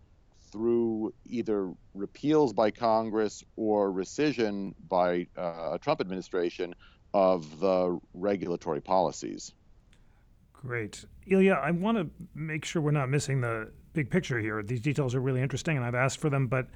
through 0.52 1.14
either 1.26 1.72
repeals 1.94 2.52
by 2.52 2.72
Congress 2.72 3.44
or 3.56 3.92
rescission 3.92 4.74
by 4.90 5.28
uh, 5.38 5.72
a 5.74 5.80
Trump 5.82 6.02
administration 6.02 6.76
of 7.14 7.60
the 7.60 8.00
regulatory 8.14 8.82
policies. 8.82 9.54
Great. 10.54 11.06
Ilya, 11.28 11.54
I 11.54 11.72
want 11.72 11.98
to 11.98 12.10
make 12.36 12.66
sure 12.66 12.82
we're 12.82 12.92
not 12.92 13.10
missing 13.10 13.42
the 13.42 13.72
big 13.94 14.10
picture 14.10 14.40
here. 14.40 14.62
These 14.62 14.82
details 14.82 15.16
are 15.16 15.22
really 15.22 15.42
interesting, 15.42 15.78
and 15.78 15.86
I've 15.86 15.96
asked 15.96 16.20
for 16.20 16.30
them, 16.30 16.48
but 16.48 16.68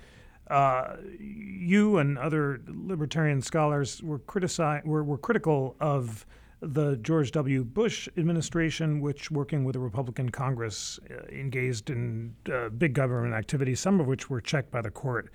uh, 0.49 0.97
you 1.19 1.97
and 1.97 2.17
other 2.17 2.61
libertarian 2.67 3.41
scholars 3.41 4.01
were, 4.01 4.19
critici- 4.19 4.83
were, 4.85 5.03
were 5.03 5.17
critical 5.17 5.75
of 5.79 6.25
the 6.61 6.97
George 6.97 7.31
W. 7.31 7.63
Bush 7.63 8.07
administration, 8.17 9.01
which, 9.01 9.29
working 9.29 9.65
with 9.65 9.75
a 9.75 9.79
Republican 9.79 10.29
Congress, 10.29 10.99
uh, 11.09 11.25
engaged 11.27 11.89
in 11.89 12.35
uh, 12.51 12.69
big 12.69 12.93
government 12.93 13.33
activities, 13.33 13.79
some 13.79 13.99
of 13.99 14.07
which 14.07 14.29
were 14.29 14.41
checked 14.41 14.71
by 14.71 14.81
the 14.81 14.91
court 14.91 15.31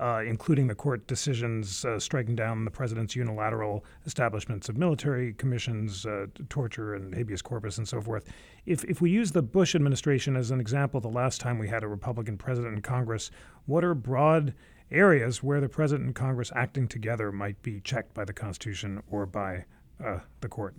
uh, 0.00 0.22
including 0.26 0.66
the 0.66 0.74
court 0.74 1.06
decisions 1.06 1.84
uh, 1.84 1.98
striking 1.98 2.34
down 2.34 2.64
the 2.64 2.70
president's 2.70 3.14
unilateral 3.14 3.84
establishments 4.06 4.68
of 4.68 4.78
military 4.78 5.34
commissions, 5.34 6.06
uh, 6.06 6.26
torture, 6.48 6.94
and 6.94 7.14
habeas 7.14 7.42
corpus, 7.42 7.76
and 7.76 7.86
so 7.86 8.00
forth. 8.00 8.24
If, 8.64 8.82
if 8.84 9.02
we 9.02 9.10
use 9.10 9.32
the 9.32 9.42
Bush 9.42 9.74
administration 9.74 10.36
as 10.36 10.50
an 10.50 10.60
example, 10.60 11.00
the 11.00 11.08
last 11.08 11.40
time 11.40 11.58
we 11.58 11.68
had 11.68 11.82
a 11.82 11.88
Republican 11.88 12.38
president 12.38 12.74
in 12.74 12.82
Congress, 12.82 13.30
what 13.66 13.84
are 13.84 13.94
broad 13.94 14.54
areas 14.90 15.42
where 15.42 15.60
the 15.60 15.68
president 15.68 16.06
and 16.06 16.14
Congress 16.14 16.50
acting 16.56 16.88
together 16.88 17.30
might 17.30 17.60
be 17.62 17.80
checked 17.80 18.14
by 18.14 18.24
the 18.24 18.32
Constitution 18.32 19.02
or 19.10 19.26
by 19.26 19.64
uh, 20.04 20.18
the 20.40 20.48
court? 20.48 20.74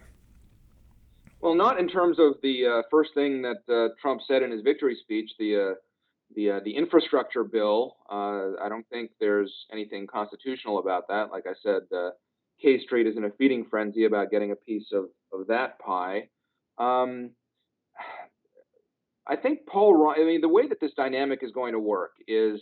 Well, 1.41 1.55
not 1.55 1.80
in 1.80 1.88
terms 1.88 2.19
of 2.19 2.36
the 2.43 2.65
uh, 2.65 2.82
first 2.91 3.13
thing 3.15 3.41
that 3.41 3.57
uh, 3.67 3.93
Trump 4.01 4.22
said 4.28 4.43
in 4.43 4.51
his 4.51 4.61
victory 4.61 4.95
speech, 5.01 5.32
the 5.39 5.76
the 6.36 6.51
uh, 6.51 6.59
the 6.63 6.76
infrastructure 6.76 7.43
bill. 7.43 7.97
Uh, 8.09 8.53
I 8.61 8.69
don't 8.69 8.88
think 8.89 9.11
there's 9.19 9.53
anything 9.72 10.07
constitutional 10.07 10.80
about 10.80 11.07
that. 11.09 11.32
Like 11.32 11.45
I 11.47 11.53
said, 11.61 11.82
uh, 11.95 12.11
K 12.61 12.80
Street 12.80 13.07
is 13.07 13.17
in 13.17 13.26
a 13.26 13.32
feeding 13.32 13.65
frenzy 13.69 14.05
about 14.05 14.32
getting 14.32 14.51
a 14.51 14.55
piece 14.55 14.88
of 14.93 15.05
of 15.34 15.47
that 15.47 15.80
pie. 15.80 16.30
Um, 16.78 17.32
I 19.28 19.36
think 19.36 19.65
Paul. 19.67 20.13
I 20.15 20.24
mean, 20.24 20.41
the 20.41 20.49
way 20.49 20.67
that 20.67 20.80
this 20.80 20.93
dynamic 20.95 21.39
is 21.41 21.51
going 21.51 21.74
to 21.74 21.80
work 21.80 22.11
is 22.28 22.61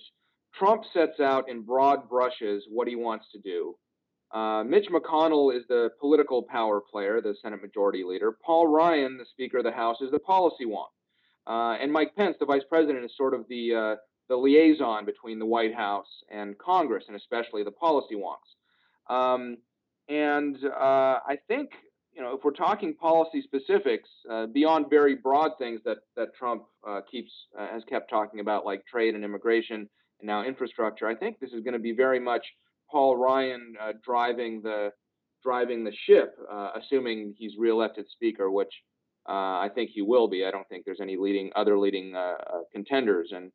Trump 0.58 0.84
sets 0.94 1.20
out 1.20 1.50
in 1.50 1.62
broad 1.62 2.10
brushes 2.10 2.64
what 2.70 2.88
he 2.88 2.96
wants 2.96 3.26
to 3.34 3.40
do. 3.40 3.76
Uh, 4.32 4.64
Mitch 4.64 4.88
McConnell 4.90 5.56
is 5.56 5.64
the 5.68 5.90
political 6.00 6.44
power 6.44 6.80
player, 6.82 7.20
the 7.20 7.36
Senate 7.42 7.62
Majority 7.62 8.04
Leader. 8.04 8.38
Paul 8.44 8.68
Ryan, 8.68 9.18
the 9.18 9.26
Speaker 9.26 9.60
of 9.60 9.64
the 9.64 9.72
House, 9.72 9.98
is 10.02 10.12
the 10.12 10.20
policy 10.20 10.66
wonk. 10.66 10.90
Uh, 11.48 11.78
and 11.82 11.92
Mike 11.92 12.16
Pence, 12.16 12.38
the 12.40 12.46
vice 12.46 12.64
president, 12.70 13.04
is 13.04 13.12
sort 13.18 13.34
of 13.34 13.48
the 13.50 13.74
uh, 13.74 13.96
the 14.28 14.36
liaison 14.36 15.06
between 15.06 15.40
the 15.40 15.46
White 15.46 15.74
House 15.74 16.06
and 16.30 16.56
Congress, 16.60 17.06
and 17.08 17.18
especially 17.18 17.64
the 17.64 17.72
policy 17.72 18.16
wonks. 18.16 19.14
Um, 19.14 19.58
and 20.08 20.58
uh, 20.64 21.20
I 21.28 21.38
think 21.48 21.72
you 22.14 22.22
know 22.22 22.36
if 22.36 22.44
we're 22.44 22.52
talking 22.52 22.94
policy 22.94 23.42
specifics 23.42 24.10
uh, 24.30 24.46
beyond 24.46 24.92
very 24.92 25.16
broad 25.16 25.54
things 25.58 25.82
that 25.86 25.98
that 26.16 26.36
Trump 26.38 26.66
uh, 26.88 27.02
keeps 27.10 27.32
has 27.58 27.84
kept 27.90 28.12
talking 28.12 28.42
about, 28.42 28.64
like 28.64 28.86
trade 28.86 29.16
and 29.16 29.24
immigration, 29.24 29.90
and 30.20 30.28
now 30.28 30.44
infrastructure, 30.44 31.08
I 31.08 31.16
think 31.16 31.40
this 31.40 31.52
is 31.52 31.64
going 31.64 31.74
to 31.74 31.80
be 31.80 31.94
very 31.94 32.20
much 32.20 32.46
Paul 32.92 33.18
Ryan 33.18 33.76
driving 34.04 34.62
the 34.62 34.92
driving 35.44 35.84
the 35.84 35.94
ship, 36.06 36.36
assuming 36.76 37.34
he's 37.38 37.54
reelected 37.58 38.06
Speaker, 38.10 38.52
which 38.52 38.74
uh, 39.28 39.60
I 39.60 39.70
think 39.74 39.92
he 39.92 40.02
will 40.02 40.28
be. 40.28 40.46
I 40.46 40.52
don't 40.52 40.68
think 40.70 40.86
there's 40.86 41.02
any 41.02 41.16
leading 41.16 41.52
other 41.56 41.78
leading 41.78 42.16
uh, 42.16 42.20
uh, 42.20 42.60
contenders, 42.74 43.32
and 43.32 43.52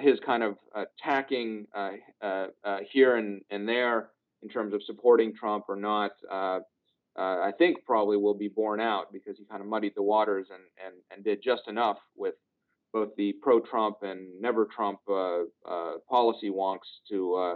his 0.00 0.18
kind 0.26 0.42
of 0.42 0.56
tacking 1.02 1.66
here 2.90 3.16
and, 3.16 3.40
and 3.50 3.68
there 3.68 4.10
in 4.42 4.48
terms 4.48 4.74
of 4.74 4.82
supporting 4.82 5.34
Trump 5.34 5.64
or 5.68 5.76
not, 5.76 6.12
I 7.16 7.52
think 7.58 7.84
probably 7.84 8.16
will 8.16 8.34
be 8.34 8.48
borne 8.48 8.80
out 8.80 9.12
because 9.12 9.38
he 9.38 9.44
kind 9.44 9.62
of 9.62 9.68
muddied 9.68 9.92
the 9.94 10.02
waters 10.02 10.48
and, 10.50 10.62
and, 10.84 10.94
and 11.10 11.24
did 11.24 11.42
just 11.42 11.68
enough 11.68 11.98
with 12.16 12.34
both 12.92 13.14
the 13.16 13.34
pro-Trump 13.42 13.98
and 14.02 14.40
never-Trump 14.40 14.98
uh, 15.08 15.42
uh, 15.68 15.92
policy 16.08 16.50
wonks 16.50 16.88
to 17.10 17.34
uh, 17.34 17.54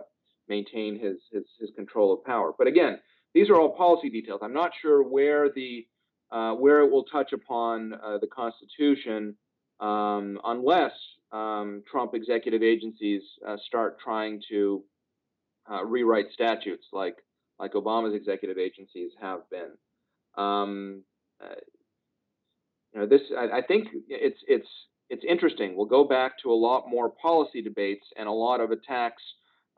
maintain 0.51 0.98
his, 0.98 1.16
his, 1.32 1.44
his 1.59 1.70
control 1.74 2.12
of 2.12 2.22
power. 2.24 2.53
But 2.59 2.66
again, 2.66 2.98
these 3.32 3.48
are 3.48 3.55
all 3.55 3.74
policy 3.74 4.11
details. 4.11 4.40
I'm 4.42 4.53
not 4.53 4.72
sure 4.82 5.03
where 5.03 5.48
the 5.51 5.86
uh, 6.32 6.55
where 6.55 6.80
it 6.80 6.90
will 6.90 7.05
touch 7.05 7.32
upon 7.32 7.94
uh, 7.94 8.18
the 8.18 8.26
Constitution 8.28 9.34
um, 9.80 10.38
unless 10.44 10.92
um, 11.32 11.82
Trump 11.90 12.12
executive 12.14 12.62
agencies 12.62 13.22
uh, 13.46 13.57
start 13.66 13.98
trying 13.98 14.40
to 14.51 14.84
uh, 15.70 15.84
rewrite 15.84 16.26
statutes 16.32 16.84
like 16.92 17.16
like 17.59 17.72
Obama's 17.72 18.14
executive 18.14 18.59
agencies 18.59 19.11
have 19.20 19.40
been. 19.51 19.72
Um, 20.36 21.03
uh, 21.42 21.55
you 22.92 23.01
know, 23.01 23.07
this 23.07 23.20
I, 23.36 23.59
I, 23.59 23.62
think 23.62 23.88
it's 24.09 24.38
it's 24.48 24.68
it's 25.11 25.24
interesting. 25.28 25.76
We'll 25.76 25.86
go 25.86 26.05
back 26.05 26.32
to 26.42 26.51
a 26.51 26.55
lot 26.55 26.84
more 26.88 27.11
policy 27.11 27.62
debates 27.62 28.07
and 28.16 28.28
a 28.28 28.32
lot 28.32 28.61
of 28.61 28.70
attacks. 28.70 29.22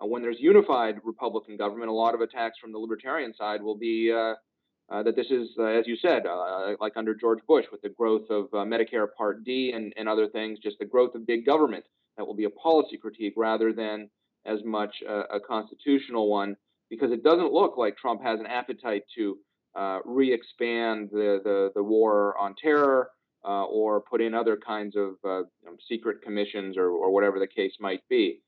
When 0.05 0.23
there's 0.23 0.41
unified 0.41 0.97
Republican 1.05 1.57
government, 1.57 1.91
a 1.91 1.95
lot 1.95 2.15
of 2.15 2.21
attacks 2.21 2.59
from 2.59 2.73
the 2.73 2.79
libertarian 2.79 3.35
side 3.35 3.63
will 3.63 3.77
be 3.77 4.13
uh, 4.13 5.03
that 5.03 5.17
this 5.17 5.31
is, 5.31 5.49
uh, 5.59 5.65
as 5.65 5.87
you 5.87 5.97
said, 5.97 6.27
uh, 6.27 6.75
like 6.81 6.93
under 6.97 7.15
George 7.15 7.39
Bush, 7.47 7.65
with 7.73 7.81
the 7.83 7.89
growth 7.89 8.29
of 8.29 8.45
uh, 8.53 8.59
Medicare 8.59 9.07
Part 9.17 9.43
D 9.45 9.73
and, 9.75 9.93
and 9.97 10.09
other 10.09 10.29
things, 10.29 10.59
just 10.59 10.79
the 10.79 10.85
growth 10.85 11.15
of 11.15 11.27
big 11.27 11.47
government. 11.47 11.85
That 12.17 12.27
will 12.27 12.35
be 12.35 12.45
a 12.45 12.51
policy 12.51 12.99
critique 12.99 13.35
rather 13.37 13.73
than 13.73 14.11
as 14.45 14.63
much 14.65 15.03
a, 15.09 15.37
a 15.37 15.41
constitutional 15.41 16.29
one, 16.29 16.57
because 16.91 17.11
it 17.11 17.23
doesn't 17.23 17.53
look 17.53 17.79
like 17.79 17.97
Trump 17.97 18.23
has 18.23 18.39
an 18.39 18.47
appetite 18.47 19.05
to 19.17 19.39
uh, 19.75 20.01
re-expand 20.05 21.09
the, 21.11 21.41
the, 21.43 21.71
the 21.75 21.83
war 21.83 22.37
on 22.39 22.55
terror 22.63 23.09
uh, 23.45 23.65
or 23.65 24.03
put 24.03 24.21
in 24.21 24.35
other 24.35 24.59
kinds 24.59 24.95
of 24.95 25.15
you 25.25 25.47
know, 25.65 25.77
secret 25.89 26.21
commissions 26.23 26.77
or, 26.77 26.91
or 26.91 27.11
whatever 27.11 27.39
the 27.39 27.47
case 27.47 27.73
might 27.81 28.03
be. 28.11 28.43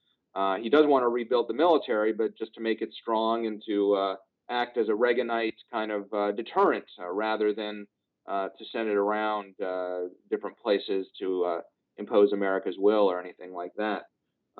He 0.62 0.68
does 0.68 0.86
want 0.86 1.02
to 1.02 1.08
rebuild 1.08 1.48
the 1.48 1.54
military, 1.54 2.12
but 2.12 2.36
just 2.36 2.54
to 2.54 2.60
make 2.60 2.82
it 2.82 2.92
strong 2.92 3.46
and 3.46 3.62
to 3.66 4.16
act 4.50 4.76
as 4.76 4.88
a 4.88 4.92
Reaganite 4.92 5.54
kind 5.72 5.90
of 5.90 6.12
uh, 6.12 6.32
deterrent 6.32 6.84
uh, 7.00 7.10
rather 7.10 7.52
than 7.52 7.86
uh, 8.28 8.48
to 8.58 8.64
send 8.72 8.88
it 8.88 8.96
around 8.96 9.54
uh, 9.60 10.08
different 10.30 10.56
places 10.58 11.06
to 11.20 11.44
uh, 11.44 11.60
impose 11.98 12.32
America's 12.32 12.76
will 12.78 13.10
or 13.10 13.20
anything 13.20 13.52
like 13.52 13.72
that. 13.76 14.02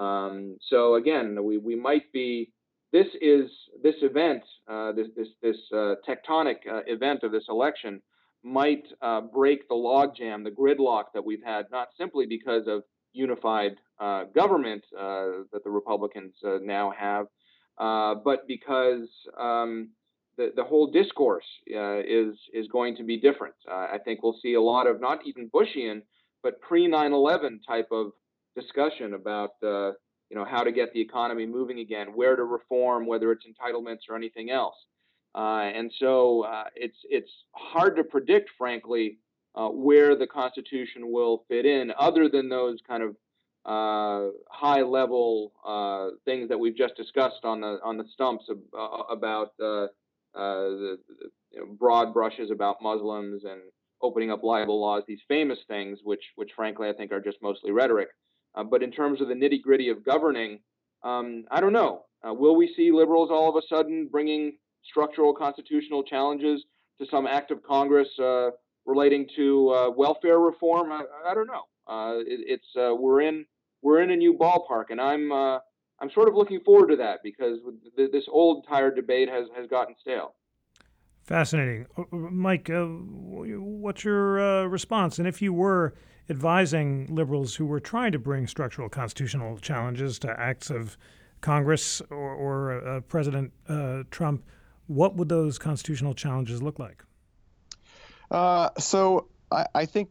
Um, 0.02 0.56
so 0.68 0.94
again, 0.94 1.38
we, 1.42 1.58
we 1.58 1.76
might 1.76 2.10
be. 2.12 2.50
This 2.92 3.06
is 3.20 3.50
this 3.82 3.96
event, 4.02 4.42
uh, 4.70 4.92
this 4.92 5.08
this 5.16 5.26
this 5.42 5.56
tectonic 6.08 6.58
event 6.86 7.24
of 7.24 7.32
this 7.32 7.42
election 7.48 8.00
might 8.44 8.84
break 9.32 9.68
the 9.68 9.74
logjam, 9.74 10.44
the 10.44 10.50
gridlock 10.50 11.06
that 11.12 11.24
we've 11.24 11.42
had, 11.44 11.64
not 11.72 11.88
simply 11.98 12.24
because 12.26 12.68
of 12.68 12.84
unified 13.14 13.76
government 14.34 14.84
that 14.92 15.62
the 15.64 15.70
Republicans 15.70 16.34
now 16.42 16.92
have, 16.98 17.26
uh, 17.78 18.14
but 18.14 18.46
because 18.46 19.08
um, 19.38 19.90
the, 20.36 20.52
the 20.56 20.64
whole 20.64 20.86
discourse 20.86 21.44
uh, 21.74 21.98
is 22.00 22.36
is 22.52 22.68
going 22.68 22.96
to 22.96 23.02
be 23.02 23.18
different. 23.18 23.54
Uh, 23.68 23.88
I 23.92 23.98
think 24.04 24.22
we'll 24.22 24.38
see 24.42 24.54
a 24.54 24.60
lot 24.60 24.86
of 24.86 25.00
not 25.00 25.20
even 25.26 25.48
Bushian, 25.52 26.02
but 26.42 26.60
pre 26.60 26.88
9/11 26.88 27.58
type 27.66 27.88
of 27.90 28.12
discussion 28.56 29.14
about 29.14 29.52
uh, 29.62 29.92
you 30.30 30.36
know 30.36 30.44
how 30.44 30.62
to 30.62 30.70
get 30.70 30.92
the 30.92 31.00
economy 31.00 31.46
moving 31.46 31.80
again, 31.80 32.08
where 32.14 32.36
to 32.36 32.44
reform, 32.44 33.06
whether 33.06 33.32
it's 33.32 33.44
entitlements 33.46 34.08
or 34.08 34.16
anything 34.16 34.50
else. 34.50 34.76
Uh, 35.34 35.62
and 35.74 35.92
so 35.98 36.46
it's 36.76 36.98
it's 37.10 37.30
hard 37.52 37.96
to 37.96 38.04
predict, 38.04 38.50
frankly, 38.56 39.18
where 39.54 40.16
the 40.16 40.26
Constitution 40.26 41.12
will 41.12 41.44
fit 41.48 41.66
in, 41.66 41.92
other 41.98 42.28
than 42.28 42.48
those 42.48 42.78
kind 42.86 43.02
of 43.02 43.16
uh, 43.64 44.28
high 44.50 44.82
level 44.82 45.52
uh, 45.66 46.14
things 46.24 46.48
that 46.48 46.58
we've 46.58 46.76
just 46.76 46.96
discussed 46.96 47.44
on 47.44 47.60
the 47.60 47.78
on 47.82 47.96
the 47.96 48.04
stumps 48.12 48.44
of, 48.50 48.58
uh, 48.78 49.04
about 49.10 49.52
uh, 49.60 49.84
uh, 50.34 50.68
the, 50.68 50.98
the 51.08 51.30
you 51.52 51.60
know, 51.60 51.66
broad 51.78 52.12
brushes 52.12 52.50
about 52.50 52.82
Muslims 52.82 53.44
and 53.44 53.60
opening 54.02 54.30
up 54.30 54.42
libel 54.42 54.80
laws, 54.80 55.02
these 55.08 55.20
famous 55.28 55.58
things, 55.66 56.00
which 56.04 56.22
which 56.36 56.50
frankly 56.54 56.88
I 56.88 56.92
think 56.92 57.10
are 57.10 57.20
just 57.20 57.38
mostly 57.40 57.70
rhetoric. 57.70 58.08
Uh, 58.54 58.64
but 58.64 58.82
in 58.82 58.90
terms 58.90 59.20
of 59.20 59.28
the 59.28 59.34
nitty 59.34 59.62
gritty 59.62 59.88
of 59.88 60.04
governing, 60.04 60.60
um, 61.02 61.44
I 61.50 61.60
don't 61.60 61.72
know. 61.72 62.04
Uh, 62.26 62.34
will 62.34 62.56
we 62.56 62.72
see 62.76 62.92
liberals 62.92 63.30
all 63.30 63.48
of 63.48 63.56
a 63.56 63.66
sudden 63.66 64.08
bringing 64.10 64.58
structural 64.84 65.34
constitutional 65.34 66.02
challenges 66.02 66.64
to 66.98 67.06
some 67.10 67.26
act 67.26 67.50
of 67.50 67.62
Congress 67.62 68.08
uh, 68.18 68.50
relating 68.86 69.28
to 69.36 69.70
uh, 69.70 69.90
welfare 69.90 70.38
reform? 70.38 70.92
I, 70.92 71.04
I 71.26 71.34
don't 71.34 71.46
know. 71.46 71.62
Uh, 71.86 72.18
it, 72.20 72.40
it's 72.46 72.76
uh, 72.76 72.94
we're 72.94 73.22
in 73.22 73.44
we're 73.82 74.02
in 74.02 74.10
a 74.10 74.16
new 74.16 74.34
ballpark, 74.34 74.84
and 74.90 75.00
I'm 75.00 75.32
I'm 75.32 76.10
sort 76.12 76.28
of 76.28 76.34
looking 76.34 76.60
forward 76.60 76.88
to 76.88 76.96
that 76.96 77.20
because 77.22 77.58
this 77.96 78.24
old 78.28 78.66
tired 78.68 78.96
debate 78.96 79.28
has 79.28 79.46
has 79.56 79.68
gotten 79.68 79.94
stale. 80.00 80.34
Fascinating, 81.22 81.86
Mike. 82.10 82.68
what's 82.70 84.04
your 84.04 84.68
response? 84.68 85.18
And 85.18 85.26
if 85.26 85.40
you 85.40 85.52
were 85.52 85.94
advising 86.30 87.06
liberals 87.14 87.54
who 87.56 87.66
were 87.66 87.80
trying 87.80 88.12
to 88.12 88.18
bring 88.18 88.46
structural 88.46 88.88
constitutional 88.88 89.58
challenges 89.58 90.18
to 90.20 90.40
acts 90.40 90.70
of 90.70 90.96
Congress 91.40 92.00
or, 92.10 92.16
or 92.16 92.88
uh, 92.88 93.00
President 93.02 93.52
uh, 93.68 94.04
Trump, 94.10 94.44
what 94.86 95.16
would 95.16 95.28
those 95.28 95.58
constitutional 95.58 96.14
challenges 96.14 96.62
look 96.62 96.78
like? 96.78 97.04
Uh, 98.30 98.70
so 98.78 99.28
I, 99.50 99.66
I, 99.74 99.86
think, 99.86 100.10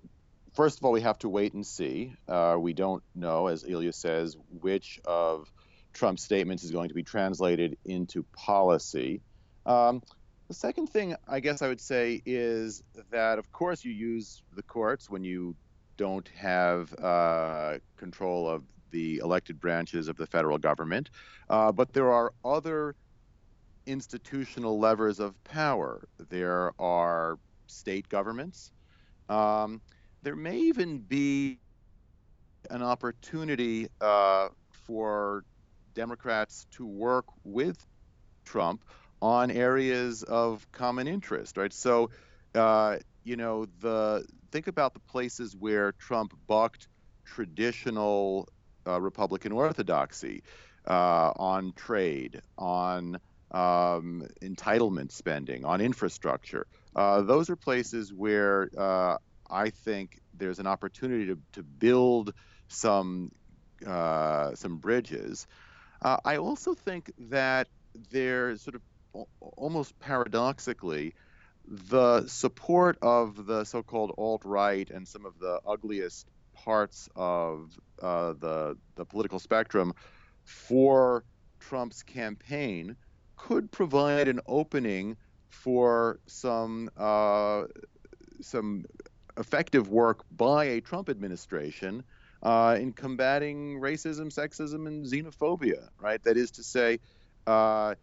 first 0.53 0.77
of 0.77 0.85
all, 0.85 0.91
we 0.91 1.01
have 1.01 1.19
to 1.19 1.29
wait 1.29 1.53
and 1.53 1.65
see. 1.65 2.13
Uh, 2.27 2.55
we 2.59 2.73
don't 2.73 3.03
know, 3.15 3.47
as 3.47 3.63
Ilya 3.67 3.93
says, 3.93 4.37
which 4.61 4.99
of 5.05 5.51
Trump's 5.93 6.23
statements 6.23 6.63
is 6.63 6.71
going 6.71 6.89
to 6.89 6.95
be 6.95 7.03
translated 7.03 7.77
into 7.85 8.23
policy. 8.33 9.21
Um, 9.65 10.01
the 10.47 10.53
second 10.53 10.87
thing 10.87 11.15
I 11.27 11.39
guess 11.39 11.61
I 11.61 11.67
would 11.67 11.81
say 11.81 12.21
is 12.25 12.83
that, 13.11 13.39
of 13.39 13.51
course, 13.51 13.83
you 13.83 13.91
use 13.91 14.43
the 14.55 14.63
courts 14.63 15.09
when 15.09 15.23
you 15.23 15.55
don't 15.97 16.27
have 16.35 16.93
uh, 16.99 17.77
control 17.97 18.49
of 18.49 18.63
the 18.91 19.17
elected 19.17 19.59
branches 19.59 20.07
of 20.07 20.17
the 20.17 20.27
federal 20.27 20.57
government, 20.57 21.09
uh, 21.49 21.71
but 21.71 21.93
there 21.93 22.11
are 22.11 22.33
other 22.45 22.95
institutional 23.85 24.79
levers 24.79 25.19
of 25.19 25.41
power. 25.43 26.07
There 26.29 26.73
are 26.79 27.37
state 27.67 28.07
governments. 28.09 28.71
Um, 29.29 29.81
there 30.23 30.35
may 30.35 30.57
even 30.57 30.99
be 30.99 31.59
an 32.69 32.81
opportunity 32.81 33.87
uh, 34.01 34.49
for 34.71 35.43
Democrats 35.93 36.65
to 36.71 36.85
work 36.85 37.25
with 37.43 37.77
Trump 38.45 38.83
on 39.21 39.51
areas 39.51 40.23
of 40.23 40.65
common 40.71 41.07
interest, 41.07 41.57
right? 41.57 41.73
So, 41.73 42.09
uh, 42.55 42.97
you 43.23 43.37
know, 43.37 43.65
the 43.79 44.25
think 44.51 44.67
about 44.67 44.93
the 44.93 44.99
places 44.99 45.55
where 45.57 45.93
Trump 45.93 46.33
bucked 46.47 46.87
traditional 47.25 48.47
uh, 48.87 48.99
Republican 48.99 49.51
orthodoxy 49.53 50.43
uh, 50.87 51.31
on 51.37 51.73
trade, 51.75 52.41
on 52.57 53.17
um, 53.51 54.27
entitlement 54.41 55.11
spending, 55.11 55.63
on 55.65 55.79
infrastructure. 55.81 56.67
Uh, 56.95 57.21
those 57.21 57.49
are 57.49 57.55
places 57.55 58.13
where 58.13 58.69
uh, 58.77 59.17
I 59.49 59.69
think 59.69 60.19
there's 60.33 60.59
an 60.59 60.67
opportunity 60.67 61.25
to, 61.27 61.37
to 61.53 61.63
build 61.63 62.33
some 62.67 63.31
uh, 63.85 64.55
some 64.55 64.77
bridges. 64.77 65.47
Uh, 66.01 66.17
I 66.23 66.37
also 66.37 66.73
think 66.73 67.11
that 67.29 67.67
there's 68.11 68.61
sort 68.61 68.75
of 68.75 69.25
almost 69.39 69.97
paradoxically 69.99 71.13
the 71.65 72.27
support 72.27 72.97
of 73.01 73.45
the 73.45 73.63
so-called 73.63 74.13
alt-right 74.17 74.89
and 74.89 75.07
some 75.07 75.25
of 75.25 75.39
the 75.39 75.59
ugliest 75.65 76.27
parts 76.53 77.09
of 77.15 77.71
uh, 78.01 78.33
the 78.33 78.77
the 78.95 79.05
political 79.05 79.39
spectrum 79.39 79.93
for 80.43 81.23
Trump's 81.59 82.03
campaign 82.03 82.95
could 83.37 83.71
provide 83.71 84.27
an 84.27 84.39
opening 84.45 85.15
for 85.53 86.19
some 86.27 86.89
uh, 86.97 87.63
some 88.41 88.85
effective 89.37 89.87
work 89.89 90.25
by 90.31 90.65
a 90.65 90.81
Trump 90.81 91.09
administration 91.09 92.03
uh, 92.41 92.75
in 92.79 92.91
combating 92.91 93.79
racism, 93.79 94.33
sexism, 94.33 94.87
and 94.87 95.05
xenophobia. 95.05 95.87
Right. 95.99 96.21
That 96.23 96.37
is 96.37 96.51
to 96.51 96.63
say. 96.63 96.99
Uh, 97.45 97.95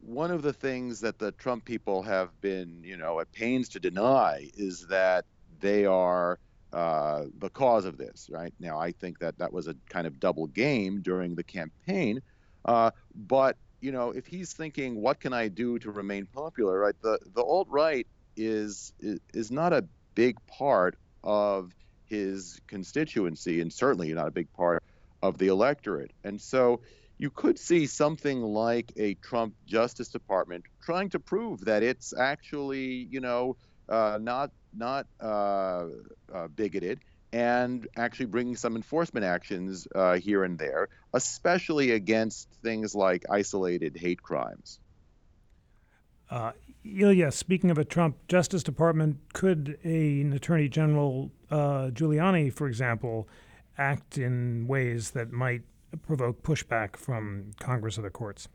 one 0.00 0.30
of 0.30 0.42
the 0.42 0.52
things 0.52 1.00
that 1.00 1.18
the 1.18 1.32
Trump 1.32 1.64
people 1.64 2.02
have 2.02 2.38
been, 2.42 2.82
you 2.84 2.96
know, 2.96 3.20
at 3.20 3.32
pains 3.32 3.70
to 3.70 3.80
deny 3.80 4.50
is 4.54 4.86
that 4.88 5.24
they 5.60 5.86
are 5.86 6.38
uh, 6.74 7.24
the 7.38 7.48
cause 7.48 7.86
of 7.86 7.96
this. 7.96 8.28
Right 8.30 8.52
now, 8.60 8.78
I 8.78 8.92
think 8.92 9.18
that 9.20 9.38
that 9.38 9.52
was 9.52 9.66
a 9.66 9.74
kind 9.88 10.06
of 10.06 10.20
double 10.20 10.46
game 10.46 11.00
during 11.00 11.34
the 11.34 11.44
campaign. 11.44 12.20
Uh, 12.66 12.90
but 13.14 13.56
you 13.84 13.92
know, 13.92 14.10
if 14.12 14.26
he's 14.26 14.54
thinking, 14.54 14.96
what 14.96 15.20
can 15.20 15.34
I 15.34 15.48
do 15.48 15.78
to 15.80 15.90
remain 15.90 16.24
popular? 16.24 16.78
Right, 16.78 16.94
the 17.02 17.18
the 17.34 17.42
alt 17.42 17.68
right 17.70 18.06
is, 18.34 18.94
is 19.34 19.50
not 19.50 19.74
a 19.74 19.84
big 20.14 20.38
part 20.46 20.96
of 21.22 21.70
his 22.06 22.60
constituency, 22.66 23.60
and 23.60 23.70
certainly 23.70 24.12
not 24.14 24.26
a 24.26 24.30
big 24.30 24.50
part 24.54 24.82
of 25.22 25.36
the 25.36 25.48
electorate. 25.48 26.12
And 26.24 26.40
so 26.40 26.80
you 27.18 27.28
could 27.28 27.58
see 27.58 27.86
something 27.86 28.40
like 28.40 28.90
a 28.96 29.14
Trump 29.14 29.54
Justice 29.66 30.08
Department 30.08 30.64
trying 30.82 31.10
to 31.10 31.20
prove 31.20 31.60
that 31.66 31.82
it's 31.82 32.14
actually, 32.16 33.06
you 33.10 33.20
know, 33.20 33.56
uh, 33.90 34.18
not 34.18 34.50
not 34.76 35.06
uh, 35.20 35.88
uh, 36.34 36.48
bigoted 36.56 37.00
and 37.34 37.88
actually 37.96 38.26
bringing 38.26 38.54
some 38.54 38.76
enforcement 38.76 39.26
actions 39.26 39.88
uh, 39.94 40.14
here 40.14 40.44
and 40.44 40.56
there, 40.56 40.88
especially 41.14 41.92
against 41.92 42.48
things 42.62 42.94
like 42.94 43.24
isolated 43.30 43.96
hate 43.96 44.22
crimes. 44.22 44.78
Uh, 46.30 46.52
Ilya, 46.84 47.30
speaking 47.30 47.70
of 47.70 47.78
a 47.78 47.84
Trump 47.84 48.16
Justice 48.28 48.62
Department, 48.62 49.18
could 49.32 49.78
a, 49.84 50.20
an 50.20 50.32
Attorney 50.32 50.68
General 50.68 51.30
uh, 51.50 51.90
Giuliani, 51.92 52.52
for 52.52 52.66
example, 52.66 53.28
act 53.78 54.18
in 54.18 54.66
ways 54.66 55.12
that 55.12 55.32
might 55.32 55.62
provoke 56.06 56.42
pushback 56.42 56.96
from 56.96 57.52
Congress 57.60 57.96
or 57.96 58.02
the 58.02 58.10
courts? 58.10 58.48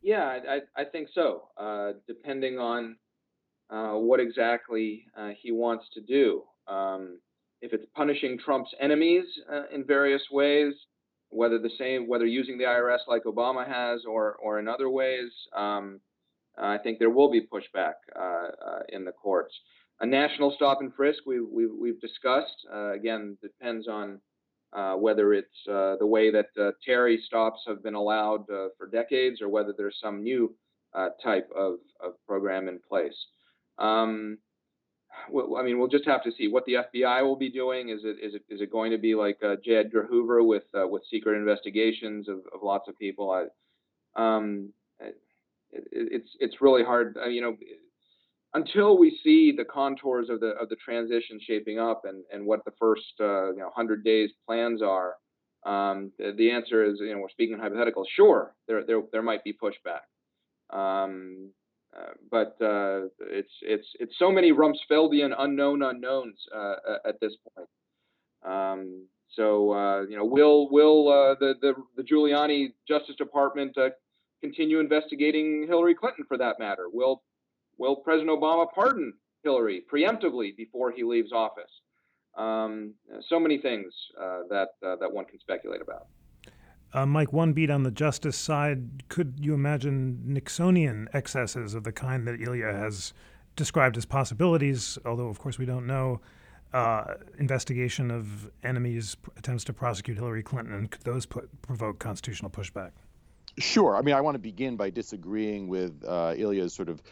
Yeah, 0.00 0.40
I, 0.48 0.60
I 0.76 0.84
think 0.84 1.08
so. 1.14 1.48
Uh, 1.56 1.92
depending 2.08 2.58
on 2.58 2.96
uh, 3.70 3.92
what 3.92 4.20
exactly 4.20 5.04
uh, 5.16 5.30
he 5.40 5.52
wants 5.52 5.84
to 5.94 6.00
do. 6.00 6.42
Um, 6.66 7.20
if 7.60 7.72
it's 7.72 7.86
punishing 7.94 8.38
Trump's 8.38 8.70
enemies 8.80 9.24
uh, 9.52 9.62
in 9.72 9.84
various 9.84 10.22
ways, 10.30 10.74
whether 11.32 11.58
the 11.58 11.70
same, 11.78 12.06
whether 12.06 12.26
using 12.26 12.58
the 12.58 12.64
IRS 12.64 13.00
like 13.08 13.24
Obama 13.24 13.66
has, 13.66 14.04
or 14.04 14.34
or 14.34 14.58
in 14.58 14.68
other 14.68 14.88
ways, 14.88 15.30
um, 15.56 16.00
I 16.58 16.78
think 16.78 16.98
there 16.98 17.10
will 17.10 17.30
be 17.30 17.40
pushback 17.40 17.94
uh, 18.14 18.20
uh, 18.20 18.82
in 18.90 19.04
the 19.04 19.12
courts. 19.12 19.54
A 20.00 20.06
national 20.06 20.52
stop 20.56 20.80
and 20.80 20.92
frisk 20.94 21.20
we, 21.26 21.40
we, 21.40 21.66
we've 21.66 22.00
discussed. 22.00 22.66
again, 22.72 23.38
depends 23.40 23.86
on 23.88 24.20
uh, 24.72 24.94
whether 24.94 25.34
it's 25.34 25.68
uh, 25.68 25.96
the 25.98 26.06
way 26.06 26.30
that 26.30 26.48
uh, 26.60 26.70
Terry 26.84 27.22
stops 27.26 27.60
have 27.66 27.82
been 27.82 27.94
allowed 27.94 28.48
uh, 28.50 28.68
for 28.78 28.88
decades 28.90 29.42
or 29.42 29.48
whether 29.48 29.74
there's 29.76 29.98
some 30.02 30.22
new 30.22 30.54
uh, 30.94 31.10
type 31.22 31.48
of, 31.54 31.74
of, 32.02 32.12
program 32.26 32.68
in 32.68 32.78
place. 32.88 33.16
Um, 33.78 34.38
well, 35.30 35.56
I 35.56 35.62
mean, 35.62 35.78
we'll 35.78 35.88
just 35.88 36.06
have 36.06 36.22
to 36.24 36.32
see 36.32 36.48
what 36.48 36.64
the 36.64 36.78
FBI 36.94 37.22
will 37.22 37.36
be 37.36 37.50
doing. 37.50 37.90
Is 37.90 38.00
it 38.04 38.16
is 38.22 38.34
it 38.34 38.42
is 38.48 38.60
it 38.60 38.70
going 38.70 38.90
to 38.92 38.98
be 38.98 39.14
like 39.14 39.40
J. 39.64 39.76
Edgar 39.76 40.06
Hoover 40.08 40.42
with 40.42 40.64
with 40.74 41.02
secret 41.10 41.36
investigations 41.36 42.28
of, 42.28 42.38
of 42.54 42.62
lots 42.62 42.88
of 42.88 42.98
people? 42.98 43.30
I, 43.30 43.44
um, 44.20 44.72
it, 45.00 45.16
it's 45.70 46.28
it's 46.40 46.60
really 46.60 46.84
hard. 46.84 47.16
you 47.28 47.40
know, 47.40 47.56
until 48.54 48.98
we 48.98 49.18
see 49.22 49.52
the 49.56 49.64
contours 49.64 50.28
of 50.28 50.40
the 50.40 50.50
of 50.60 50.68
the 50.68 50.76
transition 50.76 51.38
shaping 51.46 51.78
up 51.78 52.02
and 52.04 52.24
and 52.32 52.44
what 52.44 52.64
the 52.64 52.72
first 52.78 53.14
uh, 53.20 53.50
you 53.52 53.58
know 53.58 53.66
100 53.66 54.04
days 54.04 54.30
plans 54.46 54.82
are 54.82 55.14
um, 55.64 56.10
the, 56.18 56.34
the, 56.36 56.50
answer 56.50 56.84
is 56.84 56.98
you 57.00 57.14
know 57.14 57.20
we're 57.20 57.28
speaking 57.30 57.58
hypothetical 57.58 58.04
sure 58.14 58.54
there 58.66 58.84
there 58.84 59.02
there 59.12 59.22
might 59.22 59.44
be 59.44 59.52
pushback 59.52 60.02
um, 60.76 61.50
uh, 61.96 62.12
but 62.30 62.56
uh, 62.62 63.02
it's 63.20 63.52
it's 63.60 63.86
it's 64.00 64.18
so 64.18 64.30
many 64.30 64.50
Rumsfeldian 64.52 65.34
unknown 65.38 65.82
unknowns 65.82 66.38
uh, 66.54 66.74
at 67.04 67.20
this 67.20 67.32
point 67.54 67.68
um, 68.44 69.06
so 69.36 69.72
uh, 69.72 70.02
you 70.02 70.16
know 70.16 70.24
will 70.24 70.70
will 70.70 71.08
uh, 71.08 71.34
the, 71.38 71.54
the 71.60 71.74
the 71.96 72.02
Giuliani 72.02 72.72
Justice 72.88 73.16
Department 73.16 73.76
continue 74.40 74.80
investigating 74.80 75.66
Hillary 75.68 75.94
Clinton 75.94 76.24
for 76.26 76.38
that 76.38 76.58
matter 76.58 76.86
will 76.90 77.22
will 77.76 77.96
President 77.96 78.30
Obama 78.30 78.66
pardon 78.74 79.12
Hillary 79.44 79.84
preemptively 79.92 80.56
before 80.56 80.92
he 80.92 81.02
leaves 81.02 81.32
office? 81.32 81.70
Um, 82.38 82.94
so 83.28 83.38
many 83.38 83.58
things 83.58 83.92
that 84.48 84.68
that 84.80 85.12
one 85.12 85.26
can 85.26 85.38
speculate 85.40 85.82
about. 85.82 86.06
Uh, 86.94 87.06
Mike, 87.06 87.32
one 87.32 87.52
beat 87.52 87.70
on 87.70 87.84
the 87.84 87.90
justice 87.90 88.36
side. 88.36 89.08
Could 89.08 89.38
you 89.40 89.54
imagine 89.54 90.22
Nixonian 90.28 91.06
excesses 91.14 91.74
of 91.74 91.84
the 91.84 91.92
kind 91.92 92.26
that 92.28 92.40
Ilya 92.40 92.72
has 92.72 93.14
described 93.56 93.96
as 93.96 94.04
possibilities, 94.04 94.98
although 95.04 95.28
of 95.28 95.38
course 95.38 95.58
we 95.58 95.66
don't 95.66 95.86
know. 95.86 96.20
Uh, 96.72 97.16
investigation 97.38 98.10
of 98.10 98.50
enemies' 98.64 99.14
attempts 99.36 99.62
to 99.64 99.74
prosecute 99.74 100.16
Hillary 100.16 100.42
Clinton, 100.42 100.72
and 100.72 100.90
could 100.90 101.02
those 101.02 101.26
put, 101.26 101.50
provoke 101.60 101.98
constitutional 101.98 102.50
pushback? 102.50 102.92
Sure. 103.58 103.94
I 103.94 104.00
mean, 104.00 104.14
I 104.14 104.22
want 104.22 104.36
to 104.36 104.38
begin 104.38 104.76
by 104.76 104.88
disagreeing 104.88 105.68
with 105.68 106.02
uh, 106.06 106.32
Ilya's 106.34 106.72
sort 106.72 106.88
of 106.88 107.02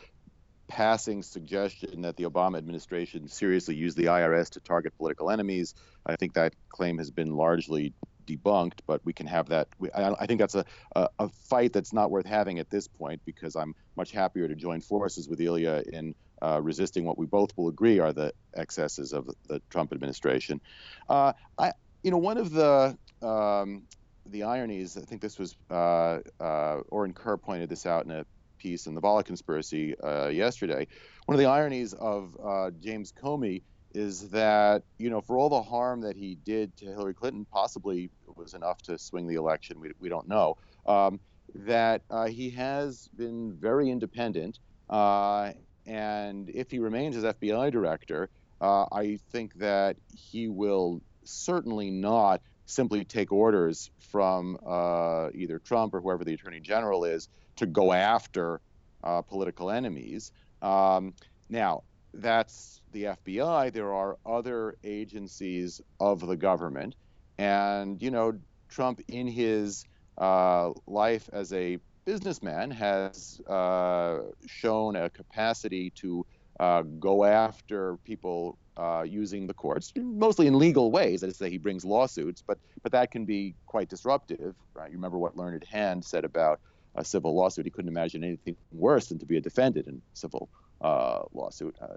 passing 0.66 1.22
suggestion 1.22 2.00
that 2.00 2.16
the 2.16 2.24
Obama 2.24 2.56
administration 2.56 3.28
seriously 3.28 3.74
used 3.74 3.98
the 3.98 4.04
IRS 4.04 4.48
to 4.50 4.60
target 4.60 4.96
political 4.96 5.30
enemies. 5.30 5.74
I 6.06 6.16
think 6.16 6.32
that 6.34 6.54
claim 6.70 6.96
has 6.96 7.10
been 7.10 7.34
largely 7.36 7.92
debunked, 8.26 8.80
but 8.86 9.00
we 9.04 9.12
can 9.12 9.26
have 9.26 9.48
that. 9.48 9.68
I, 9.94 10.26
think 10.26 10.40
that's 10.40 10.54
a, 10.54 10.64
a, 10.96 11.08
a, 11.18 11.28
fight 11.28 11.72
that's 11.72 11.92
not 11.92 12.10
worth 12.10 12.26
having 12.26 12.58
at 12.58 12.70
this 12.70 12.88
point 12.88 13.20
because 13.24 13.56
I'm 13.56 13.74
much 13.96 14.12
happier 14.12 14.48
to 14.48 14.54
join 14.54 14.80
forces 14.80 15.28
with 15.28 15.40
Ilya 15.40 15.84
in 15.92 16.14
uh, 16.42 16.60
resisting 16.62 17.04
what 17.04 17.18
we 17.18 17.26
both 17.26 17.56
will 17.56 17.68
agree 17.68 17.98
are 17.98 18.12
the 18.12 18.32
excesses 18.54 19.12
of 19.12 19.30
the 19.48 19.60
Trump 19.70 19.92
administration. 19.92 20.60
Uh, 21.08 21.32
I, 21.58 21.72
you 22.02 22.10
know, 22.10 22.18
one 22.18 22.38
of 22.38 22.50
the 22.50 22.96
um, 23.22 23.82
the 24.26 24.44
ironies, 24.44 24.96
I 24.96 25.02
think 25.02 25.20
this 25.20 25.38
was 25.38 25.56
uh, 25.70 26.20
uh 26.40 26.80
Orin 26.88 27.12
Kerr 27.12 27.36
pointed 27.36 27.68
this 27.68 27.86
out 27.86 28.04
in 28.04 28.10
a 28.10 28.24
piece 28.58 28.86
in 28.86 28.94
the 28.94 29.00
Volokh 29.00 29.24
conspiracy 29.24 29.98
uh, 30.00 30.28
yesterday. 30.28 30.86
One 31.26 31.34
of 31.34 31.40
the 31.40 31.46
ironies 31.46 31.92
of 31.94 32.36
uh, 32.42 32.70
James 32.80 33.12
Comey 33.12 33.62
is 33.94 34.28
that 34.30 34.82
you 34.98 35.10
know 35.10 35.20
for 35.20 35.36
all 35.36 35.48
the 35.48 35.62
harm 35.62 36.00
that 36.02 36.16
he 36.16 36.36
did 36.44 36.76
to 36.78 36.86
Hillary 36.86 37.14
Clinton, 37.14 37.46
possibly 37.50 38.10
it 38.28 38.36
was 38.36 38.54
enough 38.54 38.82
to 38.82 38.98
swing 38.98 39.26
the 39.26 39.34
election. 39.34 39.80
We 39.80 39.92
we 39.98 40.08
don't 40.08 40.28
know. 40.28 40.56
Um, 40.86 41.20
that 41.54 42.02
uh, 42.10 42.26
he 42.26 42.50
has 42.50 43.08
been 43.16 43.52
very 43.54 43.90
independent, 43.90 44.58
uh, 44.88 45.52
and 45.86 46.48
if 46.50 46.70
he 46.70 46.78
remains 46.78 47.16
as 47.16 47.24
FBI 47.24 47.72
director, 47.72 48.30
uh, 48.60 48.84
I 48.92 49.18
think 49.32 49.54
that 49.58 49.96
he 50.14 50.48
will 50.48 51.00
certainly 51.24 51.90
not 51.90 52.40
simply 52.66 53.04
take 53.04 53.32
orders 53.32 53.90
from 53.98 54.58
uh, 54.64 55.30
either 55.34 55.58
Trump 55.58 55.94
or 55.94 56.00
whoever 56.00 56.24
the 56.24 56.34
attorney 56.34 56.60
general 56.60 57.04
is 57.04 57.28
to 57.56 57.66
go 57.66 57.92
after 57.92 58.60
uh, 59.02 59.22
political 59.22 59.70
enemies. 59.70 60.32
Um, 60.62 61.14
now, 61.48 61.82
that's 62.14 62.80
the 62.92 63.04
FBI. 63.04 63.72
There 63.72 63.92
are 63.92 64.16
other 64.26 64.76
agencies 64.84 65.80
of 65.98 66.26
the 66.26 66.36
government. 66.36 66.94
And, 67.38 68.00
you 68.02 68.10
know, 68.10 68.38
Trump, 68.68 69.00
in 69.08 69.26
his 69.26 69.84
uh, 70.18 70.70
life 70.86 71.28
as 71.32 71.52
a 71.52 71.78
businessman, 72.04 72.70
has 72.72 73.40
uh, 73.48 74.20
shown 74.46 74.96
a 74.96 75.10
capacity 75.10 75.90
to 75.90 76.26
uh, 76.58 76.82
go 76.82 77.24
after 77.24 77.96
people 78.04 78.58
uh, 78.76 79.02
using 79.06 79.46
the 79.46 79.54
courts, 79.54 79.92
mostly 79.96 80.46
in 80.46 80.58
legal 80.58 80.90
ways. 80.90 81.20
That 81.20 81.30
is 81.30 81.36
say, 81.36 81.50
he 81.50 81.58
brings 81.58 81.84
lawsuits, 81.84 82.42
but 82.46 82.58
but 82.82 82.92
that 82.92 83.10
can 83.10 83.24
be 83.24 83.54
quite 83.66 83.88
disruptive. 83.88 84.54
Right? 84.74 84.90
You 84.90 84.96
remember 84.96 85.18
what 85.18 85.36
Learned 85.36 85.64
Hand 85.64 86.04
said 86.04 86.24
about 86.24 86.60
a 86.94 87.04
civil 87.04 87.34
lawsuit. 87.34 87.66
He 87.66 87.70
couldn't 87.70 87.88
imagine 87.88 88.24
anything 88.24 88.56
worse 88.72 89.06
than 89.08 89.18
to 89.18 89.26
be 89.26 89.36
a 89.36 89.40
defendant 89.40 89.86
in 89.86 90.02
civil 90.14 90.48
uh, 90.80 91.22
lawsuit, 91.32 91.76
uh, 91.80 91.88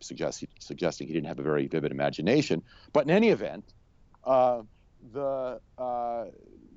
suggest, 0.00 0.44
suggesting 0.58 1.06
he 1.06 1.12
didn't 1.12 1.28
have 1.28 1.38
a 1.38 1.42
very 1.42 1.66
vivid 1.66 1.92
imagination. 1.92 2.62
But 2.92 3.04
in 3.04 3.10
any 3.10 3.28
event, 3.28 3.74
uh, 4.24 4.62
the 5.12 5.60
uh, 5.78 6.24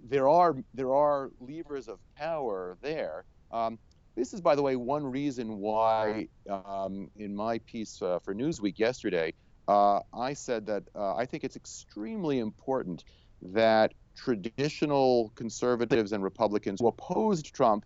there 0.10 0.28
are 0.28 0.56
there 0.74 0.94
are 0.94 1.32
levers 1.40 1.88
of 1.88 2.00
power 2.16 2.78
there. 2.82 3.26
Um, 3.52 3.80
this 4.16 4.34
is, 4.34 4.42
by 4.42 4.56
the 4.56 4.62
way, 4.62 4.76
one 4.76 5.06
reason 5.06 5.58
why, 5.58 6.28
um, 6.48 7.10
in 7.18 7.36
my 7.36 7.58
piece 7.60 8.00
uh, 8.02 8.20
for 8.20 8.36
Newsweek 8.36 8.78
yesterday, 8.78 9.34
uh, 9.68 10.02
I 10.14 10.34
said 10.34 10.68
that 10.68 10.84
I 10.96 11.26
think 11.26 11.44
it's 11.44 11.56
extremely 11.56 12.40
important 12.40 13.06
that 13.42 13.94
traditional 14.16 15.32
conservatives 15.36 16.12
and 16.12 16.24
Republicans 16.24 16.80
who 16.80 16.88
opposed 16.88 17.54
Trump 17.54 17.86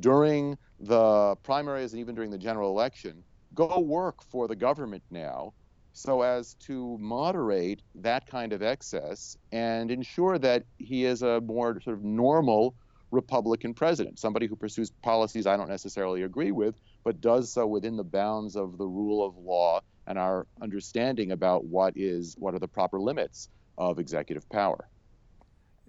during 0.00 0.58
the 0.86 1.36
primaries 1.42 1.92
and 1.92 2.00
even 2.00 2.14
during 2.14 2.30
the 2.30 2.38
general 2.38 2.70
election 2.70 3.22
go 3.54 3.78
work 3.78 4.22
for 4.22 4.48
the 4.48 4.56
government 4.56 5.02
now 5.10 5.52
so 5.92 6.22
as 6.22 6.54
to 6.54 6.98
moderate 7.00 7.80
that 7.94 8.26
kind 8.26 8.52
of 8.52 8.62
excess 8.62 9.36
and 9.52 9.90
ensure 9.90 10.38
that 10.38 10.64
he 10.78 11.04
is 11.04 11.22
a 11.22 11.40
more 11.40 11.80
sort 11.80 11.96
of 11.96 12.04
normal 12.04 12.74
Republican 13.12 13.72
president, 13.72 14.18
somebody 14.18 14.46
who 14.46 14.56
pursues 14.56 14.90
policies 14.90 15.46
I 15.46 15.56
don't 15.56 15.68
necessarily 15.68 16.24
agree 16.24 16.50
with, 16.50 16.74
but 17.04 17.20
does 17.20 17.52
so 17.52 17.64
within 17.66 17.96
the 17.96 18.04
bounds 18.04 18.56
of 18.56 18.76
the 18.76 18.86
rule 18.86 19.24
of 19.24 19.36
law 19.38 19.80
and 20.06 20.18
our 20.18 20.46
understanding 20.60 21.30
about 21.30 21.64
what 21.64 21.94
is 21.96 22.34
what 22.38 22.54
are 22.54 22.58
the 22.58 22.68
proper 22.68 23.00
limits 23.00 23.48
of 23.78 23.98
executive 23.98 24.48
power. 24.50 24.88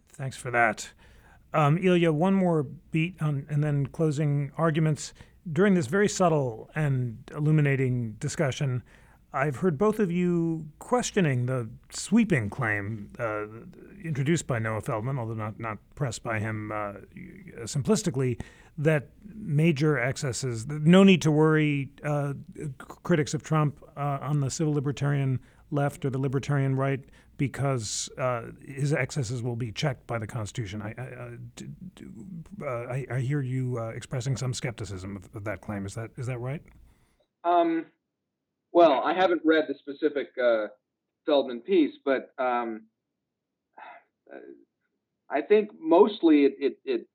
Thanks 0.09 0.37
for 0.37 0.51
that. 0.51 0.89
Um, 1.55 1.77
Ilya, 1.81 2.11
one 2.11 2.33
more 2.33 2.63
beat 2.91 3.15
on, 3.21 3.45
and 3.49 3.63
then 3.63 3.87
closing 3.87 4.51
arguments. 4.57 5.13
During 5.51 5.73
this 5.73 5.87
very 5.87 6.09
subtle 6.09 6.69
and 6.75 7.17
illuminating 7.33 8.13
discussion, 8.19 8.83
I've 9.31 9.57
heard 9.57 9.77
both 9.77 9.99
of 9.99 10.11
you 10.11 10.65
questioning 10.79 11.45
the 11.45 11.69
sweeping 11.91 12.49
claim 12.49 13.09
uh, 13.19 13.45
introduced 14.03 14.47
by 14.47 14.59
Noah 14.59 14.81
Feldman, 14.81 15.17
although 15.17 15.33
not, 15.33 15.59
not 15.59 15.77
pressed 15.95 16.23
by 16.23 16.39
him 16.39 16.71
uh, 16.73 16.93
simplistically, 17.63 18.41
that 18.77 19.09
major 19.33 19.97
excesses, 19.97 20.67
no 20.67 21.03
need 21.03 21.21
to 21.21 21.31
worry, 21.31 21.89
uh, 22.03 22.33
critics 22.77 23.33
of 23.33 23.43
Trump 23.43 23.81
uh, 23.95 24.19
on 24.21 24.41
the 24.41 24.49
civil 24.49 24.73
libertarian 24.73 25.39
left 25.71 26.03
or 26.03 26.09
the 26.09 26.19
libertarian 26.19 26.75
right 26.75 27.01
because 27.37 28.09
uh, 28.17 28.43
his 28.65 28.93
excesses 28.93 29.43
will 29.43 29.55
be 29.55 29.71
checked 29.71 30.07
by 30.07 30.17
the 30.17 30.27
Constitution. 30.27 30.81
I, 30.81 30.93
I, 30.97 32.65
uh, 32.65 33.15
I 33.15 33.19
hear 33.19 33.41
you 33.41 33.77
uh, 33.77 33.89
expressing 33.89 34.37
some 34.37 34.53
skepticism 34.53 35.17
of, 35.17 35.29
of, 35.35 35.43
that 35.43 35.61
claim. 35.61 35.85
Is 35.85 35.95
that 35.95 36.11
is 36.17 36.27
that 36.27 36.39
right? 36.39 36.61
Um, 37.43 37.85
well, 38.71 39.01
I 39.03 39.13
haven't 39.13 39.41
read 39.43 39.65
the 39.67 39.75
specific 39.75 40.29
uh, 40.41 40.67
Feldman 41.25 41.61
piece, 41.61 41.95
but 42.03 42.31
um, 42.37 42.83
I 45.29 45.41
think 45.41 45.71
mostly 45.79 46.45
it, 46.45 46.55
it, 46.59 46.77
it, 46.85 47.07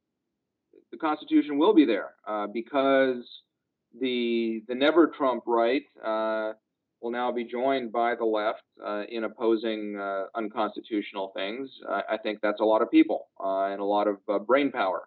the 0.90 0.98
Constitution 0.98 1.58
will 1.58 1.74
be 1.74 1.84
there 1.84 2.10
uh, 2.26 2.46
because 2.46 3.24
the 4.00 4.62
the 4.68 4.74
never 4.74 5.08
Trump 5.08 5.44
right 5.46 5.82
uh, 6.04 6.52
will 7.00 7.10
now 7.10 7.32
be 7.32 7.44
joined 7.44 7.92
by 7.92 8.14
the 8.14 8.24
left 8.24 8.62
uh, 8.84 9.04
in 9.08 9.24
opposing 9.24 9.98
uh, 9.98 10.24
unconstitutional 10.34 11.32
things. 11.34 11.70
I, 11.88 12.02
I, 12.12 12.16
think 12.18 12.40
that's 12.42 12.60
a 12.60 12.64
lot 12.64 12.82
of 12.82 12.90
people 12.90 13.28
uh, 13.42 13.66
and 13.66 13.80
a 13.80 13.84
lot 13.84 14.06
of 14.06 14.18
uh, 14.28 14.38
brain 14.38 14.70
power 14.70 15.02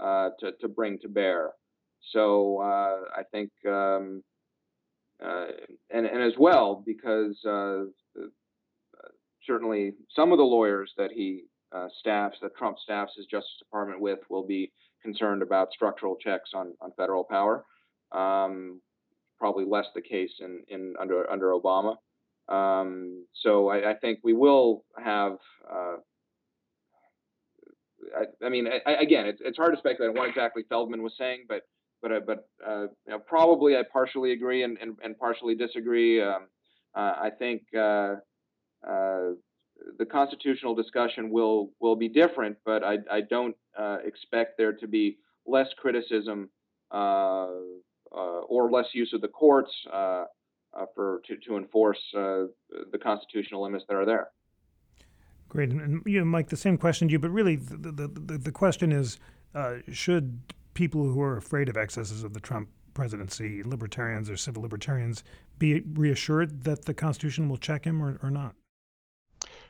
uh, 0.00 0.30
to, 0.40 0.52
to 0.60 0.68
bring 0.68 0.98
to 1.00 1.08
bear. 1.08 1.50
So 2.12 2.60
I 2.60 3.22
think, 3.32 3.50
um, 3.66 4.22
and, 5.20 6.06
and 6.06 6.22
as 6.22 6.34
well, 6.38 6.82
because 6.84 7.34
certainly 9.46 9.94
some 10.14 10.30
of 10.30 10.38
the 10.38 10.44
lawyers 10.44 10.92
that 10.98 11.12
he 11.12 11.44
staffs, 11.98 12.36
that 12.42 12.54
Trump 12.56 12.76
staffs 12.78 13.12
his 13.16 13.26
Justice 13.26 13.56
Department 13.58 14.00
with, 14.00 14.18
will 14.28 14.46
be 14.46 14.70
concerned 15.02 15.42
about 15.42 15.72
structural 15.72 16.16
checks 16.16 16.50
on, 16.54 16.74
on 16.82 16.92
federal 16.96 17.24
power. 17.24 17.64
Um, 18.12 18.80
probably 19.44 19.66
less 19.66 19.84
the 19.94 20.00
case 20.00 20.30
in, 20.40 20.62
in 20.68 20.94
under 20.98 21.30
under 21.30 21.48
Obama. 21.50 21.96
Um, 22.48 23.26
so 23.42 23.68
I, 23.68 23.90
I, 23.90 23.94
think 23.94 24.20
we 24.22 24.32
will 24.32 24.86
have. 25.02 25.36
Uh, 25.70 25.96
I, 28.18 28.46
I, 28.46 28.48
mean, 28.48 28.66
I, 28.86 28.92
again, 28.94 29.26
it's, 29.26 29.40
it's 29.44 29.58
hard 29.58 29.74
to 29.74 29.78
speculate 29.78 30.10
on 30.10 30.16
what 30.16 30.30
exactly 30.30 30.62
Feldman 30.70 31.02
was 31.02 31.12
saying, 31.18 31.44
but 31.46 31.60
but 32.00 32.10
uh, 32.10 32.20
but 32.26 32.48
uh, 32.66 32.86
you 33.06 33.10
know, 33.12 33.18
probably 33.18 33.76
I 33.76 33.82
partially 33.92 34.32
agree 34.32 34.62
and, 34.62 34.78
and, 34.80 34.96
and 35.04 35.18
partially 35.18 35.54
disagree. 35.54 36.22
Um, 36.22 36.48
uh, 36.94 37.14
I 37.20 37.30
think 37.38 37.64
uh, 37.76 38.14
uh, 38.88 39.32
the 39.98 40.06
constitutional 40.10 40.74
discussion 40.74 41.28
will 41.28 41.70
will 41.80 41.96
be 41.96 42.08
different, 42.08 42.56
but 42.64 42.82
I, 42.82 42.96
I 43.10 43.20
don't 43.20 43.56
expect 44.06 44.56
there 44.56 44.72
to 44.72 44.86
be 44.86 45.18
less 45.46 45.68
criticism 45.76 46.48
or 48.14 48.70
less 48.70 48.86
use 48.94 49.12
of 49.12 49.20
the 49.20 49.28
courts 49.28 49.70
uh, 49.92 49.96
uh, 49.96 50.24
for 50.94 51.20
to, 51.26 51.36
to 51.36 51.56
enforce 51.56 52.00
the 52.12 52.98
constitutional 53.02 53.62
limits 53.62 53.84
that 53.88 53.94
are 53.94 54.06
there. 54.06 54.28
Great, 55.48 55.70
and, 55.70 55.80
and 55.80 56.02
you 56.06 56.18
know, 56.18 56.24
Mike, 56.24 56.48
the 56.48 56.56
same 56.56 56.76
question 56.76 57.08
to 57.08 57.12
you, 57.12 57.18
but 57.18 57.30
really 57.30 57.56
the 57.56 57.92
the, 57.92 58.08
the, 58.08 58.38
the 58.38 58.52
question 58.52 58.92
is, 58.92 59.18
should 59.92 60.40
people 60.74 61.04
who 61.04 61.20
are 61.20 61.36
afraid 61.36 61.68
of 61.68 61.76
excesses 61.76 62.24
of 62.24 62.34
the 62.34 62.40
Trump 62.40 62.68
presidency, 62.94 63.62
libertarians 63.64 64.30
or 64.30 64.36
civil 64.36 64.62
libertarians, 64.62 65.24
be 65.58 65.82
reassured 65.94 66.62
that 66.64 66.84
the 66.84 66.94
Constitution 66.94 67.48
will 67.48 67.56
check 67.56 67.84
him 67.84 68.02
or, 68.02 68.18
or 68.22 68.30
not? 68.30 68.54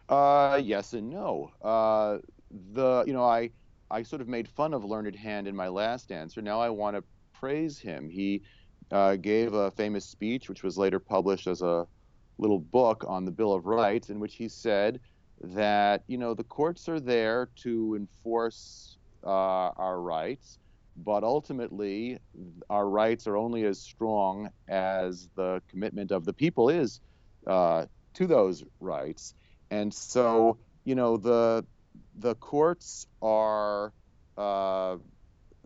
Uh, 0.09 0.61
yes 0.63 0.93
and 0.93 1.09
no. 1.09 1.51
Uh, 1.63 2.19
the 2.73 3.05
you 3.07 3.13
know 3.13 3.25
I 3.25 3.51
I 3.91 4.03
sort 4.03 4.21
of 4.23 4.29
made 4.29 4.49
fun 4.49 4.75
of 4.75 4.85
Learned 4.85 5.17
Hand 5.17 5.49
in 5.49 5.57
my 5.57 5.69
last 5.69 6.13
answer. 6.13 6.43
Now 6.43 6.61
I 6.61 6.69
want 6.69 6.97
to 6.97 7.05
praise 7.35 7.79
him. 7.79 8.09
He 8.09 8.43
uh, 8.91 9.17
gave 9.17 9.55
a 9.55 9.71
famous 9.73 10.07
speech, 10.07 10.49
which 10.49 10.63
was 10.63 10.79
later 10.79 10.99
published 10.99 11.47
as 11.47 11.63
a 11.63 11.87
little 12.39 12.59
book 12.59 13.05
on 13.07 13.25
the 13.25 13.31
Bill 13.31 13.53
of 13.53 13.67
Rights, 13.67 14.11
in 14.11 14.19
which 14.21 14.37
he 14.37 14.49
said 14.49 15.01
that 15.43 16.03
you 16.07 16.17
know 16.19 16.35
the 16.35 16.45
courts 16.45 16.89
are 16.89 17.01
there 17.01 17.51
to 17.57 17.95
enforce 17.97 18.99
uh, 19.25 19.71
our 19.77 20.01
rights, 20.01 20.59
but 20.97 21.25
ultimately 21.25 22.19
our 22.71 22.89
rights 22.89 23.27
are 23.27 23.37
only 23.37 23.65
as 23.65 23.81
strong 23.81 24.49
as 24.69 25.29
the 25.37 25.61
commitment 25.69 26.11
of 26.13 26.25
the 26.25 26.33
people 26.33 26.69
is 26.69 27.01
uh, 27.47 27.85
to 28.15 28.27
those 28.27 28.65
rights. 28.81 29.35
And 29.71 29.93
so 29.93 30.59
you 30.85 30.95
know 30.95 31.17
the 31.17 31.65
the 32.17 32.35
courts 32.37 33.07
are 33.23 33.93
uh, 34.37 34.97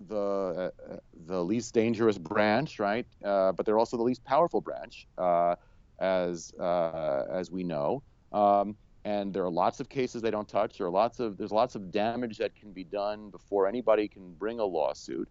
the 0.06 0.72
uh, 0.90 0.96
the 1.26 1.42
least 1.42 1.74
dangerous 1.74 2.18
branch, 2.18 2.78
right? 2.78 3.06
Uh, 3.24 3.52
but 3.52 3.66
they're 3.66 3.78
also 3.78 3.96
the 3.96 4.02
least 4.02 4.24
powerful 4.24 4.60
branch, 4.60 5.06
uh, 5.16 5.56
as 5.98 6.52
uh, 6.58 7.24
as 7.30 7.50
we 7.50 7.64
know. 7.64 8.02
Um, 8.32 8.76
and 9.04 9.32
there 9.32 9.44
are 9.44 9.50
lots 9.50 9.80
of 9.80 9.88
cases 9.88 10.22
they 10.22 10.30
don't 10.30 10.48
touch. 10.48 10.78
There 10.78 10.86
are 10.86 10.90
lots 10.90 11.18
of 11.18 11.36
there's 11.36 11.52
lots 11.52 11.74
of 11.74 11.90
damage 11.90 12.38
that 12.38 12.54
can 12.54 12.72
be 12.72 12.84
done 12.84 13.30
before 13.30 13.66
anybody 13.66 14.08
can 14.08 14.34
bring 14.34 14.60
a 14.60 14.64
lawsuit. 14.64 15.28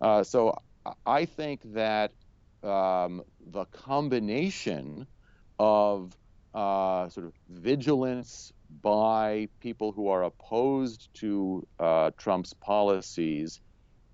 Uh, 0.00 0.22
so 0.22 0.56
I 1.04 1.24
think 1.24 1.60
that 1.74 2.12
um, 2.62 3.22
the 3.50 3.66
combination 3.66 5.06
of 5.58 6.16
sort 6.54 7.26
of 7.26 7.32
vigilance 7.48 8.52
by 8.82 9.48
people 9.60 9.92
who 9.92 10.08
are 10.08 10.24
opposed 10.24 11.08
to 11.14 11.66
Trump's 12.16 12.52
policies 12.54 13.60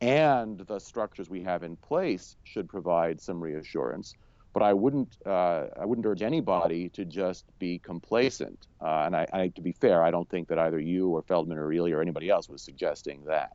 and 0.04 0.58
the 0.58 0.78
structures 0.78 1.30
we 1.30 1.42
have 1.42 1.62
in 1.62 1.76
place 1.76 2.36
should 2.44 2.68
provide 2.68 3.20
some 3.20 3.40
reassurance. 3.40 4.14
But 4.52 4.62
I 4.62 4.72
wouldn't, 4.72 5.16
uh, 5.26 5.66
I 5.80 5.84
wouldn't 5.84 6.06
urge 6.06 6.22
anybody 6.22 6.88
to 6.90 7.04
just 7.04 7.44
be 7.58 7.78
complacent. 7.78 8.68
Uh, 8.80 9.04
and 9.06 9.16
I, 9.16 9.26
I, 9.32 9.48
to 9.48 9.60
be 9.60 9.72
fair, 9.72 10.04
I 10.04 10.10
don't 10.10 10.28
think 10.28 10.46
that 10.48 10.58
either 10.58 10.78
you 10.78 11.08
or 11.08 11.22
Feldman 11.22 11.58
or 11.58 11.72
Ilya 11.72 11.96
or 11.96 12.02
anybody 12.02 12.30
else 12.30 12.48
was 12.48 12.62
suggesting 12.62 13.24
that. 13.26 13.52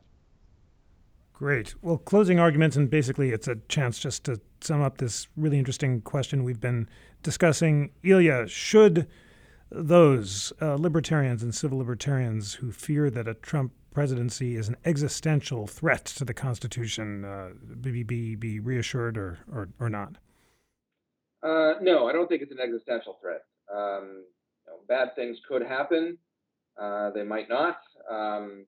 Great. 1.32 1.74
Well, 1.80 1.96
closing 1.96 2.38
arguments, 2.38 2.76
and 2.76 2.90
basically 2.90 3.30
it's 3.30 3.48
a 3.48 3.56
chance 3.68 3.98
just 3.98 4.24
to 4.24 4.40
sum 4.60 4.82
up 4.82 4.98
this 4.98 5.26
really 5.36 5.58
interesting 5.58 6.02
question 6.02 6.44
we've 6.44 6.60
been 6.60 6.86
discussing. 7.22 7.92
Ilya, 8.02 8.48
should 8.48 9.06
those 9.70 10.52
uh, 10.60 10.74
libertarians 10.74 11.42
and 11.42 11.54
civil 11.54 11.78
libertarians 11.78 12.54
who 12.54 12.72
fear 12.72 13.08
that 13.08 13.26
a 13.26 13.34
Trump 13.34 13.72
presidency 13.92 14.56
is 14.56 14.68
an 14.68 14.76
existential 14.84 15.66
threat 15.66 16.04
to 16.04 16.24
the 16.24 16.34
Constitution, 16.34 17.24
uh, 17.24 17.50
be, 17.80 18.02
be, 18.02 18.34
be 18.36 18.60
reassured 18.60 19.18
or, 19.18 19.38
or, 19.52 19.68
or 19.78 19.88
not? 19.88 20.16
Uh, 21.42 21.74
no, 21.80 22.08
I 22.08 22.12
don't 22.12 22.28
think 22.28 22.42
it's 22.42 22.52
an 22.52 22.60
existential 22.60 23.18
threat. 23.20 23.42
Um, 23.72 24.24
you 24.66 24.72
know, 24.72 24.78
bad 24.88 25.14
things 25.14 25.38
could 25.48 25.62
happen. 25.62 26.18
Uh, 26.80 27.10
they 27.10 27.22
might 27.22 27.48
not. 27.48 27.78
Um, 28.10 28.66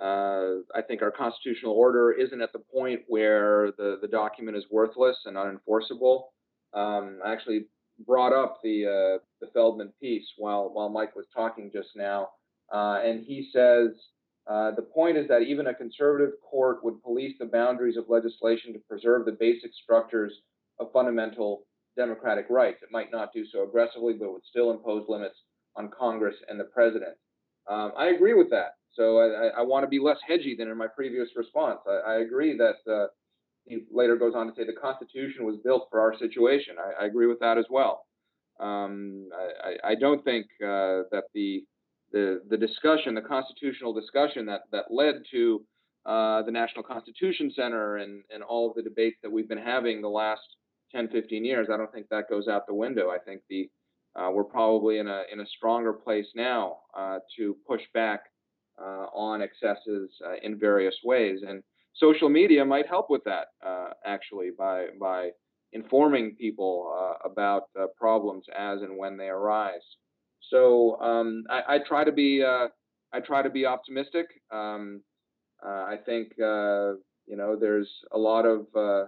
uh, 0.00 0.62
I 0.74 0.82
think 0.86 1.02
our 1.02 1.10
constitutional 1.10 1.72
order 1.72 2.12
isn't 2.12 2.40
at 2.40 2.52
the 2.52 2.58
point 2.58 3.02
where 3.08 3.72
the, 3.78 3.98
the 4.00 4.08
document 4.08 4.56
is 4.56 4.64
worthless 4.70 5.16
and 5.26 5.36
unenforceable. 5.36 6.24
Um, 6.72 7.20
I 7.24 7.32
actually 7.32 7.66
brought 8.06 8.32
up 8.32 8.60
the 8.62 8.86
uh, 8.86 9.18
the 9.40 9.50
Feldman 9.52 9.92
piece 10.00 10.26
while 10.38 10.70
while 10.72 10.88
Mike 10.88 11.14
was 11.14 11.26
talking 11.34 11.70
just 11.72 11.90
now, 11.94 12.30
uh, 12.72 13.00
and 13.04 13.24
he 13.24 13.48
says 13.52 13.90
uh, 14.50 14.72
the 14.72 14.82
point 14.82 15.16
is 15.16 15.28
that 15.28 15.42
even 15.42 15.68
a 15.68 15.74
conservative 15.74 16.34
court 16.42 16.84
would 16.84 17.02
police 17.02 17.36
the 17.38 17.46
boundaries 17.46 17.96
of 17.96 18.08
legislation 18.08 18.72
to 18.72 18.78
preserve 18.88 19.24
the 19.24 19.36
basic 19.38 19.70
structures 19.82 20.32
of 20.80 20.92
fundamental 20.92 21.64
democratic 21.96 22.46
rights. 22.50 22.78
It 22.82 22.88
might 22.90 23.12
not 23.12 23.32
do 23.32 23.44
so 23.46 23.62
aggressively, 23.62 24.14
but 24.14 24.32
would 24.32 24.44
still 24.48 24.70
impose 24.70 25.04
limits 25.08 25.36
on 25.76 25.90
Congress 25.96 26.36
and 26.48 26.58
the 26.58 26.64
president. 26.64 27.14
Um, 27.68 27.92
I 27.96 28.06
agree 28.06 28.34
with 28.34 28.50
that. 28.50 28.74
So 28.94 29.18
I, 29.18 29.60
I 29.60 29.62
want 29.62 29.84
to 29.84 29.88
be 29.88 29.98
less 29.98 30.18
hedgy 30.26 30.56
than 30.58 30.68
in 30.68 30.76
my 30.76 30.88
previous 30.88 31.28
response. 31.36 31.80
I, 31.88 32.14
I 32.14 32.14
agree 32.20 32.58
that 32.58 32.92
uh, 32.92 33.06
he 33.64 33.84
later 33.90 34.16
goes 34.16 34.34
on 34.34 34.48
to 34.48 34.52
say 34.54 34.64
the 34.64 34.72
Constitution 34.72 35.46
was 35.46 35.56
built 35.64 35.88
for 35.90 36.00
our 36.00 36.16
situation. 36.18 36.76
I, 36.78 37.04
I 37.04 37.06
agree 37.06 37.26
with 37.26 37.40
that 37.40 37.58
as 37.58 37.66
well. 37.70 38.04
Um, 38.60 39.28
I, 39.82 39.94
don't 39.94 40.22
think 40.24 40.46
uh, 40.62 41.08
that 41.10 41.24
the 41.34 41.64
the 42.12 42.56
discussion, 42.56 43.14
the 43.14 43.22
constitutional 43.22 43.92
discussion 43.92 44.46
that 44.46 44.62
that 44.72 44.86
led 44.90 45.22
to 45.30 45.64
uh, 46.04 46.42
the 46.42 46.50
National 46.50 46.82
Constitution 46.82 47.52
Center 47.54 47.96
and 47.96 48.22
and 48.32 48.42
all 48.42 48.68
of 48.68 48.76
the 48.76 48.82
debates 48.82 49.16
that 49.22 49.30
we've 49.30 49.48
been 49.48 49.58
having 49.58 50.00
the 50.00 50.08
last 50.08 50.42
10, 50.92 51.08
15 51.08 51.44
years. 51.44 51.68
I 51.72 51.76
don't 51.76 51.92
think 51.92 52.08
that 52.10 52.28
goes 52.28 52.48
out 52.48 52.66
the 52.66 52.74
window. 52.74 53.10
I 53.10 53.18
think 53.18 53.42
the 53.48 53.70
uh, 54.14 54.30
we're 54.32 54.44
probably 54.44 54.98
in 54.98 55.08
a 55.08 55.22
in 55.32 55.40
a 55.40 55.46
stronger 55.46 55.92
place 55.92 56.26
now 56.34 56.78
uh, 56.96 57.18
to 57.36 57.56
push 57.66 57.82
back 57.94 58.24
uh, 58.80 59.06
on 59.14 59.42
excesses 59.42 60.10
uh, 60.26 60.34
in 60.42 60.58
various 60.58 60.94
ways, 61.04 61.40
and 61.46 61.62
social 61.94 62.28
media 62.28 62.64
might 62.64 62.86
help 62.86 63.08
with 63.08 63.22
that 63.24 63.48
uh, 63.64 63.90
actually 64.04 64.50
by 64.56 64.86
by 65.00 65.30
informing 65.72 66.34
people 66.34 66.92
about 67.24 67.62
problems 67.96 68.44
as 68.58 68.82
and 68.82 68.98
when 68.98 69.16
they 69.16 69.28
arise. 69.28 69.80
So 70.50 71.00
um, 71.00 71.44
I, 71.48 71.76
I, 71.76 71.78
try 71.78 72.04
to 72.04 72.12
be 72.12 72.42
uh, 72.42 72.68
I 73.12 73.20
try 73.20 73.42
to 73.42 73.50
be 73.50 73.66
optimistic. 73.66 74.26
Um, 74.50 75.02
uh, 75.64 75.68
I 75.68 75.96
think 76.04 76.32
uh, 76.40 76.94
you 77.26 77.36
know 77.36 77.56
there's 77.58 77.88
a 78.12 78.18
lot 78.18 78.44
of 78.44 78.66
uh, 78.76 79.06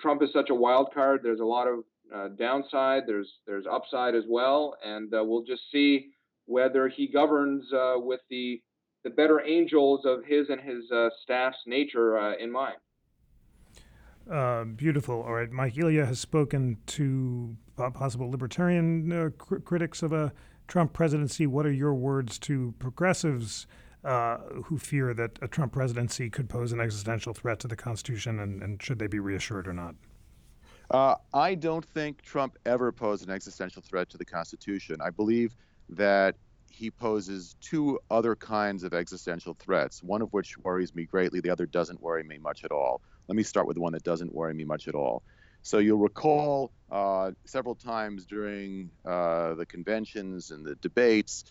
Trump 0.00 0.22
is 0.22 0.30
such 0.32 0.50
a 0.50 0.54
wild 0.54 0.92
card. 0.92 1.20
There's 1.22 1.40
a 1.40 1.44
lot 1.44 1.66
of 1.66 1.80
uh, 2.14 2.28
downside. 2.38 3.04
There's 3.06 3.30
there's 3.46 3.64
upside 3.70 4.14
as 4.14 4.24
well, 4.28 4.76
and 4.84 5.12
uh, 5.14 5.22
we'll 5.24 5.44
just 5.44 5.62
see 5.72 6.10
whether 6.46 6.88
he 6.88 7.08
governs 7.08 7.66
with 7.96 8.20
the 8.30 8.60
the 9.02 9.10
better 9.10 9.40
angels 9.40 10.04
of 10.04 10.24
his 10.24 10.48
and 10.50 10.60
his 10.60 10.84
staff's 11.22 11.58
nature 11.66 12.34
in 12.34 12.50
mind. 12.50 12.76
Uh, 14.30 14.64
beautiful. 14.64 15.22
All 15.22 15.34
right. 15.34 15.50
Mike 15.50 15.76
Ilya 15.76 16.06
has 16.06 16.18
spoken 16.18 16.78
to 16.86 17.56
possible 17.76 18.30
libertarian 18.30 19.12
uh, 19.12 19.30
cr- 19.36 19.56
critics 19.56 20.02
of 20.02 20.12
a 20.12 20.32
Trump 20.68 20.92
presidency. 20.92 21.46
What 21.46 21.66
are 21.66 21.72
your 21.72 21.94
words 21.94 22.38
to 22.40 22.74
progressives 22.78 23.66
uh, 24.04 24.38
who 24.64 24.78
fear 24.78 25.14
that 25.14 25.38
a 25.42 25.48
Trump 25.48 25.72
presidency 25.72 26.30
could 26.30 26.48
pose 26.48 26.72
an 26.72 26.80
existential 26.80 27.32
threat 27.32 27.58
to 27.60 27.68
the 27.68 27.76
Constitution, 27.76 28.40
and, 28.40 28.62
and 28.62 28.82
should 28.82 28.98
they 28.98 29.06
be 29.06 29.18
reassured 29.18 29.66
or 29.66 29.72
not? 29.72 29.94
Uh, 30.90 31.14
I 31.32 31.54
don't 31.54 31.84
think 31.84 32.22
Trump 32.22 32.58
ever 32.66 32.92
posed 32.92 33.26
an 33.26 33.32
existential 33.32 33.82
threat 33.82 34.10
to 34.10 34.18
the 34.18 34.24
Constitution. 34.24 35.00
I 35.00 35.10
believe 35.10 35.56
that 35.88 36.36
he 36.70 36.90
poses 36.90 37.56
two 37.60 37.98
other 38.10 38.34
kinds 38.34 38.82
of 38.84 38.92
existential 38.92 39.54
threats, 39.54 40.02
one 40.02 40.20
of 40.20 40.32
which 40.32 40.58
worries 40.58 40.94
me 40.94 41.04
greatly, 41.04 41.40
the 41.40 41.50
other 41.50 41.66
doesn't 41.66 42.00
worry 42.02 42.24
me 42.24 42.36
much 42.36 42.64
at 42.64 42.72
all. 42.72 43.00
Let 43.28 43.36
me 43.36 43.42
start 43.42 43.66
with 43.66 43.76
the 43.76 43.80
one 43.80 43.92
that 43.92 44.02
doesn't 44.02 44.34
worry 44.34 44.52
me 44.54 44.64
much 44.64 44.88
at 44.88 44.94
all. 44.94 45.22
So 45.64 45.78
you'll 45.78 45.98
recall 45.98 46.72
uh, 46.90 47.30
several 47.46 47.74
times 47.74 48.26
during 48.26 48.90
uh, 49.02 49.54
the 49.54 49.64
conventions 49.64 50.50
and 50.50 50.62
the 50.62 50.74
debates, 50.74 51.42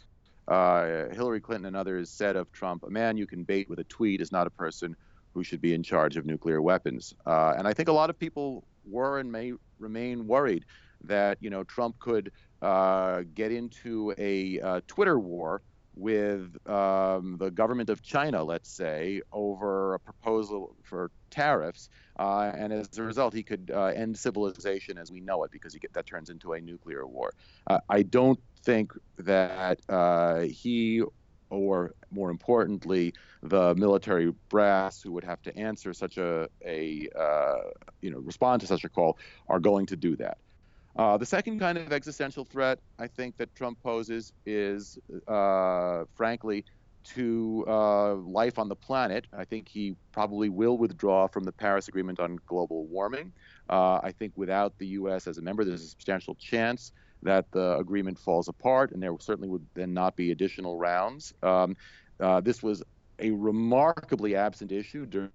uh, 0.48 1.10
Hillary 1.12 1.42
Clinton 1.42 1.66
and 1.66 1.76
others 1.76 2.12
said 2.12 2.36
of 2.36 2.52
Trump, 2.52 2.84
a 2.84 2.92
man 2.92 3.18
you 3.18 3.26
can 3.26 3.44
bait 3.44 3.68
with 3.68 3.80
a 3.80 3.84
tweet 3.86 4.22
is 4.22 4.32
not 4.32 4.46
a 4.46 4.52
person 4.52 4.96
who 5.34 5.44
should 5.44 5.62
be 5.62 5.74
in 5.74 5.82
charge 5.82 6.16
of 6.16 6.28
nuclear 6.28 6.62
weapons. 6.62 7.16
Uh, 7.26 7.56
and 7.58 7.68
I 7.68 7.74
think 7.74 7.90
a 7.90 7.92
lot 7.92 8.12
of 8.12 8.20
people 8.20 8.64
were 8.86 9.18
and 9.18 9.32
may 9.32 9.54
remain 9.80 10.28
worried 10.28 10.66
that 11.06 11.40
you 11.42 11.50
know 11.50 11.64
Trump 11.64 11.98
could 11.98 12.32
uh, 12.62 13.24
get 13.34 13.52
into 13.52 14.14
a 14.20 14.60
uh, 14.60 14.82
Twitter 14.86 15.18
war 15.18 15.64
with 15.96 16.56
um, 16.68 17.38
the 17.38 17.52
government 17.52 17.90
of 17.90 18.02
China, 18.02 18.44
let's 18.44 18.70
say, 18.70 19.22
over 19.32 19.94
a 19.94 20.00
proposal 20.00 20.76
for 20.84 21.12
tariffs, 21.30 21.90
uh, 22.20 22.52
and 22.56 22.74
as 22.74 22.98
a 22.98 23.04
result, 23.04 23.34
he 23.34 23.44
could 23.44 23.72
uh, 23.74 23.86
end 23.86 24.18
civilization 24.18 24.98
as 24.98 25.12
we 25.12 25.20
know 25.20 25.44
it 25.44 25.52
because 25.52 25.76
get, 25.76 25.94
that 25.94 26.06
turns 26.06 26.30
into 26.30 26.54
a 26.54 26.62
nuclear 26.62 27.06
war. 27.06 27.34
Uh, 27.68 27.80
I 27.90 28.04
don't 28.04 28.40
think 28.64 28.94
that 29.18 29.80
uh, 29.90 30.42
he, 30.42 31.04
or 31.50 31.94
more 32.12 32.32
importantly, 32.32 33.14
the 33.42 33.76
military 33.76 34.32
brass 34.50 35.02
who 35.02 35.12
would 35.12 35.24
have 35.24 35.42
to 35.44 35.56
answer 35.58 35.94
such 35.94 36.18
a, 36.18 36.48
a 36.66 37.08
uh, 37.18 37.70
you 38.02 38.10
know, 38.10 38.20
respond 38.20 38.62
to 38.62 38.68
such 38.68 38.84
a 38.84 38.90
call, 38.90 39.18
are 39.48 39.60
going 39.60 39.86
to 39.88 39.96
do 39.96 40.16
that. 40.16 40.38
Uh, 40.96 41.18
the 41.18 41.26
second 41.26 41.60
kind 41.60 41.78
of 41.78 41.92
existential 41.92 42.46
threat 42.46 42.80
I 43.00 43.08
think 43.08 43.38
that 43.38 43.54
Trump 43.56 43.82
poses 43.82 44.32
is, 44.46 45.00
uh, 45.28 46.04
frankly, 46.16 46.66
to 47.04 47.66
uh, 47.68 48.16
life 48.16 48.58
on 48.58 48.70
the 48.70 48.76
planet. 48.76 49.26
I 49.38 49.44
think 49.44 49.68
he 49.68 49.96
probably 50.12 50.50
will 50.50 50.78
withdraw 50.78 51.28
from 51.28 51.44
the 51.44 51.52
Paris 51.52 51.88
Agreement 51.88 52.20
on 52.20 52.40
global 52.46 52.86
warming. 52.86 53.34
Uh, 53.70 54.00
I 54.04 54.14
think 54.18 54.34
without 54.36 54.78
the 54.78 54.88
U.S. 54.88 55.28
as 55.28 55.38
a 55.38 55.42
member, 55.42 55.66
there's 55.66 55.84
a 55.84 55.88
substantial 55.88 56.36
chance 56.36 56.92
that 57.24 57.52
the 57.52 57.78
agreement 57.78 58.20
falls 58.20 58.48
apart, 58.48 58.92
and 58.92 59.02
there 59.02 59.16
certainly 59.20 59.50
would 59.50 59.66
then 59.74 59.94
not 59.94 60.16
be 60.16 60.32
additional 60.32 60.78
rounds. 60.78 61.34
Um, 61.42 61.76
uh, 62.20 62.42
this 62.42 62.62
was 62.62 62.84
a 63.20 63.32
remarkably 63.32 64.36
absent 64.36 64.72
issue 64.72 65.06
during 65.06 65.30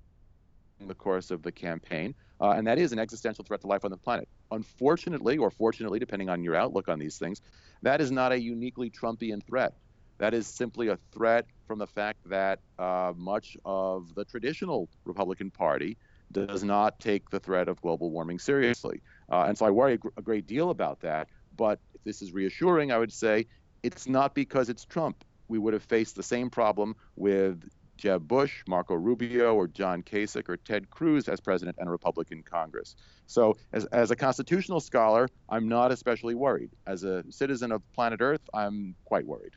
the 0.86 0.94
course 0.94 1.30
of 1.30 1.42
the 1.42 1.52
campaign. 1.52 2.14
Uh, 2.40 2.50
and 2.50 2.66
that 2.66 2.78
is 2.78 2.92
an 2.92 2.98
existential 2.98 3.44
threat 3.44 3.60
to 3.60 3.66
life 3.66 3.84
on 3.84 3.90
the 3.90 3.96
planet. 3.96 4.28
Unfortunately, 4.50 5.36
or 5.36 5.50
fortunately, 5.50 5.98
depending 5.98 6.28
on 6.28 6.44
your 6.44 6.54
outlook 6.54 6.88
on 6.88 6.98
these 6.98 7.18
things, 7.18 7.40
that 7.82 8.00
is 8.00 8.12
not 8.12 8.32
a 8.32 8.40
uniquely 8.40 8.90
Trumpian 8.90 9.44
threat. 9.44 9.72
That 10.18 10.34
is 10.34 10.46
simply 10.46 10.88
a 10.88 10.98
threat 11.12 11.46
from 11.66 11.78
the 11.78 11.86
fact 11.86 12.18
that 12.26 12.60
uh, 12.78 13.12
much 13.16 13.56
of 13.64 14.14
the 14.14 14.24
traditional 14.24 14.88
Republican 15.04 15.50
Party 15.50 15.96
does 16.32 16.62
not 16.62 16.98
take 17.00 17.30
the 17.30 17.40
threat 17.40 17.68
of 17.68 17.80
global 17.80 18.10
warming 18.10 18.38
seriously. 18.38 19.00
Uh, 19.30 19.44
and 19.48 19.56
so 19.56 19.66
I 19.66 19.70
worry 19.70 19.94
a, 19.94 19.98
gr- 19.98 20.08
a 20.16 20.22
great 20.22 20.46
deal 20.46 20.70
about 20.70 21.00
that. 21.00 21.28
But 21.56 21.78
if 21.94 22.02
this 22.04 22.20
is 22.20 22.32
reassuring, 22.32 22.92
I 22.92 22.98
would 22.98 23.12
say 23.12 23.46
it's 23.82 24.06
not 24.06 24.34
because 24.34 24.68
it's 24.68 24.84
Trump. 24.84 25.24
We 25.48 25.58
would 25.58 25.72
have 25.72 25.84
faced 25.84 26.16
the 26.16 26.22
same 26.22 26.50
problem 26.50 26.94
with 27.16 27.62
Jeb 27.98 28.26
Bush, 28.26 28.62
Marco 28.66 28.94
Rubio, 28.94 29.54
or 29.54 29.66
John 29.66 30.02
Kasich, 30.02 30.48
or 30.48 30.56
Ted 30.56 30.88
Cruz 30.88 31.28
as 31.28 31.40
president 31.40 31.76
and 31.78 31.88
a 31.88 31.90
Republican 31.90 32.42
Congress. 32.42 32.96
So, 33.26 33.56
as, 33.72 33.84
as 33.86 34.10
a 34.10 34.16
constitutional 34.16 34.80
scholar, 34.80 35.28
I'm 35.50 35.68
not 35.68 35.92
especially 35.92 36.34
worried. 36.34 36.70
As 36.86 37.04
a 37.04 37.22
citizen 37.30 37.72
of 37.72 37.82
planet 37.92 38.20
Earth, 38.22 38.40
I'm 38.54 38.94
quite 39.04 39.26
worried. 39.26 39.52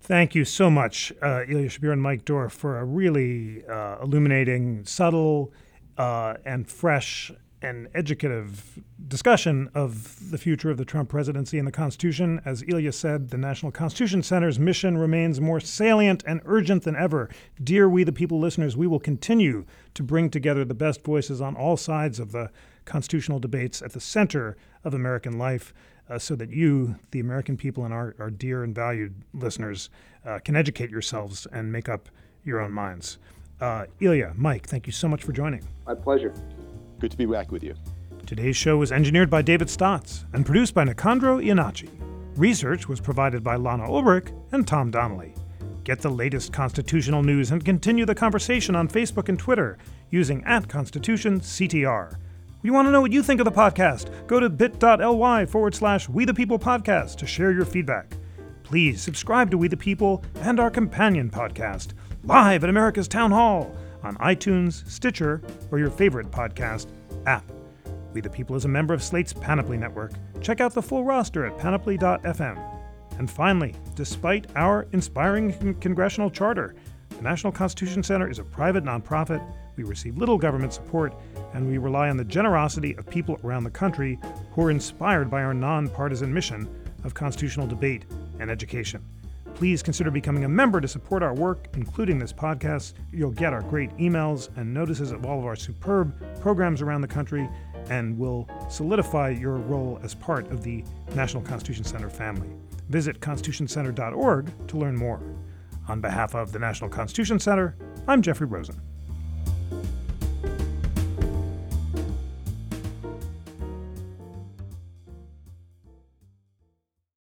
Thank 0.00 0.34
you 0.34 0.44
so 0.44 0.70
much, 0.70 1.12
uh, 1.22 1.44
Ilya 1.48 1.70
Shapiro 1.70 1.94
and 1.94 2.02
Mike 2.02 2.26
Dorf, 2.26 2.52
for 2.52 2.78
a 2.78 2.84
really 2.84 3.64
uh, 3.66 3.96
illuminating, 4.02 4.84
subtle, 4.84 5.50
uh, 5.96 6.34
and 6.44 6.68
fresh 6.68 7.32
and 7.64 7.88
educative 7.94 8.78
discussion 9.08 9.70
of 9.74 10.30
the 10.30 10.36
future 10.36 10.70
of 10.70 10.76
the 10.76 10.84
Trump 10.84 11.08
presidency 11.08 11.58
and 11.58 11.66
the 11.66 11.72
Constitution. 11.72 12.40
As 12.44 12.62
Ilya 12.68 12.92
said, 12.92 13.30
the 13.30 13.38
National 13.38 13.72
Constitution 13.72 14.22
Center's 14.22 14.58
mission 14.58 14.98
remains 14.98 15.40
more 15.40 15.60
salient 15.60 16.22
and 16.26 16.42
urgent 16.44 16.82
than 16.82 16.94
ever. 16.94 17.30
Dear 17.62 17.88
We 17.88 18.04
the 18.04 18.12
People 18.12 18.38
listeners, 18.38 18.76
we 18.76 18.86
will 18.86 19.00
continue 19.00 19.64
to 19.94 20.02
bring 20.02 20.28
together 20.28 20.64
the 20.64 20.74
best 20.74 21.02
voices 21.02 21.40
on 21.40 21.56
all 21.56 21.76
sides 21.76 22.20
of 22.20 22.32
the 22.32 22.50
constitutional 22.84 23.38
debates 23.38 23.80
at 23.80 23.92
the 23.92 24.00
center 24.00 24.56
of 24.84 24.92
American 24.92 25.38
life. 25.38 25.72
Uh, 26.06 26.18
so 26.18 26.36
that 26.36 26.50
you, 26.50 26.96
the 27.12 27.20
American 27.20 27.56
people, 27.56 27.86
and 27.86 27.94
our, 27.94 28.14
our 28.18 28.28
dear 28.28 28.62
and 28.62 28.74
valued 28.74 29.14
listeners, 29.32 29.88
uh, 30.26 30.38
can 30.44 30.54
educate 30.54 30.90
yourselves 30.90 31.46
and 31.50 31.72
make 31.72 31.88
up 31.88 32.10
your 32.44 32.60
own 32.60 32.70
minds. 32.70 33.16
Uh, 33.58 33.86
Ilya, 34.00 34.34
Mike, 34.36 34.66
thank 34.66 34.86
you 34.86 34.92
so 34.92 35.08
much 35.08 35.24
for 35.24 35.32
joining. 35.32 35.66
My 35.86 35.94
pleasure. 35.94 36.34
Good 37.04 37.10
to 37.10 37.18
be 37.18 37.26
back 37.26 37.52
with 37.52 37.62
you. 37.62 37.74
Today's 38.24 38.56
show 38.56 38.78
was 38.78 38.90
engineered 38.90 39.28
by 39.28 39.42
David 39.42 39.68
Stotts 39.68 40.24
and 40.32 40.46
produced 40.46 40.72
by 40.72 40.86
Nicandro 40.86 41.38
Iannacci. 41.38 41.90
Research 42.34 42.88
was 42.88 42.98
provided 42.98 43.44
by 43.44 43.56
Lana 43.56 43.84
Ulrich 43.84 44.28
and 44.52 44.66
Tom 44.66 44.90
Donnelly. 44.90 45.34
Get 45.84 46.00
the 46.00 46.08
latest 46.08 46.54
constitutional 46.54 47.22
news 47.22 47.50
and 47.50 47.62
continue 47.62 48.06
the 48.06 48.14
conversation 48.14 48.74
on 48.74 48.88
Facebook 48.88 49.28
and 49.28 49.38
Twitter 49.38 49.76
using 50.08 50.42
at 50.44 50.66
Constitution 50.66 51.40
CTR. 51.40 52.16
We 52.62 52.70
want 52.70 52.88
to 52.88 52.90
know 52.90 53.02
what 53.02 53.12
you 53.12 53.22
think 53.22 53.38
of 53.38 53.44
the 53.44 53.52
podcast. 53.52 54.26
Go 54.26 54.40
to 54.40 54.48
bit.ly 54.48 55.44
forward 55.44 55.74
slash 55.74 56.08
We 56.08 56.24
the 56.24 56.32
People 56.32 56.58
podcast 56.58 57.16
to 57.16 57.26
share 57.26 57.52
your 57.52 57.66
feedback. 57.66 58.16
Please 58.62 59.02
subscribe 59.02 59.50
to 59.50 59.58
We 59.58 59.68
the 59.68 59.76
People 59.76 60.24
and 60.36 60.58
our 60.58 60.70
companion 60.70 61.28
podcast, 61.28 61.88
live 62.22 62.64
at 62.64 62.70
America's 62.70 63.08
Town 63.08 63.30
Hall 63.30 63.76
on 64.04 64.16
iTunes, 64.16 64.88
Stitcher, 64.88 65.42
or 65.70 65.78
your 65.78 65.90
favorite 65.90 66.30
podcast 66.30 66.86
app. 67.26 67.44
We 68.12 68.20
the 68.20 68.30
People 68.30 68.54
is 68.54 68.64
a 68.64 68.68
member 68.68 68.94
of 68.94 69.02
Slate's 69.02 69.32
Panoply 69.32 69.76
Network. 69.76 70.12
Check 70.40 70.60
out 70.60 70.72
the 70.72 70.82
full 70.82 71.04
roster 71.04 71.46
at 71.46 71.58
panoply.fm. 71.58 72.74
And 73.18 73.30
finally, 73.30 73.74
despite 73.94 74.46
our 74.56 74.86
inspiring 74.92 75.52
con- 75.52 75.74
congressional 75.74 76.30
charter, 76.30 76.74
the 77.10 77.22
National 77.22 77.52
Constitution 77.52 78.02
Center 78.02 78.28
is 78.28 78.38
a 78.38 78.44
private 78.44 78.84
nonprofit. 78.84 79.44
We 79.76 79.84
receive 79.84 80.16
little 80.16 80.38
government 80.38 80.72
support, 80.72 81.14
and 81.52 81.68
we 81.68 81.78
rely 81.78 82.08
on 82.08 82.16
the 82.16 82.24
generosity 82.24 82.94
of 82.96 83.08
people 83.08 83.38
around 83.44 83.64
the 83.64 83.70
country 83.70 84.18
who 84.52 84.62
are 84.62 84.70
inspired 84.70 85.30
by 85.30 85.42
our 85.42 85.54
nonpartisan 85.54 86.32
mission 86.32 86.68
of 87.04 87.14
constitutional 87.14 87.66
debate 87.66 88.04
and 88.40 88.50
education. 88.50 89.04
Please 89.54 89.82
consider 89.82 90.10
becoming 90.10 90.44
a 90.44 90.48
member 90.48 90.80
to 90.80 90.88
support 90.88 91.22
our 91.22 91.32
work, 91.32 91.68
including 91.74 92.18
this 92.18 92.32
podcast. 92.32 92.94
You'll 93.12 93.30
get 93.30 93.52
our 93.52 93.62
great 93.62 93.90
emails 93.98 94.48
and 94.56 94.74
notices 94.74 95.12
of 95.12 95.24
all 95.24 95.38
of 95.38 95.44
our 95.44 95.54
superb 95.54 96.12
programs 96.40 96.82
around 96.82 97.02
the 97.02 97.08
country, 97.08 97.48
and 97.88 98.18
will 98.18 98.48
solidify 98.68 99.30
your 99.30 99.56
role 99.56 100.00
as 100.02 100.14
part 100.14 100.50
of 100.50 100.62
the 100.62 100.82
National 101.14 101.42
Constitution 101.42 101.84
Center 101.84 102.10
family. 102.10 102.48
Visit 102.88 103.20
constitutioncenter.org 103.20 104.68
to 104.68 104.76
learn 104.76 104.96
more. 104.96 105.20
On 105.88 106.00
behalf 106.00 106.34
of 106.34 106.50
the 106.50 106.58
National 106.58 106.90
Constitution 106.90 107.38
Center, 107.38 107.76
I'm 108.08 108.22
Jeffrey 108.22 108.46
Rosen. 108.46 108.80